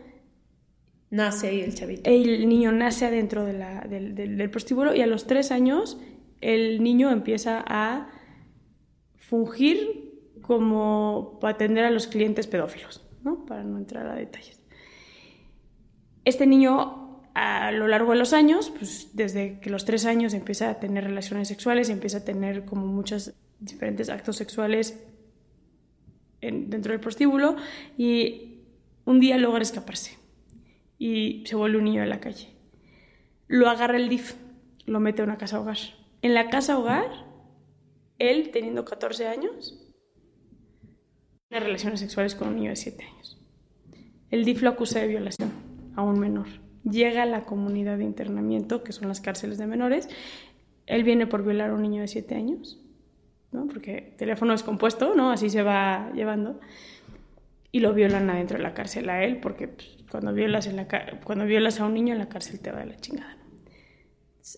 Nace 1.10 1.48
ahí 1.48 1.60
el 1.60 1.74
chavito. 1.74 2.08
El 2.08 2.48
niño 2.48 2.72
nace 2.72 3.04
adentro 3.04 3.44
de 3.44 3.52
la, 3.52 3.82
del, 3.82 4.14
del, 4.14 4.38
del 4.38 4.50
prostíbulo 4.50 4.94
y 4.94 5.02
a 5.02 5.06
los 5.06 5.26
tres 5.26 5.52
años 5.52 5.98
el 6.40 6.82
niño 6.82 7.10
empieza 7.10 7.62
a 7.66 8.08
fungir 9.16 10.11
como 10.42 11.38
para 11.40 11.54
atender 11.54 11.84
a 11.84 11.90
los 11.90 12.06
clientes 12.06 12.46
pedófilos, 12.46 13.02
¿no? 13.22 13.44
para 13.46 13.64
no 13.64 13.78
entrar 13.78 14.06
a 14.06 14.14
detalles. 14.14 14.60
Este 16.24 16.46
niño 16.46 17.22
a 17.34 17.72
lo 17.72 17.88
largo 17.88 18.12
de 18.12 18.18
los 18.18 18.32
años, 18.32 18.70
pues 18.76 19.10
desde 19.14 19.58
que 19.60 19.70
los 19.70 19.84
tres 19.84 20.04
años 20.04 20.34
empieza 20.34 20.70
a 20.70 20.78
tener 20.78 21.04
relaciones 21.04 21.48
sexuales, 21.48 21.88
empieza 21.88 22.18
a 22.18 22.24
tener 22.24 22.64
como 22.64 22.86
muchos 22.86 23.32
diferentes 23.58 24.10
actos 24.10 24.36
sexuales 24.36 25.02
dentro 26.40 26.92
del 26.92 27.00
prostíbulo 27.00 27.56
y 27.96 28.64
un 29.04 29.20
día 29.20 29.38
logra 29.38 29.62
escaparse 29.62 30.18
y 30.98 31.44
se 31.46 31.56
vuelve 31.56 31.78
un 31.78 31.84
niño 31.84 32.02
de 32.02 32.08
la 32.08 32.20
calle. 32.20 32.50
Lo 33.46 33.70
agarra 33.70 33.96
el 33.96 34.08
DIF, 34.08 34.34
lo 34.86 35.00
mete 35.00 35.22
a 35.22 35.24
una 35.24 35.38
casa 35.38 35.60
hogar 35.60 35.78
en 36.22 36.34
la 36.34 36.48
casa 36.48 36.78
hogar, 36.78 37.10
él 38.18 38.50
teniendo 38.52 38.84
14 38.84 39.26
años, 39.26 39.81
relaciones 41.60 42.00
sexuales 42.00 42.34
con 42.34 42.48
un 42.48 42.56
niño 42.56 42.70
de 42.70 42.76
7 42.76 43.04
años. 43.04 43.38
El 44.30 44.44
DIF 44.44 44.62
lo 44.62 44.70
acusa 44.70 45.00
de 45.00 45.08
violación 45.08 45.52
a 45.96 46.02
un 46.02 46.18
menor. 46.18 46.46
Llega 46.84 47.22
a 47.22 47.26
la 47.26 47.44
comunidad 47.44 47.98
de 47.98 48.04
internamiento, 48.04 48.82
que 48.82 48.92
son 48.92 49.08
las 49.08 49.20
cárceles 49.20 49.58
de 49.58 49.66
menores. 49.66 50.08
Él 50.86 51.04
viene 51.04 51.26
por 51.26 51.44
violar 51.44 51.70
a 51.70 51.74
un 51.74 51.82
niño 51.82 52.00
de 52.00 52.08
7 52.08 52.34
años, 52.34 52.80
¿no? 53.52 53.66
porque 53.66 54.14
teléfono 54.18 54.52
descompuesto, 54.52 55.14
¿no? 55.14 55.30
así 55.30 55.50
se 55.50 55.62
va 55.62 56.10
llevando. 56.14 56.60
Y 57.70 57.80
lo 57.80 57.94
violan 57.94 58.28
adentro 58.28 58.58
de 58.58 58.64
la 58.64 58.74
cárcel 58.74 59.08
a 59.08 59.24
él, 59.24 59.38
porque 59.40 59.68
pues, 59.68 59.88
cuando, 60.10 60.32
violas 60.32 60.66
en 60.66 60.76
la, 60.76 60.88
cuando 61.24 61.46
violas 61.46 61.80
a 61.80 61.86
un 61.86 61.94
niño 61.94 62.12
en 62.12 62.18
la 62.18 62.28
cárcel 62.28 62.60
te 62.60 62.70
va 62.70 62.80
de 62.80 62.86
la 62.86 62.96
chingada 62.96 63.42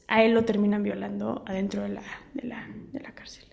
a 0.09 0.25
él 0.25 0.33
lo 0.33 0.45
terminan 0.45 0.83
violando 0.83 1.45
adentro 1.47 1.83
de 1.83 1.91
la, 1.91 2.03
de 2.33 2.49
la, 2.49 2.67
de 2.93 3.01
la 3.01 3.13
cárcel. 3.13 3.45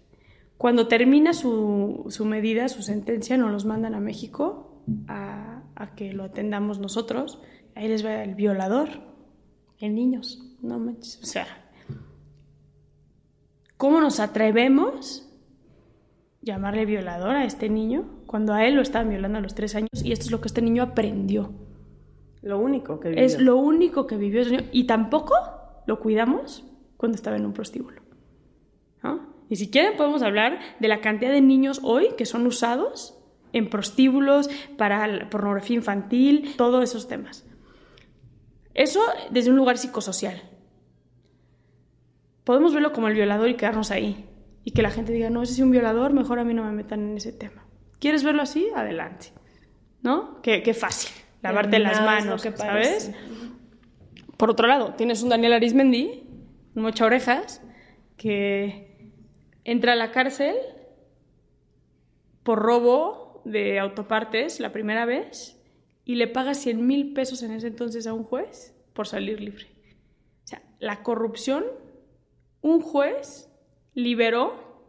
Cuando 0.62 0.88
termina 0.88 1.34
su, 1.34 2.06
su, 2.10 2.24
medida, 2.24 2.70
su 2.70 2.84
sentencia, 2.84 3.36
nos 3.36 3.52
los 3.52 3.66
mandan 3.66 3.96
a 3.96 4.00
México 4.00 4.84
a, 5.08 5.64
a, 5.74 5.96
que 5.96 6.14
lo 6.14 6.26
atendamos 6.26 6.78
nosotros. 6.78 7.42
Ahí 7.74 7.88
les 7.88 8.06
va 8.06 8.24
el 8.24 8.36
violador 8.36 8.90
en 9.80 9.96
niños. 9.96 10.56
No 10.62 10.78
manches. 10.78 11.20
O 11.24 11.26
sea, 11.26 11.48
¿cómo 13.76 14.02
nos 14.02 14.20
atrevemos 14.20 15.28
llamarle 16.44 16.86
violador 16.86 17.38
a 17.38 17.46
este 17.46 17.68
niño 17.68 18.22
cuando 18.28 18.54
a 18.54 18.64
él 18.64 18.76
lo 18.76 18.84
estaban 18.84 19.10
violando 19.10 19.40
a 19.40 19.42
los 19.42 19.56
tres 19.56 19.74
años 19.74 19.90
y 20.04 20.12
esto 20.12 20.26
es 20.26 20.32
lo 20.32 20.42
que 20.42 20.48
este 20.48 20.62
niño 20.62 20.84
aprendió? 20.84 21.54
Lo 22.44 22.60
único 22.60 23.00
que 23.00 23.10
vivió. 23.10 23.26
Es 23.26 23.42
lo 23.42 23.58
único 23.58 24.06
que 24.06 24.16
vivió 24.16 24.42
ese 24.42 24.52
niño. 24.52 24.70
Y 24.72 24.84
tampoco 24.84 25.34
lo 25.88 26.00
cuidamos 26.00 26.64
cuando 26.98 27.16
estaba 27.16 27.36
en 27.36 27.48
un 27.48 27.54
prostíbulo. 27.54 28.01
Y 29.52 29.58
si 29.58 29.70
quieren 29.70 29.98
podemos 29.98 30.22
hablar 30.22 30.60
de 30.80 30.88
la 30.88 31.02
cantidad 31.02 31.30
de 31.30 31.42
niños 31.42 31.82
hoy 31.84 32.12
que 32.18 32.26
son 32.26 32.48
usados 32.48 33.18
en 33.52 33.70
prostíbulos, 33.70 34.50
para 34.78 35.30
pornografía 35.30 35.76
infantil, 35.76 36.54
todos 36.56 36.82
esos 36.82 37.10
temas. 37.10 37.46
Eso 38.74 39.02
desde 39.30 39.50
un 39.50 39.58
lugar 39.58 39.78
psicosocial. 39.78 40.42
Podemos 42.46 42.74
verlo 42.74 42.94
como 42.94 43.10
el 43.10 43.14
violador 43.14 43.50
y 43.50 43.56
quedarnos 43.56 43.92
ahí. 43.92 44.26
Y 44.64 44.72
que 44.72 44.82
la 44.82 44.90
gente 44.90 45.12
diga, 45.12 45.30
no, 45.30 45.44
ese 45.44 45.52
es 45.52 45.60
un 45.60 45.72
violador, 45.72 46.14
mejor 46.14 46.40
a 46.40 46.46
mí 46.46 46.54
no 46.54 46.64
me 46.64 46.72
metan 46.72 47.02
en 47.02 47.18
ese 47.18 47.34
tema. 47.34 47.66
¿Quieres 48.00 48.24
verlo 48.24 48.44
así? 48.44 48.70
Adelante. 48.74 49.34
¿No? 50.02 50.42
Qué, 50.42 50.64
qué 50.64 50.74
fácil. 50.74 51.12
Lavarte 51.42 51.78
las 51.78 52.00
manos, 52.00 52.48
¿sabes? 52.56 53.12
Por 54.38 54.50
otro 54.50 54.66
lado, 54.66 54.94
tienes 54.94 55.22
un 55.24 55.28
Daniel 55.28 55.52
Arismendi, 55.52 56.24
un 56.74 56.84
mocha 56.84 57.06
orejas, 57.06 57.62
que 58.16 58.91
entra 59.64 59.94
a 59.94 59.96
la 59.96 60.12
cárcel 60.12 60.56
por 62.44 62.60
robo 62.60 63.42
de 63.46 63.80
autopartes 63.80 64.60
la 64.60 64.72
primera 64.72 65.06
vez 65.06 65.60
y 66.06 66.16
le 66.16 66.28
paga 66.28 66.54
100 66.54 66.86
mil 66.86 67.14
pesos 67.14 67.44
en 67.44 67.52
ese 67.52 67.68
entonces 67.68 68.08
a 68.08 68.14
un 68.14 68.24
juez 68.24 68.76
por 68.94 69.08
salir 69.08 69.40
libre. 69.40 69.68
O 70.44 70.48
sea, 70.48 70.62
la 70.80 71.04
corrupción, 71.04 71.66
un 72.62 72.82
juez 72.82 73.50
liberó 73.94 74.84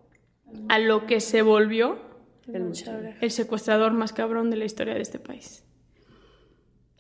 a 0.69 0.79
lo 0.79 1.07
que 1.07 1.21
se 1.21 1.43
volvió 1.43 1.99
el, 2.47 2.73
el 3.21 3.31
secuestrador 3.31 3.93
más 3.93 4.13
cabrón 4.13 4.51
de 4.51 4.57
la 4.57 4.65
historia 4.65 4.95
de 4.95 5.03
este 5.03 5.19
país. 5.19 5.65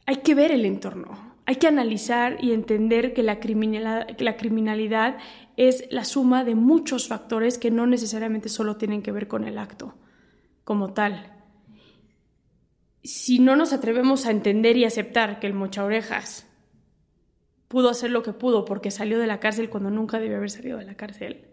Hay 0.06 0.16
que 0.16 0.34
ver 0.34 0.52
el 0.52 0.64
entorno 0.64 1.31
hay 1.44 1.56
que 1.56 1.66
analizar 1.66 2.42
y 2.42 2.52
entender 2.52 3.14
que 3.14 3.22
la 3.22 3.40
criminalidad, 3.40 5.18
es 5.56 5.84
la 5.90 6.04
suma 6.04 6.44
de 6.44 6.54
muchos 6.54 7.08
factores 7.08 7.58
que 7.58 7.70
no 7.70 7.86
necesariamente 7.86 8.48
solo 8.48 8.76
tienen 8.76 9.02
que 9.02 9.12
ver 9.12 9.28
con 9.28 9.44
el 9.44 9.58
acto 9.58 9.94
como 10.64 10.92
tal. 10.94 11.32
Si 13.02 13.38
no 13.38 13.56
nos 13.56 13.72
atrevemos 13.72 14.26
a 14.26 14.30
entender 14.30 14.76
y 14.76 14.84
aceptar 14.84 15.40
que 15.40 15.46
el 15.46 15.54
mocha 15.54 15.84
orejas 15.84 16.46
pudo 17.68 17.88
hacer 17.88 18.10
lo 18.10 18.22
que 18.22 18.32
pudo 18.32 18.64
porque 18.64 18.90
salió 18.90 19.18
de 19.18 19.26
la 19.26 19.40
cárcel 19.40 19.70
cuando 19.70 19.90
nunca 19.90 20.20
debió 20.20 20.36
haber 20.36 20.50
salido 20.50 20.78
de 20.78 20.84
la 20.84 20.94
cárcel, 20.94 21.48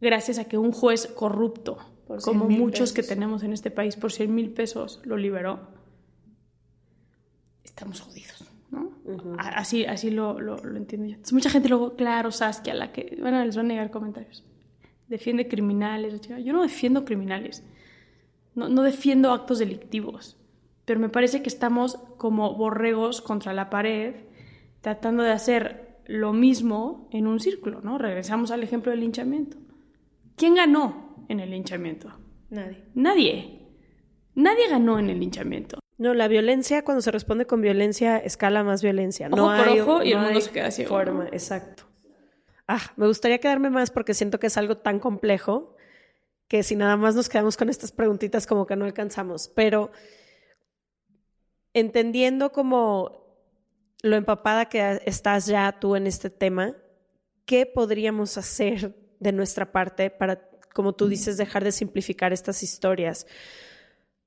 gracias 0.00 0.38
a 0.38 0.44
que 0.44 0.58
un 0.58 0.72
juez 0.72 1.06
corrupto, 1.08 1.78
como 2.24 2.48
muchos 2.48 2.92
que 2.92 3.02
tenemos 3.02 3.42
en 3.42 3.52
este 3.52 3.70
país, 3.70 3.96
por 3.96 4.10
100 4.10 4.34
mil 4.34 4.52
pesos 4.52 5.00
lo 5.04 5.16
liberó, 5.16 5.79
estamos 7.64 8.00
jodidos. 8.00 8.44
¿no? 8.70 8.92
Así, 9.38 9.84
así 9.84 10.10
lo, 10.10 10.40
lo, 10.40 10.58
entiendo 10.76 11.08
yo. 11.08 11.16
mucha 11.32 11.50
gente 11.50 11.68
luego, 11.68 11.96
claro, 11.96 12.30
Saskia, 12.30 12.74
la 12.74 12.92
que 12.92 13.16
bueno, 13.20 13.44
les 13.44 13.56
van 13.56 13.66
a 13.66 13.68
negar 13.70 13.90
comentarios. 13.90 14.44
Defiende 15.08 15.48
criminales. 15.48 16.20
Yo 16.20 16.52
no 16.52 16.62
defiendo 16.62 17.04
criminales. 17.04 17.64
No, 18.54 18.68
no 18.68 18.82
defiendo 18.82 19.32
actos 19.32 19.58
delictivos. 19.58 20.36
Pero 20.84 21.00
me 21.00 21.08
parece 21.08 21.42
que 21.42 21.48
estamos 21.48 21.96
como 22.16 22.54
borregos 22.54 23.20
contra 23.20 23.52
la 23.52 23.70
pared 23.70 24.14
tratando 24.80 25.22
de 25.22 25.32
hacer 25.32 25.98
lo 26.06 26.32
mismo 26.32 27.08
en 27.12 27.26
un 27.26 27.40
círculo, 27.40 27.80
¿no? 27.82 27.98
Regresamos 27.98 28.50
al 28.50 28.62
ejemplo 28.62 28.90
del 28.90 29.00
linchamiento. 29.00 29.56
¿Quién 30.36 30.54
ganó 30.54 31.24
en 31.28 31.40
el 31.40 31.50
linchamiento? 31.50 32.10
Nadie. 32.50 32.84
Nadie. 32.94 33.60
Nadie 34.34 34.68
ganó 34.68 34.98
en 34.98 35.10
el 35.10 35.20
linchamiento. 35.20 35.79
No, 36.00 36.14
la 36.14 36.28
violencia, 36.28 36.82
cuando 36.82 37.02
se 37.02 37.10
responde 37.10 37.46
con 37.46 37.60
violencia, 37.60 38.16
escala 38.16 38.64
más 38.64 38.82
violencia. 38.82 39.28
Ojo 39.30 39.36
no 39.36 39.54
por 39.54 39.68
hay, 39.68 39.80
ojo 39.80 40.02
y 40.02 40.14
no 40.14 40.20
el 40.20 40.24
mundo 40.24 40.40
se 40.40 40.50
queda 40.50 40.70
ciego. 40.70 40.88
Forma, 40.88 41.26
exacto. 41.26 41.82
ah, 42.66 42.80
me 42.96 43.06
gustaría 43.06 43.38
quedarme 43.38 43.68
más 43.68 43.90
porque 43.90 44.14
siento 44.14 44.40
que 44.40 44.46
es 44.46 44.56
algo 44.56 44.78
tan 44.78 44.98
complejo 44.98 45.76
que 46.48 46.62
si 46.62 46.74
nada 46.74 46.96
más 46.96 47.14
nos 47.16 47.28
quedamos 47.28 47.58
con 47.58 47.68
estas 47.68 47.92
preguntitas 47.92 48.46
como 48.46 48.66
que 48.66 48.76
no 48.76 48.86
alcanzamos, 48.86 49.48
pero 49.48 49.90
entendiendo 51.74 52.50
como 52.50 53.36
lo 54.02 54.16
empapada 54.16 54.70
que 54.70 55.02
estás 55.04 55.44
ya 55.44 55.70
tú 55.80 55.96
en 55.96 56.06
este 56.06 56.30
tema, 56.30 56.74
¿qué 57.44 57.66
podríamos 57.66 58.38
hacer 58.38 58.96
de 59.18 59.32
nuestra 59.32 59.70
parte 59.70 60.08
para, 60.08 60.48
como 60.72 60.94
tú 60.94 61.08
dices, 61.08 61.36
dejar 61.36 61.62
de 61.62 61.72
simplificar 61.72 62.32
estas 62.32 62.62
historias? 62.62 63.26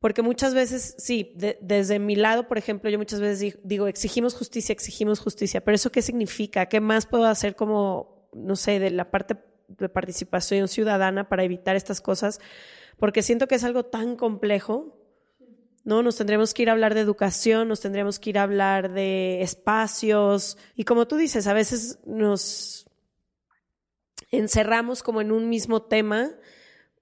Porque 0.03 0.21
muchas 0.21 0.53
veces, 0.53 0.95
sí, 0.97 1.33
desde 1.61 1.97
mi 1.97 2.17
lado, 2.17 2.49
por 2.49 2.57
ejemplo, 2.57 2.89
yo 2.89 2.97
muchas 2.97 3.21
veces 3.21 3.57
digo, 3.63 3.87
exigimos 3.87 4.35
justicia, 4.35 4.73
exigimos 4.73 5.21
justicia, 5.21 5.63
pero 5.63 5.75
¿eso 5.75 5.93
qué 5.93 6.01
significa? 6.01 6.65
¿Qué 6.65 6.81
más 6.81 7.05
puedo 7.05 7.23
hacer 7.23 7.55
como, 7.55 8.27
no 8.33 8.57
sé, 8.57 8.79
de 8.79 8.91
la 8.91 9.11
parte 9.11 9.37
de 9.69 9.87
participación 9.87 10.67
ciudadana 10.67 11.29
para 11.29 11.45
evitar 11.45 11.77
estas 11.77 12.01
cosas, 12.01 12.41
porque 12.97 13.21
siento 13.21 13.47
que 13.47 13.55
es 13.55 13.63
algo 13.63 13.85
tan 13.85 14.17
complejo, 14.17 14.99
¿no? 15.85 16.03
Nos 16.03 16.17
tendremos 16.17 16.53
que 16.53 16.63
ir 16.63 16.69
a 16.69 16.73
hablar 16.73 16.95
de 16.95 16.99
educación, 16.99 17.69
nos 17.69 17.79
tendremos 17.79 18.19
que 18.19 18.31
ir 18.31 18.39
a 18.39 18.43
hablar 18.43 18.91
de 18.91 19.41
espacios, 19.41 20.57
y 20.75 20.83
como 20.83 21.07
tú 21.07 21.15
dices, 21.15 21.47
a 21.47 21.53
veces 21.53 21.99
nos 22.05 22.87
encerramos 24.31 25.01
como 25.01 25.21
en 25.21 25.31
un 25.31 25.47
mismo 25.47 25.83
tema 25.83 26.31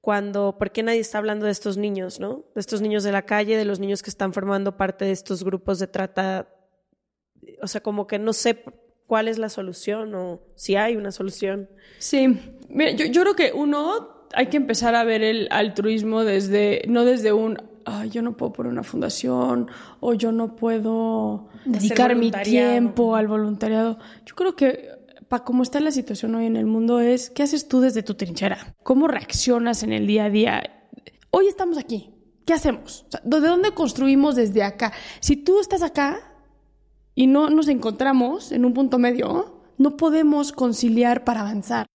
cuando, 0.01 0.57
¿por 0.57 0.71
qué 0.71 0.83
nadie 0.83 0.99
está 0.99 1.19
hablando 1.19 1.45
de 1.45 1.51
estos 1.51 1.77
niños, 1.77 2.19
¿no? 2.19 2.43
De 2.55 2.61
estos 2.61 2.81
niños 2.81 3.03
de 3.03 3.11
la 3.11 3.21
calle, 3.21 3.55
de 3.55 3.65
los 3.65 3.79
niños 3.79 4.01
que 4.01 4.09
están 4.09 4.33
formando 4.33 4.75
parte 4.75 5.05
de 5.05 5.11
estos 5.11 5.43
grupos 5.43 5.77
de 5.79 5.87
trata, 5.87 6.49
o 7.61 7.67
sea, 7.67 7.81
como 7.81 8.07
que 8.07 8.17
no 8.17 8.33
sé 8.33 8.63
cuál 9.05 9.27
es 9.27 9.37
la 9.37 9.49
solución 9.49 10.15
o 10.15 10.41
si 10.55 10.75
hay 10.75 10.95
una 10.95 11.11
solución. 11.11 11.69
Sí, 11.99 12.39
Mira, 12.69 12.91
yo, 12.91 13.05
yo 13.05 13.21
creo 13.21 13.35
que 13.35 13.51
uno 13.53 14.27
hay 14.33 14.47
que 14.47 14.57
empezar 14.57 14.95
a 14.95 15.03
ver 15.03 15.21
el 15.21 15.47
altruismo 15.51 16.23
desde, 16.23 16.83
no 16.87 17.05
desde 17.05 17.33
un, 17.33 17.57
yo 18.09 18.21
no 18.21 18.37
puedo 18.37 18.53
poner 18.53 18.71
una 18.71 18.83
fundación 18.83 19.69
o 19.99 20.13
yo 20.13 20.31
no 20.31 20.55
puedo 20.55 21.49
dedicar 21.65 22.15
mi 22.15 22.31
tiempo 22.31 23.15
al 23.15 23.27
voluntariado. 23.27 23.97
Yo 24.25 24.35
creo 24.35 24.55
que 24.55 25.00
para 25.31 25.45
cómo 25.45 25.63
está 25.63 25.79
la 25.79 25.91
situación 25.91 26.35
hoy 26.35 26.45
en 26.45 26.57
el 26.57 26.65
mundo 26.65 26.99
es, 26.99 27.29
¿qué 27.29 27.43
haces 27.43 27.69
tú 27.69 27.79
desde 27.79 28.03
tu 28.03 28.15
trinchera? 28.15 28.75
¿Cómo 28.83 29.07
reaccionas 29.07 29.81
en 29.81 29.93
el 29.93 30.05
día 30.05 30.25
a 30.25 30.29
día? 30.29 30.61
Hoy 31.29 31.47
estamos 31.47 31.77
aquí. 31.77 32.13
¿Qué 32.45 32.51
hacemos? 32.51 33.05
¿De 33.23 33.39
dónde 33.39 33.71
construimos 33.71 34.35
desde 34.35 34.61
acá? 34.61 34.91
Si 35.21 35.37
tú 35.37 35.61
estás 35.61 35.83
acá, 35.83 36.35
y 37.15 37.27
no 37.27 37.49
nos 37.49 37.69
encontramos 37.69 38.51
en 38.51 38.65
un 38.65 38.73
punto 38.73 38.99
medio, 38.99 39.61
no 39.77 39.95
podemos 39.95 40.51
conciliar 40.51 41.23
para 41.23 41.39
avanzar. 41.39 41.87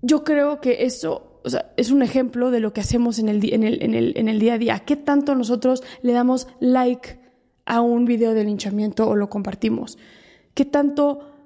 Yo 0.00 0.24
creo 0.24 0.62
que 0.62 0.84
eso 0.86 1.42
es 1.76 1.90
un 1.90 2.00
ejemplo 2.00 2.50
de 2.50 2.60
lo 2.60 2.72
que 2.72 2.80
hacemos 2.80 3.18
en 3.18 3.28
el, 3.28 3.52
en, 3.52 3.64
el, 3.64 3.82
en, 3.82 3.94
el, 3.94 4.14
en 4.16 4.28
el 4.28 4.38
día 4.38 4.54
a 4.54 4.58
día. 4.58 4.78
¿Qué 4.78 4.96
tanto 4.96 5.34
nosotros 5.34 5.82
le 6.00 6.14
damos 6.14 6.48
like 6.58 7.20
a 7.66 7.82
un 7.82 8.06
video 8.06 8.32
de 8.32 8.44
linchamiento 8.44 9.06
o 9.06 9.14
lo 9.14 9.28
compartimos? 9.28 9.98
¿Qué 10.54 10.64
tanto 10.64 11.37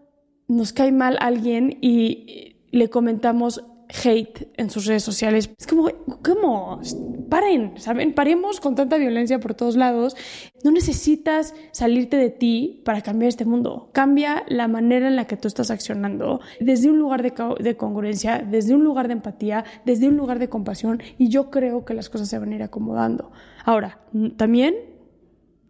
nos 0.57 0.72
cae 0.72 0.92
mal 0.92 1.16
alguien 1.20 1.78
y 1.80 2.57
le 2.70 2.88
comentamos 2.88 3.64
hate 4.05 4.48
en 4.57 4.70
sus 4.70 4.86
redes 4.86 5.03
sociales. 5.03 5.50
Es 5.59 5.66
como, 5.66 5.88
¿cómo? 6.24 6.80
Paren, 7.28 7.74
¿saben? 7.76 8.14
Paremos 8.14 8.61
con 8.61 8.74
tanta 8.74 8.96
violencia 8.96 9.38
por 9.38 9.55
todos 9.55 9.76
lados. 9.76 10.16
No 10.64 10.70
necesitas 10.70 11.55
salirte 11.72 12.16
de 12.16 12.30
ti 12.30 12.82
para 12.84 13.03
cambiar 13.03 13.28
este 13.28 13.44
mundo. 13.44 13.90
Cambia 13.92 14.44
la 14.48 14.68
manera 14.68 15.09
en 15.09 15.16
la 15.16 15.26
que 15.26 15.36
tú 15.36 15.48
estás 15.48 15.70
accionando 15.70 16.40
desde 16.61 16.90
un 16.90 16.98
lugar 16.98 17.22
de, 17.22 17.32
de 17.61 17.76
congruencia, 17.76 18.38
desde 18.38 18.74
un 18.74 18.84
lugar 18.84 19.09
de 19.09 19.14
empatía, 19.14 19.64
desde 19.84 20.09
un 20.09 20.16
lugar 20.16 20.38
de 20.38 20.48
compasión 20.48 21.03
y 21.18 21.28
yo 21.28 21.50
creo 21.50 21.84
que 21.84 21.94
las 21.94 22.09
cosas 22.09 22.28
se 22.28 22.38
van 22.38 22.53
a 22.53 22.57
ir 22.57 22.62
acomodando. 22.62 23.30
Ahora, 23.64 24.00
también 24.36 24.74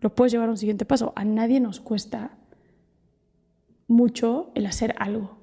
lo 0.01 0.15
puedes 0.15 0.33
llevar 0.33 0.49
a 0.49 0.53
un 0.53 0.59
siguiente 0.59 0.85
paso. 0.85 1.13
A 1.17 1.25
nadie 1.25 1.61
nos 1.61 1.81
cuesta 1.81 2.37
mucho 3.89 4.51
el 4.55 4.67
hacer 4.67 4.95
algo. 4.99 5.39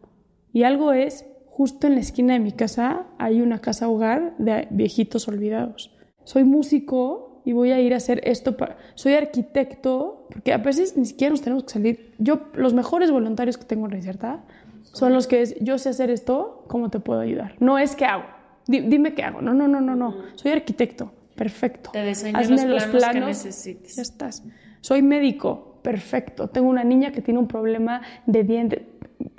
Y 0.54 0.64
algo 0.64 0.94
es 0.94 1.26
justo 1.48 1.88
en 1.88 1.96
la 1.96 2.00
esquina 2.00 2.34
de 2.34 2.40
mi 2.40 2.52
casa 2.52 3.06
hay 3.18 3.42
una 3.42 3.60
casa 3.60 3.90
hogar 3.90 4.36
de 4.38 4.68
viejitos 4.72 5.28
olvidados. 5.28 5.96
Soy 6.24 6.44
músico 6.44 7.42
y 7.46 7.54
voy 7.54 7.72
a 7.72 7.80
ir 7.80 7.94
a 7.94 7.98
hacer 7.98 8.22
esto. 8.24 8.56
Para... 8.58 8.78
Soy 8.96 9.14
arquitecto, 9.14 10.28
porque 10.32 10.54
a 10.54 10.58
veces 10.58 10.96
ni 10.96 11.06
siquiera 11.06 11.32
nos 11.32 11.42
tenemos 11.42 11.64
que 11.64 11.70
salir. 11.72 12.14
Yo, 12.18 12.48
los 12.54 12.74
mejores 12.74 13.12
voluntarios 13.12 13.58
que 13.58 13.66
tengo 13.66 13.86
en 13.86 13.92
Reserta 13.92 14.44
son 14.84 15.14
los 15.14 15.28
que 15.28 15.42
es, 15.42 15.56
yo 15.60 15.78
sé 15.78 15.90
hacer 15.90 16.10
esto, 16.10 16.64
¿cómo 16.68 16.90
te 16.90 17.00
puedo 17.00 17.20
ayudar? 17.20 17.56
No 17.60 17.78
es 17.78 17.96
qué 17.96 18.06
hago. 18.06 18.26
dime 18.68 19.14
qué 19.14 19.24
hago. 19.24 19.42
No, 19.42 19.54
no, 19.54 19.68
no, 19.68 19.82
no, 19.82 19.96
no. 19.96 20.16
Soy 20.36 20.52
arquitecto. 20.52 21.12
Perfecto. 21.36 21.92
Te 21.92 22.00
Hazme 22.00 22.68
los 22.68 22.86
planos, 22.86 23.14
que 23.14 23.20
necesites. 23.20 23.96
Ya 23.96 24.02
estás. 24.02 24.44
Soy 24.82 25.02
médico. 25.02 25.69
Perfecto. 25.82 26.48
Tengo 26.48 26.70
una 26.70 26.84
niña 26.84 27.12
que 27.12 27.22
tiene 27.22 27.40
un 27.40 27.48
problema 27.48 28.02
de 28.26 28.44
diente. 28.44 28.90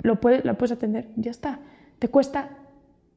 Lo 0.01 0.19
puedes, 0.19 0.45
la 0.45 0.55
puedes 0.55 0.71
atender. 0.71 1.09
Ya 1.15 1.31
está 1.31 1.59
te 2.01 2.07
cuesta 2.09 2.49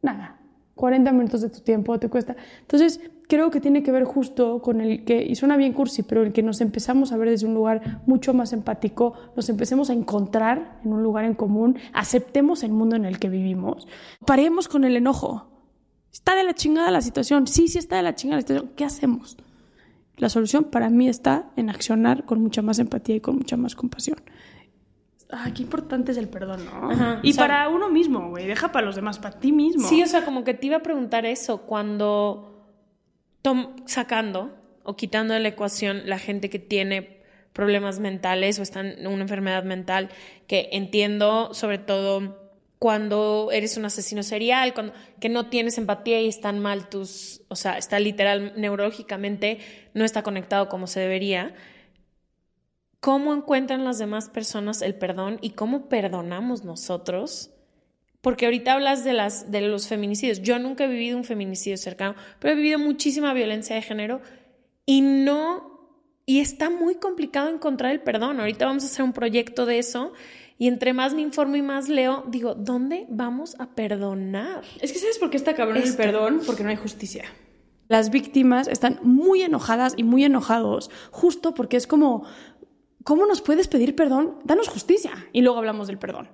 nada. 0.02 0.38
40 0.74 1.10
minutos 1.12 1.40
de 1.40 1.48
tu 1.48 1.60
tiempo 1.60 1.98
te 1.98 2.10
cuesta. 2.10 2.36
Entonces, 2.60 3.00
creo 3.28 3.50
que 3.50 3.62
tiene 3.62 3.82
que 3.82 3.90
ver 3.92 4.04
justo 4.04 4.60
con 4.60 4.82
el 4.82 5.06
que, 5.06 5.24
y 5.24 5.34
suena 5.36 5.56
bien 5.56 5.72
cursi, 5.72 6.02
pero 6.02 6.22
el 6.22 6.34
que 6.34 6.42
nos 6.42 6.60
empezamos 6.60 7.10
a 7.10 7.16
ver 7.16 7.30
desde 7.30 7.46
un 7.46 7.54
lugar 7.54 8.02
mucho 8.04 8.34
más 8.34 8.52
empático, 8.52 9.14
nos 9.36 9.48
empecemos 9.48 9.88
a 9.88 9.94
encontrar 9.94 10.80
en 10.84 10.92
un 10.92 11.02
lugar 11.02 11.24
en 11.24 11.34
común, 11.34 11.78
aceptemos 11.94 12.62
el 12.62 12.72
mundo 12.72 12.96
en 12.96 13.06
el 13.06 13.18
que 13.18 13.30
vivimos, 13.30 13.88
paremos 14.26 14.68
con 14.68 14.84
el 14.84 14.96
enojo. 14.96 15.46
Está 16.12 16.34
de 16.34 16.44
la 16.44 16.52
chingada 16.52 16.90
la 16.90 17.00
situación, 17.00 17.46
sí, 17.46 17.68
sí 17.68 17.78
está 17.78 17.96
de 17.96 18.02
la 18.02 18.14
chingada 18.14 18.36
la 18.36 18.42
situación, 18.42 18.72
¿qué 18.76 18.84
hacemos? 18.84 19.38
La 20.16 20.28
solución 20.28 20.64
para 20.64 20.90
mí 20.90 21.08
está 21.08 21.50
en 21.56 21.70
accionar 21.70 22.24
con 22.24 22.40
mucha 22.40 22.62
más 22.62 22.78
empatía 22.78 23.16
y 23.16 23.20
con 23.20 23.36
mucha 23.36 23.56
más 23.56 23.74
compasión. 23.74 24.18
Ah, 25.30 25.50
qué 25.54 25.62
importante 25.62 26.12
es 26.12 26.18
el 26.18 26.28
perdón, 26.28 26.64
¿no? 26.64 27.18
y 27.22 27.32
para 27.34 27.68
uno 27.68 27.90
mismo, 27.90 28.28
güey, 28.28 28.46
deja 28.46 28.70
para 28.70 28.86
los 28.86 28.94
demás, 28.94 29.18
para 29.18 29.40
ti 29.40 29.50
mismo. 29.50 29.88
Sí, 29.88 30.02
o 30.02 30.06
sea, 30.06 30.24
como 30.24 30.44
que 30.44 30.54
te 30.54 30.66
iba 30.66 30.76
a 30.76 30.82
preguntar 30.82 31.26
eso, 31.26 31.62
cuando 31.62 32.54
sacando 33.86 34.54
o 34.84 34.96
quitando 34.96 35.34
de 35.34 35.40
la 35.40 35.48
ecuación 35.48 36.02
la 36.06 36.18
gente 36.18 36.48
que 36.48 36.58
tiene 36.58 37.22
problemas 37.52 38.00
mentales 38.00 38.58
o 38.58 38.62
está 38.62 38.80
en 38.80 39.06
una 39.06 39.22
enfermedad 39.22 39.64
mental, 39.64 40.10
que 40.46 40.68
entiendo 40.72 41.52
sobre 41.52 41.78
todo 41.78 42.43
cuando 42.78 43.50
eres 43.52 43.76
un 43.76 43.84
asesino 43.84 44.22
serial, 44.22 44.74
cuando 44.74 44.92
que 45.20 45.28
no 45.28 45.48
tienes 45.48 45.78
empatía 45.78 46.20
y 46.20 46.28
están 46.28 46.58
mal 46.58 46.88
tus, 46.88 47.42
o 47.48 47.56
sea, 47.56 47.78
está 47.78 47.98
literal 47.98 48.52
neurológicamente 48.56 49.58
no 49.94 50.04
está 50.04 50.22
conectado 50.22 50.68
como 50.68 50.86
se 50.86 51.00
debería 51.00 51.54
cómo 53.04 53.34
encuentran 53.34 53.84
las 53.84 53.98
demás 53.98 54.30
personas 54.30 54.80
el 54.80 54.94
perdón 54.94 55.38
y 55.42 55.50
cómo 55.50 55.90
perdonamos 55.90 56.64
nosotros. 56.64 57.50
Porque 58.22 58.46
ahorita 58.46 58.72
hablas 58.72 59.04
de, 59.04 59.12
las, 59.12 59.50
de 59.50 59.60
los 59.60 59.88
feminicidios. 59.88 60.40
Yo 60.40 60.58
nunca 60.58 60.84
he 60.84 60.88
vivido 60.88 61.18
un 61.18 61.24
feminicidio 61.24 61.76
cercano, 61.76 62.14
pero 62.38 62.54
he 62.54 62.56
vivido 62.56 62.78
muchísima 62.78 63.34
violencia 63.34 63.76
de 63.76 63.82
género 63.82 64.22
y 64.86 65.02
no, 65.02 65.90
y 66.24 66.40
está 66.40 66.70
muy 66.70 66.94
complicado 66.94 67.50
encontrar 67.50 67.92
el 67.92 68.00
perdón. 68.00 68.40
Ahorita 68.40 68.64
vamos 68.64 68.84
a 68.84 68.86
hacer 68.86 69.04
un 69.04 69.12
proyecto 69.12 69.66
de 69.66 69.80
eso 69.80 70.14
y 70.58 70.68
entre 70.68 70.92
más 70.92 71.14
me 71.14 71.22
informo 71.22 71.56
y 71.56 71.62
más 71.62 71.88
leo, 71.88 72.24
digo, 72.28 72.54
¿dónde 72.54 73.06
vamos 73.08 73.56
a 73.58 73.74
perdonar? 73.74 74.62
Es 74.80 74.92
que 74.92 74.98
¿sabes 74.98 75.18
por 75.18 75.30
qué 75.30 75.36
está 75.36 75.54
cabrón 75.54 75.78
el 75.78 75.94
perdón? 75.96 76.40
Porque 76.46 76.62
no 76.62 76.70
hay 76.70 76.76
justicia. 76.76 77.24
Las 77.88 78.10
víctimas 78.10 78.68
están 78.68 78.98
muy 79.02 79.42
enojadas 79.42 79.94
y 79.96 80.04
muy 80.04 80.24
enojados, 80.24 80.90
justo 81.10 81.54
porque 81.54 81.76
es 81.76 81.86
como, 81.86 82.24
¿cómo 83.02 83.26
nos 83.26 83.42
puedes 83.42 83.68
pedir 83.68 83.94
perdón? 83.94 84.38
Danos 84.44 84.68
justicia 84.68 85.12
y 85.32 85.42
luego 85.42 85.58
hablamos 85.58 85.88
del 85.88 85.98
perdón. 85.98 86.28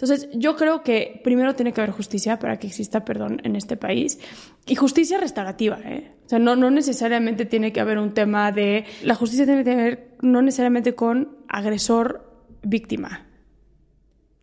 Entonces, 0.00 0.28
yo 0.32 0.54
creo 0.54 0.84
que 0.84 1.20
primero 1.24 1.56
tiene 1.56 1.72
que 1.72 1.80
haber 1.80 1.92
justicia 1.92 2.38
para 2.38 2.60
que 2.60 2.68
exista 2.68 3.04
perdón 3.04 3.40
en 3.42 3.56
este 3.56 3.76
país 3.76 4.20
y 4.64 4.76
justicia 4.76 5.18
restaurativa. 5.18 5.80
¿eh? 5.84 6.14
O 6.24 6.28
sea, 6.28 6.38
no, 6.38 6.54
no 6.54 6.70
necesariamente 6.70 7.46
tiene 7.46 7.72
que 7.72 7.80
haber 7.80 7.98
un 7.98 8.14
tema 8.14 8.52
de... 8.52 8.84
La 9.02 9.16
justicia 9.16 9.44
tiene 9.44 9.64
que 9.64 9.74
ver 9.74 10.16
no 10.22 10.40
necesariamente 10.40 10.94
con 10.94 11.38
agresor-víctima. 11.48 13.27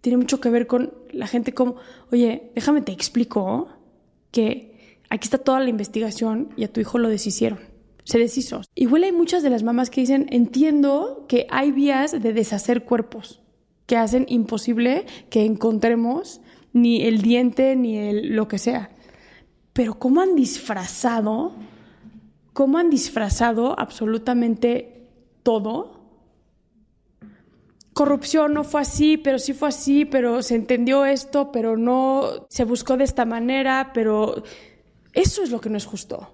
Tiene 0.06 0.18
mucho 0.18 0.40
que 0.40 0.52
ver 0.52 0.68
con 0.68 0.94
la 1.12 1.26
gente 1.26 1.56
como, 1.56 1.78
oye, 2.12 2.52
déjame 2.54 2.84
te 2.84 2.92
explico 2.92 3.70
que 4.30 5.00
aquí 5.10 5.26
está 5.26 5.40
toda 5.40 5.60
la 5.60 5.70
investigación 5.72 6.50
y 6.56 6.64
a 6.64 6.72
tu 6.72 6.80
hijo 6.80 7.00
lo 7.00 7.10
deshicieron 7.10 7.58
se 8.04 8.20
deshizo. 8.20 8.62
Igual 8.76 9.06
hay 9.06 9.12
muchas 9.12 9.42
de 9.42 9.50
las 9.50 9.64
mamás 9.64 9.90
que 9.90 10.02
dicen, 10.02 10.28
entiendo 10.30 11.26
que 11.28 11.48
hay 11.50 11.72
vías 11.72 12.12
de 12.12 12.34
deshacer 12.34 12.84
cuerpos 12.84 13.42
que 13.88 13.98
hacen 13.98 14.28
imposible 14.30 15.08
que 15.32 15.44
encontremos 15.44 16.40
ni 16.72 17.02
el 17.02 17.24
diente 17.24 17.76
ni 17.76 17.98
el 17.98 18.36
lo 18.36 18.48
que 18.48 18.60
sea. 18.60 18.92
Pero 19.74 19.98
cómo 19.98 20.22
han 20.22 20.36
disfrazado, 20.36 21.54
cómo 22.54 22.78
han 22.78 22.92
disfrazado 22.92 23.74
absolutamente 23.80 25.08
todo 25.42 25.95
corrupción 27.96 28.54
no 28.54 28.66
fue 28.66 28.82
así, 28.82 29.16
pero 29.16 29.40
sí 29.40 29.54
fue 29.54 29.70
así, 29.70 30.04
pero 30.04 30.44
se 30.44 30.56
entendió 30.56 31.06
esto, 31.06 31.50
pero 31.54 31.78
no 31.78 32.46
se 32.50 32.66
buscó 32.66 32.98
de 32.98 33.06
esta 33.06 33.24
manera, 33.24 33.92
pero 33.94 34.44
eso 35.14 35.42
es 35.42 35.50
lo 35.50 35.62
que 35.62 35.70
no 35.70 35.78
es 35.78 35.86
justo. 35.86 36.30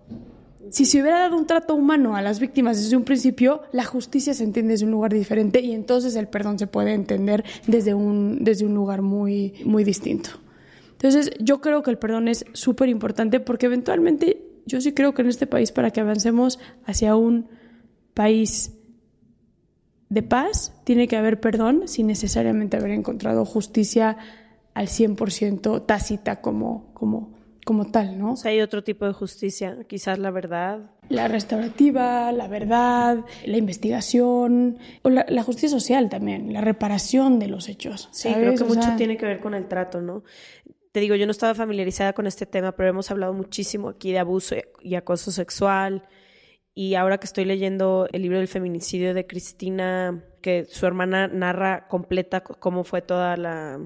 Si 0.71 0.85
se 0.85 0.99
hubiera 0.99 1.19
dado 1.19 1.37
un 1.37 1.45
trato 1.45 1.75
humano 1.75 2.15
a 2.15 2.23
las 2.23 2.39
víctimas 2.39 2.81
desde 2.81 2.97
un 2.97 3.03
principio, 3.03 3.61
la 3.73 3.85
justicia 3.85 4.33
se 4.33 4.43
entiende 4.43 4.71
desde 4.71 4.85
un 4.85 4.91
lugar 4.91 5.13
diferente 5.13 5.61
y 5.61 5.73
entonces 5.73 6.15
el 6.15 6.27
perdón 6.27 6.57
se 6.57 6.65
puede 6.65 6.93
entender 6.93 7.45
desde 7.67 7.93
un, 7.93 8.43
desde 8.43 8.65
un 8.65 8.73
lugar 8.73 9.03
muy, 9.03 9.53
muy 9.63 9.83
distinto. 9.83 10.31
Entonces, 10.93 11.29
yo 11.39 11.61
creo 11.61 11.83
que 11.83 11.91
el 11.91 11.99
perdón 11.99 12.27
es 12.27 12.43
súper 12.53 12.89
importante 12.89 13.39
porque 13.39 13.67
eventualmente 13.67 14.47
yo 14.65 14.81
sí 14.81 14.93
creo 14.93 15.13
que 15.13 15.21
en 15.21 15.29
este 15.29 15.45
país, 15.45 15.71
para 15.71 15.91
que 15.91 16.01
avancemos 16.01 16.57
hacia 16.85 17.15
un 17.15 17.49
país 18.15 18.71
de 20.11 20.23
paz, 20.23 20.73
tiene 20.83 21.07
que 21.07 21.15
haber 21.15 21.39
perdón 21.39 21.87
sin 21.87 22.07
necesariamente 22.07 22.75
haber 22.75 22.91
encontrado 22.91 23.45
justicia 23.45 24.17
al 24.73 24.87
100% 24.87 25.85
tácita 25.85 26.41
como, 26.41 26.91
como, 26.93 27.31
como 27.65 27.89
tal, 27.91 28.19
¿no? 28.19 28.33
O 28.33 28.35
sea, 28.35 28.51
hay 28.51 28.59
otro 28.59 28.83
tipo 28.83 29.05
de 29.05 29.13
justicia, 29.13 29.77
quizás 29.87 30.19
la 30.19 30.29
verdad. 30.29 30.91
La 31.07 31.29
restaurativa, 31.29 32.29
la 32.33 32.49
verdad, 32.49 33.23
la 33.45 33.55
investigación, 33.57 34.79
o 35.01 35.09
la, 35.09 35.25
la 35.29 35.43
justicia 35.43 35.69
social 35.69 36.09
también, 36.09 36.51
la 36.51 36.59
reparación 36.59 37.39
de 37.39 37.47
los 37.47 37.69
hechos. 37.69 38.09
Sí, 38.11 38.33
creo 38.33 38.53
que 38.55 38.63
O 38.63 38.67
mucho 38.67 38.81
sea, 38.81 38.97
tiene 38.97 39.15
que 39.15 39.25
ver 39.25 39.39
con 39.39 39.53
el 39.53 39.69
trato, 39.69 40.01
¿no? 40.01 40.23
Te 40.91 40.99
digo, 40.99 41.15
yo 41.15 41.25
no 41.25 41.31
estaba 41.31 41.55
familiarizada 41.55 42.11
con 42.11 42.27
este 42.27 42.45
tema, 42.45 42.73
pero 42.73 42.89
hemos 42.89 43.09
hablado 43.11 43.31
muchísimo 43.31 43.87
aquí 43.87 44.11
de 44.11 44.19
abuso 44.19 44.55
y 44.81 44.95
acoso 44.95 45.31
sexual. 45.31 46.03
Y 46.73 46.95
ahora 46.95 47.17
que 47.17 47.25
estoy 47.25 47.45
leyendo 47.45 48.07
el 48.11 48.21
libro 48.21 48.37
del 48.37 48.47
feminicidio 48.47 49.13
de 49.13 49.27
Cristina, 49.27 50.23
que 50.41 50.65
su 50.65 50.85
hermana 50.85 51.27
narra 51.27 51.87
completa 51.87 52.41
cómo 52.43 52.83
fue 52.83 53.01
toda 53.01 53.35
la... 53.37 53.79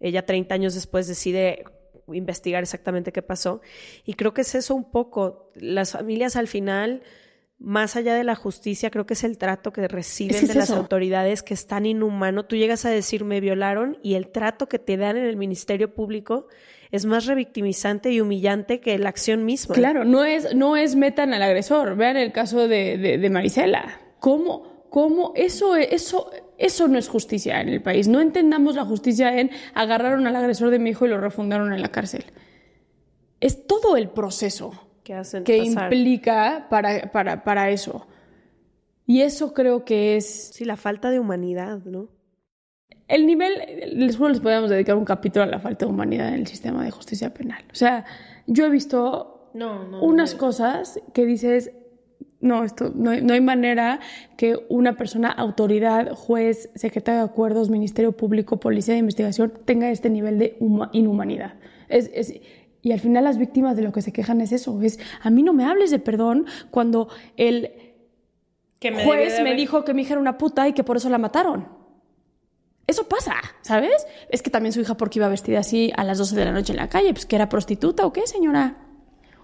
Ella 0.00 0.26
30 0.26 0.54
años 0.54 0.74
después 0.74 1.06
decide 1.06 1.64
investigar 2.12 2.62
exactamente 2.62 3.12
qué 3.12 3.22
pasó. 3.22 3.60
Y 4.04 4.14
creo 4.14 4.34
que 4.34 4.42
es 4.42 4.54
eso 4.54 4.74
un 4.74 4.90
poco. 4.90 5.50
Las 5.54 5.92
familias 5.92 6.36
al 6.36 6.48
final, 6.48 7.02
más 7.58 7.96
allá 7.96 8.14
de 8.14 8.24
la 8.24 8.34
justicia, 8.34 8.90
creo 8.90 9.06
que 9.06 9.14
es 9.14 9.24
el 9.24 9.38
trato 9.38 9.72
que 9.72 9.86
reciben 9.88 10.36
es 10.36 10.48
de 10.48 10.54
las 10.54 10.70
eso. 10.70 10.76
autoridades 10.76 11.42
que 11.42 11.54
es 11.54 11.66
tan 11.66 11.86
inhumano. 11.86 12.44
Tú 12.44 12.56
llegas 12.56 12.84
a 12.84 12.90
decir 12.90 13.24
me 13.24 13.40
violaron 13.40 13.98
y 14.02 14.14
el 14.14 14.28
trato 14.28 14.68
que 14.68 14.78
te 14.78 14.96
dan 14.96 15.16
en 15.16 15.24
el 15.24 15.36
Ministerio 15.36 15.94
Público 15.94 16.48
es 16.90 17.06
más 17.06 17.26
revictimizante 17.26 18.10
y 18.10 18.20
humillante 18.20 18.80
que 18.80 18.98
la 18.98 19.08
acción 19.08 19.44
misma. 19.44 19.74
Claro, 19.74 20.04
no 20.04 20.24
es, 20.24 20.54
no 20.54 20.76
es 20.76 20.96
metan 20.96 21.34
al 21.34 21.42
agresor. 21.42 21.96
Vean 21.96 22.16
el 22.16 22.32
caso 22.32 22.68
de, 22.68 22.98
de, 22.98 23.18
de 23.18 23.30
Marisela. 23.30 24.00
¿Cómo? 24.20 24.86
¿Cómo? 24.90 25.32
Eso, 25.34 25.76
eso, 25.76 26.30
eso 26.58 26.88
no 26.88 26.98
es 26.98 27.08
justicia 27.08 27.60
en 27.60 27.68
el 27.68 27.82
país. 27.82 28.08
No 28.08 28.20
entendamos 28.20 28.76
la 28.76 28.84
justicia 28.84 29.38
en 29.38 29.50
agarraron 29.74 30.26
al 30.26 30.36
agresor 30.36 30.70
de 30.70 30.78
mi 30.78 30.90
hijo 30.90 31.06
y 31.06 31.08
lo 31.08 31.20
refundaron 31.20 31.72
en 31.72 31.82
la 31.82 31.88
cárcel. 31.88 32.24
Es 33.40 33.66
todo 33.66 33.96
el 33.96 34.08
proceso 34.08 34.72
que 35.04 35.14
hacen 35.14 35.44
que 35.44 35.58
pasar. 35.58 35.92
implica 35.92 36.66
para, 36.70 37.12
para, 37.12 37.44
para 37.44 37.70
eso. 37.70 38.06
Y 39.06 39.20
eso 39.20 39.52
creo 39.54 39.84
que 39.84 40.16
es... 40.16 40.50
Sí, 40.54 40.64
la 40.64 40.76
falta 40.76 41.10
de 41.10 41.20
humanidad, 41.20 41.78
¿no? 41.84 42.08
El 43.08 43.26
nivel, 43.26 43.52
les 43.92 44.16
juro, 44.16 44.30
les 44.30 44.40
podríamos 44.40 44.68
dedicar 44.70 44.96
un 44.96 45.04
capítulo 45.04 45.44
a 45.44 45.46
la 45.46 45.60
falta 45.60 45.86
de 45.86 45.92
humanidad 45.92 46.28
en 46.28 46.34
el 46.34 46.46
sistema 46.46 46.84
de 46.84 46.90
justicia 46.90 47.32
penal. 47.32 47.62
O 47.70 47.74
sea, 47.74 48.04
yo 48.46 48.66
he 48.66 48.70
visto 48.70 49.50
No, 49.54 49.84
no. 49.88 50.02
unas 50.02 50.34
cosas 50.34 51.00
que 51.12 51.24
dices, 51.24 51.70
no, 52.40 52.64
esto, 52.64 52.90
no, 52.94 53.10
hay, 53.10 53.22
no 53.22 53.32
hay 53.34 53.40
manera 53.40 54.00
que 54.36 54.58
una 54.68 54.96
persona, 54.96 55.30
autoridad, 55.30 56.12
juez, 56.14 56.68
secretario 56.74 57.20
de 57.20 57.26
acuerdos, 57.26 57.70
ministerio 57.70 58.12
público, 58.12 58.58
policía 58.58 58.94
de 58.94 59.00
investigación, 59.00 59.52
tenga 59.64 59.88
este 59.90 60.10
nivel 60.10 60.38
de 60.38 60.56
huma- 60.60 60.90
inhumanidad. 60.92 61.54
Es, 61.88 62.10
es- 62.12 62.34
y 62.82 62.92
al 62.92 63.00
final 63.00 63.24
las 63.24 63.38
víctimas 63.38 63.76
de 63.76 63.82
lo 63.82 63.92
que 63.92 64.02
se 64.02 64.12
quejan 64.12 64.40
es 64.40 64.52
eso, 64.52 64.80
es, 64.82 64.98
a 65.22 65.30
mí 65.30 65.42
no 65.42 65.52
me 65.52 65.64
hables 65.64 65.90
de 65.90 65.98
perdón 65.98 66.46
cuando 66.70 67.08
el 67.36 67.70
Que 68.80 68.90
me 68.90 68.98
debió 68.98 69.12
juez 69.12 69.36
de 69.38 69.42
me 69.44 69.54
dijo 69.54 69.84
que 69.84 69.94
mi 69.94 70.02
hija 70.02 70.12
era 70.14 70.20
una 70.20 70.38
puta 70.38 70.68
y 70.68 70.72
que 70.72 70.84
por 70.84 70.96
eso 70.96 71.08
la 71.08 71.18
mataron. 71.18 71.75
Eso 72.86 73.08
pasa, 73.08 73.34
¿sabes? 73.62 74.06
Es 74.30 74.42
que 74.42 74.50
también 74.50 74.72
su 74.72 74.80
hija 74.80 74.96
porque 74.96 75.18
iba 75.18 75.28
vestida 75.28 75.58
así 75.58 75.92
a 75.96 76.04
las 76.04 76.18
12 76.18 76.36
de 76.36 76.44
la 76.44 76.52
noche 76.52 76.72
en 76.72 76.78
la 76.78 76.88
calle, 76.88 77.12
pues 77.12 77.26
que 77.26 77.36
era 77.36 77.48
prostituta 77.48 78.06
o 78.06 78.12
qué, 78.12 78.26
señora. 78.26 78.76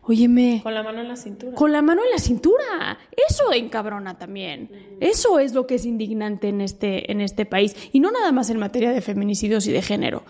Óyeme. 0.05 0.61
Con 0.63 0.75
la 0.75 0.83
mano 0.83 1.01
en 1.01 1.09
la 1.09 1.17
cintura. 1.17 1.55
Con 1.55 1.73
la 1.73 1.81
mano 1.81 2.03
en 2.05 2.11
la 2.11 2.19
cintura. 2.19 2.99
Eso 3.29 3.53
encabrona 3.53 4.19
también. 4.19 4.71
Eso 5.01 5.39
es 5.39 5.55
lo 5.55 5.67
que 5.67 5.77
es 5.77 5.87
indignante 5.87 6.49
en 6.49 6.61
este, 6.61 7.11
en 7.11 7.21
este 7.21 7.47
país. 7.47 7.77
Y 7.93 8.01
no 8.01 8.11
nada 8.11 8.33
más 8.33 8.51
en 8.51 8.59
materia 8.59 8.91
de 8.93 9.01
feminicidios 9.01 9.67
y 9.67 9.73
de 9.73 9.83
género. 9.83 10.25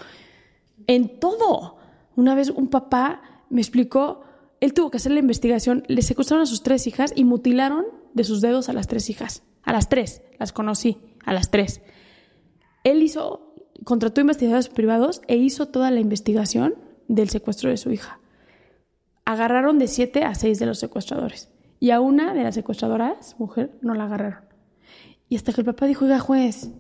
En 0.87 1.19
todo. 1.19 1.79
Una 2.17 2.35
vez 2.35 2.51
un 2.51 2.69
papá 2.69 3.23
me 3.49 3.63
explicó, 3.63 4.25
él 4.61 4.75
tuvo 4.75 4.91
que 4.91 4.99
hacer 4.99 5.13
la 5.13 5.21
investigación, 5.21 5.85
le 5.89 6.03
secuestraron 6.03 6.43
a 6.43 6.47
sus 6.47 6.63
tres 6.63 6.87
hijas 6.87 7.13
y 7.17 7.25
mutilaron 7.25 7.87
de 8.13 8.25
sus 8.25 8.43
dedos 8.43 8.69
a 8.69 8.75
las 8.75 8.89
tres 8.89 9.09
hijas. 9.09 9.43
A 9.63 9.73
las 9.73 9.89
tres, 9.89 10.23
las 10.39 10.53
conocí, 10.53 10.99
a 11.25 11.33
las 11.33 11.51
tres. 11.51 11.81
Él 12.85 13.03
hizo, 13.03 13.55
contrató 13.85 14.21
investigadores 14.21 14.69
privados 14.69 15.23
e 15.29 15.37
hizo 15.37 15.69
toda 15.69 15.91
la 15.91 16.01
investigación 16.01 16.75
del 17.09 17.31
secuestro 17.31 17.71
de 17.71 17.77
su 17.77 17.91
hija 17.91 18.19
agarraron 19.25 19.79
de 19.79 19.89
siete 19.89 20.25
a 20.25 20.35
seis 20.35 20.59
de 20.59 20.67
los 20.67 20.79
secuestradores. 20.79 21.51
Y 21.81 21.91
a 21.91 22.01
una 22.01 22.35
de 22.35 22.45
las 22.45 22.55
secuestradoras, 22.55 23.37
mujer, 23.39 23.79
no 23.83 23.95
la 23.95 24.05
agarraron. 24.05 24.45
Y 25.29 25.37
hasta 25.37 25.53
que 25.53 25.63
el 25.63 25.65
papá 25.65 25.87
dijo, 25.87 26.05
oiga, 26.05 26.21
juez, 26.21 26.71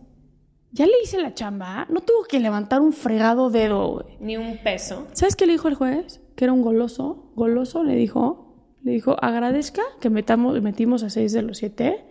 ya 0.70 0.86
le 0.86 0.92
hice 1.03 1.20
la 1.20 1.34
chamba, 1.34 1.86
no 1.90 2.00
tuvo 2.00 2.24
que 2.24 2.38
levantar 2.38 2.80
un 2.80 2.92
fregado 2.92 3.50
dedo. 3.50 3.92
güey". 3.94 4.16
Ni 4.20 4.36
un 4.36 4.59
peso. 4.59 5.09
¿Sabes 5.12 5.36
qué 5.36 5.46
le 5.46 5.53
dijo 5.53 5.68
el 5.68 5.74
juez? 5.74 6.20
Que 6.36 6.44
era 6.44 6.53
un 6.53 6.62
goloso. 6.62 7.32
Goloso 7.34 7.82
le 7.82 7.96
dijo, 7.96 8.55
le 8.82 8.92
dijo, 8.92 9.16
agradezca 9.20 9.82
que 10.00 10.11
metamos, 10.11 10.61
metimos 10.62 11.03
a 11.03 11.11
seis 11.11 11.32
de 11.32 11.42
los 11.42 11.59
siete. 11.59 12.05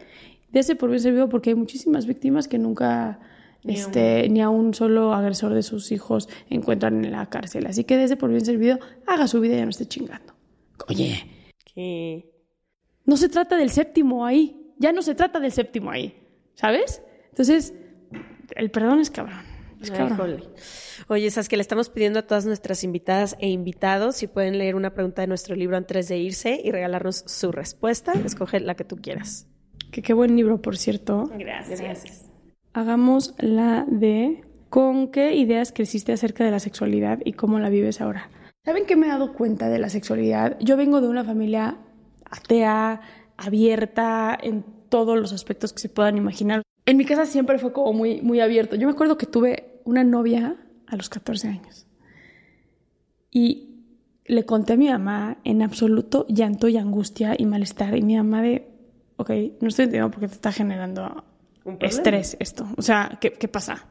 Dese 0.51 0.75
por 0.75 0.89
bien 0.89 1.01
servido 1.01 1.29
porque 1.29 1.51
hay 1.51 1.55
muchísimas 1.55 2.05
víctimas 2.05 2.47
que 2.47 2.57
nunca 2.57 3.19
este, 3.63 4.27
ni 4.29 4.41
a 4.41 4.49
un 4.49 4.73
solo 4.73 5.13
agresor 5.13 5.53
de 5.53 5.63
sus 5.63 5.91
hijos 5.91 6.27
encuentran 6.49 7.03
en 7.05 7.11
la 7.11 7.29
cárcel. 7.29 7.67
Así 7.67 7.83
que 7.83 7.97
dese 7.97 8.17
por 8.17 8.29
bien 8.29 8.43
servido, 8.45 8.79
haga 9.05 9.27
su 9.27 9.39
vida 9.39 9.55
y 9.55 9.57
ya 9.57 9.63
no 9.65 9.69
esté 9.69 9.85
chingando. 9.85 10.33
Oye, 10.87 11.23
Que... 11.75 12.31
no 13.05 13.17
se 13.17 13.29
trata 13.29 13.55
del 13.55 13.69
séptimo 13.69 14.25
ahí. 14.25 14.73
Ya 14.77 14.91
no 14.91 15.01
se 15.03 15.13
trata 15.13 15.39
del 15.39 15.51
séptimo 15.51 15.91
ahí. 15.91 16.17
¿Sabes? 16.55 17.01
Entonces, 17.29 17.73
el 18.55 18.71
perdón 18.71 18.99
es 18.99 19.11
cabrón. 19.11 19.39
Es 19.79 19.89
Ay, 19.91 19.97
cabrón. 19.97 20.17
jole. 20.17 20.43
Oye, 21.07 21.25
esas 21.27 21.49
que 21.49 21.55
le 21.57 21.61
estamos 21.61 21.89
pidiendo 21.89 22.19
a 22.19 22.21
todas 22.23 22.45
nuestras 22.45 22.83
invitadas 22.83 23.35
e 23.39 23.49
invitados 23.49 24.15
si 24.15 24.27
pueden 24.27 24.57
leer 24.57 24.75
una 24.75 24.93
pregunta 24.93 25.21
de 25.21 25.27
nuestro 25.27 25.55
libro 25.55 25.77
antes 25.77 26.07
de 26.07 26.17
irse 26.17 26.59
y 26.63 26.71
regalarnos 26.71 27.23
su 27.27 27.51
respuesta. 27.51 28.13
Escoge 28.25 28.59
la 28.59 28.75
que 28.75 28.83
tú 28.83 28.97
quieras. 28.97 29.47
Que 29.91 30.01
qué 30.01 30.13
buen 30.13 30.35
libro, 30.35 30.61
por 30.61 30.77
cierto. 30.77 31.29
Gracias. 31.37 32.30
Hagamos 32.73 33.35
la 33.37 33.85
de 33.89 34.43
¿con 34.69 35.09
qué 35.09 35.35
ideas 35.35 35.73
creciste 35.73 36.13
acerca 36.13 36.45
de 36.45 36.51
la 36.51 36.59
sexualidad 36.59 37.19
y 37.25 37.33
cómo 37.33 37.59
la 37.59 37.69
vives 37.69 37.99
ahora? 37.99 38.29
¿Saben 38.63 38.85
qué 38.85 38.95
me 38.95 39.07
he 39.07 39.09
dado 39.09 39.33
cuenta 39.33 39.67
de 39.67 39.77
la 39.77 39.89
sexualidad? 39.89 40.57
Yo 40.61 40.77
vengo 40.77 41.01
de 41.01 41.09
una 41.09 41.25
familia 41.25 41.77
atea, 42.29 43.01
abierta 43.35 44.37
en 44.41 44.63
todos 44.87 45.19
los 45.19 45.33
aspectos 45.33 45.73
que 45.73 45.79
se 45.79 45.89
puedan 45.89 46.15
imaginar. 46.15 46.61
En 46.85 46.95
mi 46.95 47.03
casa 47.03 47.25
siempre 47.25 47.59
fue 47.59 47.73
como 47.73 47.91
muy, 47.91 48.21
muy 48.21 48.39
abierto. 48.39 48.77
Yo 48.77 48.87
me 48.87 48.93
acuerdo 48.93 49.17
que 49.17 49.25
tuve 49.25 49.81
una 49.83 50.03
novia 50.03 50.55
a 50.87 50.95
los 50.95 51.09
14 51.09 51.49
años. 51.49 51.87
Y 53.31 53.83
le 54.25 54.45
conté 54.45 54.73
a 54.73 54.77
mi 54.77 54.87
mamá 54.87 55.39
en 55.43 55.61
absoluto 55.61 56.25
llanto 56.29 56.69
y 56.69 56.77
angustia 56.77 57.35
y 57.37 57.45
malestar. 57.45 57.97
Y 57.97 58.01
mi 58.01 58.15
mamá 58.15 58.41
de, 58.41 58.69
ok, 59.17 59.29
no 59.59 59.67
estoy 59.67 59.85
entendiendo 59.85 60.11
por 60.11 60.21
qué 60.21 60.27
te 60.27 60.35
está 60.35 60.51
generando 60.51 61.25
Estrés 61.79 62.37
esto. 62.39 62.67
O 62.77 62.81
sea, 62.81 63.17
¿qué, 63.21 63.33
qué 63.33 63.47
pasa? 63.47 63.87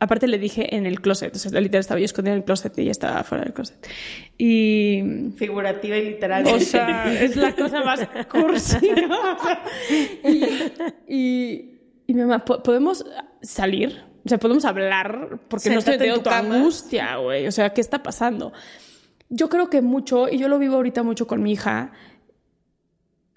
Aparte 0.00 0.28
le 0.28 0.38
dije 0.38 0.76
en 0.76 0.86
el 0.86 1.00
closet, 1.00 1.34
o 1.34 1.38
sea, 1.40 1.60
literal 1.60 1.80
estaba 1.80 1.98
yo 1.98 2.04
escondida 2.04 2.32
en 2.32 2.38
el 2.38 2.44
closet 2.44 2.76
y 2.78 2.82
ella 2.82 2.92
estaba 2.92 3.24
fuera 3.24 3.42
del 3.42 3.52
closet. 3.52 3.84
Y... 4.38 5.02
Figurativa 5.36 5.96
y 5.96 6.04
literal. 6.10 6.46
O 6.46 6.60
sea, 6.60 7.12
es 7.12 7.34
la 7.34 7.52
cosa 7.56 7.82
más 7.82 8.08
cursi. 8.30 8.76
y, 10.24 10.44
y, 11.08 11.80
y 12.06 12.14
mi 12.14 12.20
mamá, 12.20 12.44
"¿Po- 12.44 12.62
¿podemos 12.62 13.04
salir? 13.42 14.04
O 14.24 14.28
sea, 14.28 14.38
podemos 14.38 14.64
hablar 14.64 15.40
porque 15.48 15.70
no 15.70 15.78
estoy 15.80 15.94
entendiendo 15.94 16.22
tu 16.22 16.30
angustia, 16.30 17.16
güey. 17.16 17.46
O 17.48 17.52
sea, 17.52 17.70
¿qué 17.72 17.80
está 17.80 18.00
pasando? 18.02 18.52
Yo 19.30 19.48
creo 19.48 19.68
que 19.68 19.80
mucho, 19.82 20.28
y 20.28 20.38
yo 20.38 20.46
lo 20.48 20.58
vivo 20.60 20.76
ahorita 20.76 21.02
mucho 21.02 21.26
con 21.26 21.42
mi 21.42 21.52
hija, 21.52 21.92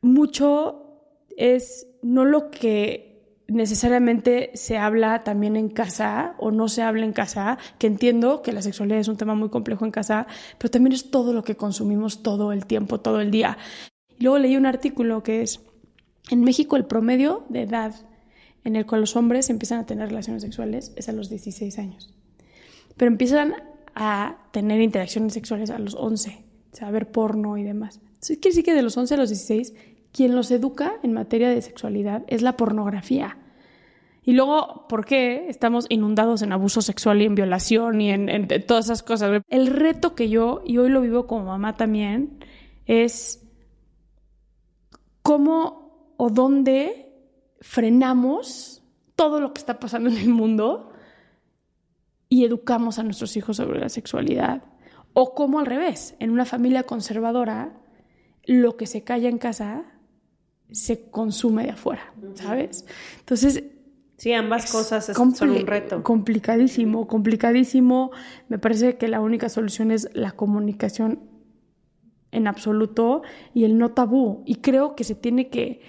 mucho 0.01 1.01
es 1.37 1.87
no 2.01 2.25
lo 2.25 2.49
que 2.51 3.10
necesariamente 3.51 4.51
se 4.53 4.77
habla 4.77 5.23
también 5.23 5.55
en 5.55 5.69
casa 5.69 6.35
o 6.37 6.51
no 6.51 6.67
se 6.67 6.81
habla 6.81 7.05
en 7.05 7.13
casa, 7.13 7.57
que 7.77 7.87
entiendo 7.87 8.41
que 8.41 8.53
la 8.53 8.61
sexualidad 8.61 8.99
es 8.99 9.07
un 9.07 9.17
tema 9.17 9.35
muy 9.35 9.49
complejo 9.49 9.85
en 9.85 9.91
casa, 9.91 10.27
pero 10.57 10.71
también 10.71 10.93
es 10.93 11.11
todo 11.11 11.33
lo 11.33 11.43
que 11.43 11.55
consumimos 11.55 12.23
todo 12.23 12.51
el 12.51 12.65
tiempo, 12.65 12.99
todo 12.99 13.21
el 13.21 13.31
día. 13.31 13.57
Luego 14.19 14.39
leí 14.39 14.57
un 14.57 14.65
artículo 14.65 15.23
que 15.23 15.41
es, 15.41 15.61
en 16.29 16.43
México 16.43 16.75
el 16.75 16.85
promedio 16.85 17.45
de 17.49 17.63
edad 17.63 17.95
en 18.63 18.75
el 18.75 18.85
cual 18.85 19.01
los 19.01 19.15
hombres 19.15 19.49
empiezan 19.49 19.79
a 19.79 19.85
tener 19.85 20.09
relaciones 20.09 20.43
sexuales 20.43 20.93
es 20.95 21.09
a 21.09 21.13
los 21.13 21.29
16 21.29 21.79
años. 21.79 22.13
Pero 22.97 23.11
empiezan 23.11 23.55
a 23.95 24.37
tener 24.51 24.81
interacciones 24.81 25.33
sexuales 25.33 25.69
a 25.69 25.79
los 25.79 25.95
11, 25.95 26.45
o 26.71 26.75
sea, 26.75 26.87
a 26.87 26.91
ver 26.91 27.11
porno 27.11 27.57
y 27.57 27.63
demás. 27.63 27.99
Entonces, 28.05 28.37
quiere 28.37 28.51
decir 28.51 28.63
que 28.63 28.73
de 28.73 28.83
los 28.83 28.95
11 28.97 29.15
a 29.15 29.17
los 29.17 29.29
16, 29.29 29.73
quien 30.11 30.35
los 30.35 30.51
educa 30.51 30.93
en 31.03 31.13
materia 31.13 31.49
de 31.49 31.61
sexualidad 31.61 32.23
es 32.27 32.41
la 32.41 32.57
pornografía. 32.57 33.37
Y 34.23 34.33
luego, 34.33 34.85
¿por 34.87 35.05
qué 35.05 35.47
estamos 35.49 35.87
inundados 35.89 36.43
en 36.43 36.51
abuso 36.51 36.81
sexual 36.81 37.21
y 37.21 37.25
en 37.25 37.33
violación 37.33 38.01
y 38.01 38.11
en, 38.11 38.47
todas 38.67 38.85
esas 38.85 39.01
cosas? 39.01 39.41
El 39.49 39.67
reto 39.67 40.13
que 40.13 40.29
yo, 40.29 40.61
y 40.63 40.77
hoy 40.77 40.89
lo 40.89 41.01
vivo 41.01 41.25
como 41.25 41.45
mamá 41.45 41.75
también, 41.75 42.37
es 42.85 43.43
cómo 45.23 46.13
o 46.17 46.29
dónde 46.29 47.11
frenamos 47.61 48.83
todo 49.15 49.41
lo 49.41 49.53
que 49.53 49.59
está 49.59 49.79
pasando 49.79 50.09
en 50.09 50.17
el 50.17 50.29
mundo 50.29 50.91
y 52.29 52.45
educamos 52.45 52.99
a 52.99 53.03
nuestros 53.03 53.35
hijos 53.37 53.57
sobre 53.57 53.79
la 53.79 53.89
sexualidad. 53.89 54.63
O 55.13 55.33
cómo 55.33 55.59
al 55.59 55.65
revés, 55.65 56.15
en 56.19 56.29
una 56.29 56.45
familia 56.45 56.83
conservadora, 56.83 57.81
lo 58.45 58.77
que 58.77 58.85
se 58.85 59.03
calla 59.03 59.29
en 59.29 59.39
casa 59.39 59.83
se 60.71 61.09
consume 61.09 61.63
de 61.63 61.71
afuera, 61.71 62.13
¿sabes? 62.35 62.85
Entonces, 63.19 63.63
Sí, 64.21 64.33
ambas 64.33 64.71
cosas 64.71 65.07
son 65.07 65.33
un 65.49 65.65
reto. 65.65 66.03
Complicadísimo, 66.03 67.07
complicadísimo. 67.07 68.11
Me 68.49 68.59
parece 68.59 68.95
que 68.97 69.07
la 69.07 69.19
única 69.19 69.49
solución 69.49 69.89
es 69.89 70.09
la 70.13 70.33
comunicación 70.33 71.21
en 72.29 72.45
absoluto 72.45 73.23
y 73.55 73.63
el 73.63 73.79
no 73.79 73.93
tabú. 73.93 74.43
Y 74.45 74.57
creo 74.57 74.95
que 74.95 75.05
se 75.05 75.15
tiene 75.15 75.49
que... 75.49 75.81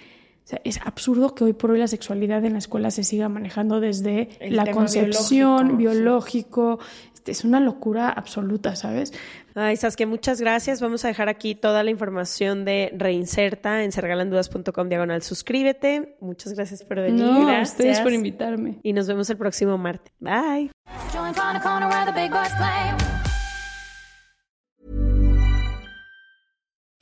O 0.43 0.47
sea, 0.47 0.61
es 0.63 0.79
absurdo 0.83 1.35
que 1.35 1.45
hoy 1.45 1.53
por 1.53 1.71
hoy 1.71 1.79
la 1.79 1.87
sexualidad 1.87 2.43
en 2.43 2.53
la 2.53 2.59
escuela 2.59 2.91
se 2.91 3.03
siga 3.03 3.29
manejando 3.29 3.79
desde 3.79 4.29
la 4.41 4.69
concepción, 4.71 5.77
biológico. 5.77 6.79
Este, 7.13 7.31
es 7.31 7.45
una 7.45 7.61
locura 7.61 8.09
absoluta, 8.09 8.75
¿sabes? 8.75 9.13
Ay, 9.55 9.77
que 9.95 10.05
muchas 10.05 10.41
gracias. 10.41 10.81
Vamos 10.81 11.05
a 11.05 11.07
dejar 11.07 11.29
aquí 11.29 11.55
toda 11.55 11.83
la 11.83 11.91
información 11.91 12.65
de 12.65 12.91
Reinserta 12.97 13.83
en 13.83 13.93
sergalandudas.com 13.93 14.89
diagonal. 14.89 15.21
Suscríbete. 15.21 16.17
Muchas 16.19 16.53
gracias 16.53 16.83
por 16.83 16.97
venir. 16.97 17.23
No, 17.23 17.45
gracias. 17.45 17.71
ustedes 17.71 17.99
por 18.01 18.11
invitarme. 18.11 18.79
Y 18.83 18.91
nos 18.91 19.07
vemos 19.07 19.29
el 19.29 19.37
próximo 19.37 19.77
martes. 19.77 20.11
Bye. 20.19 20.71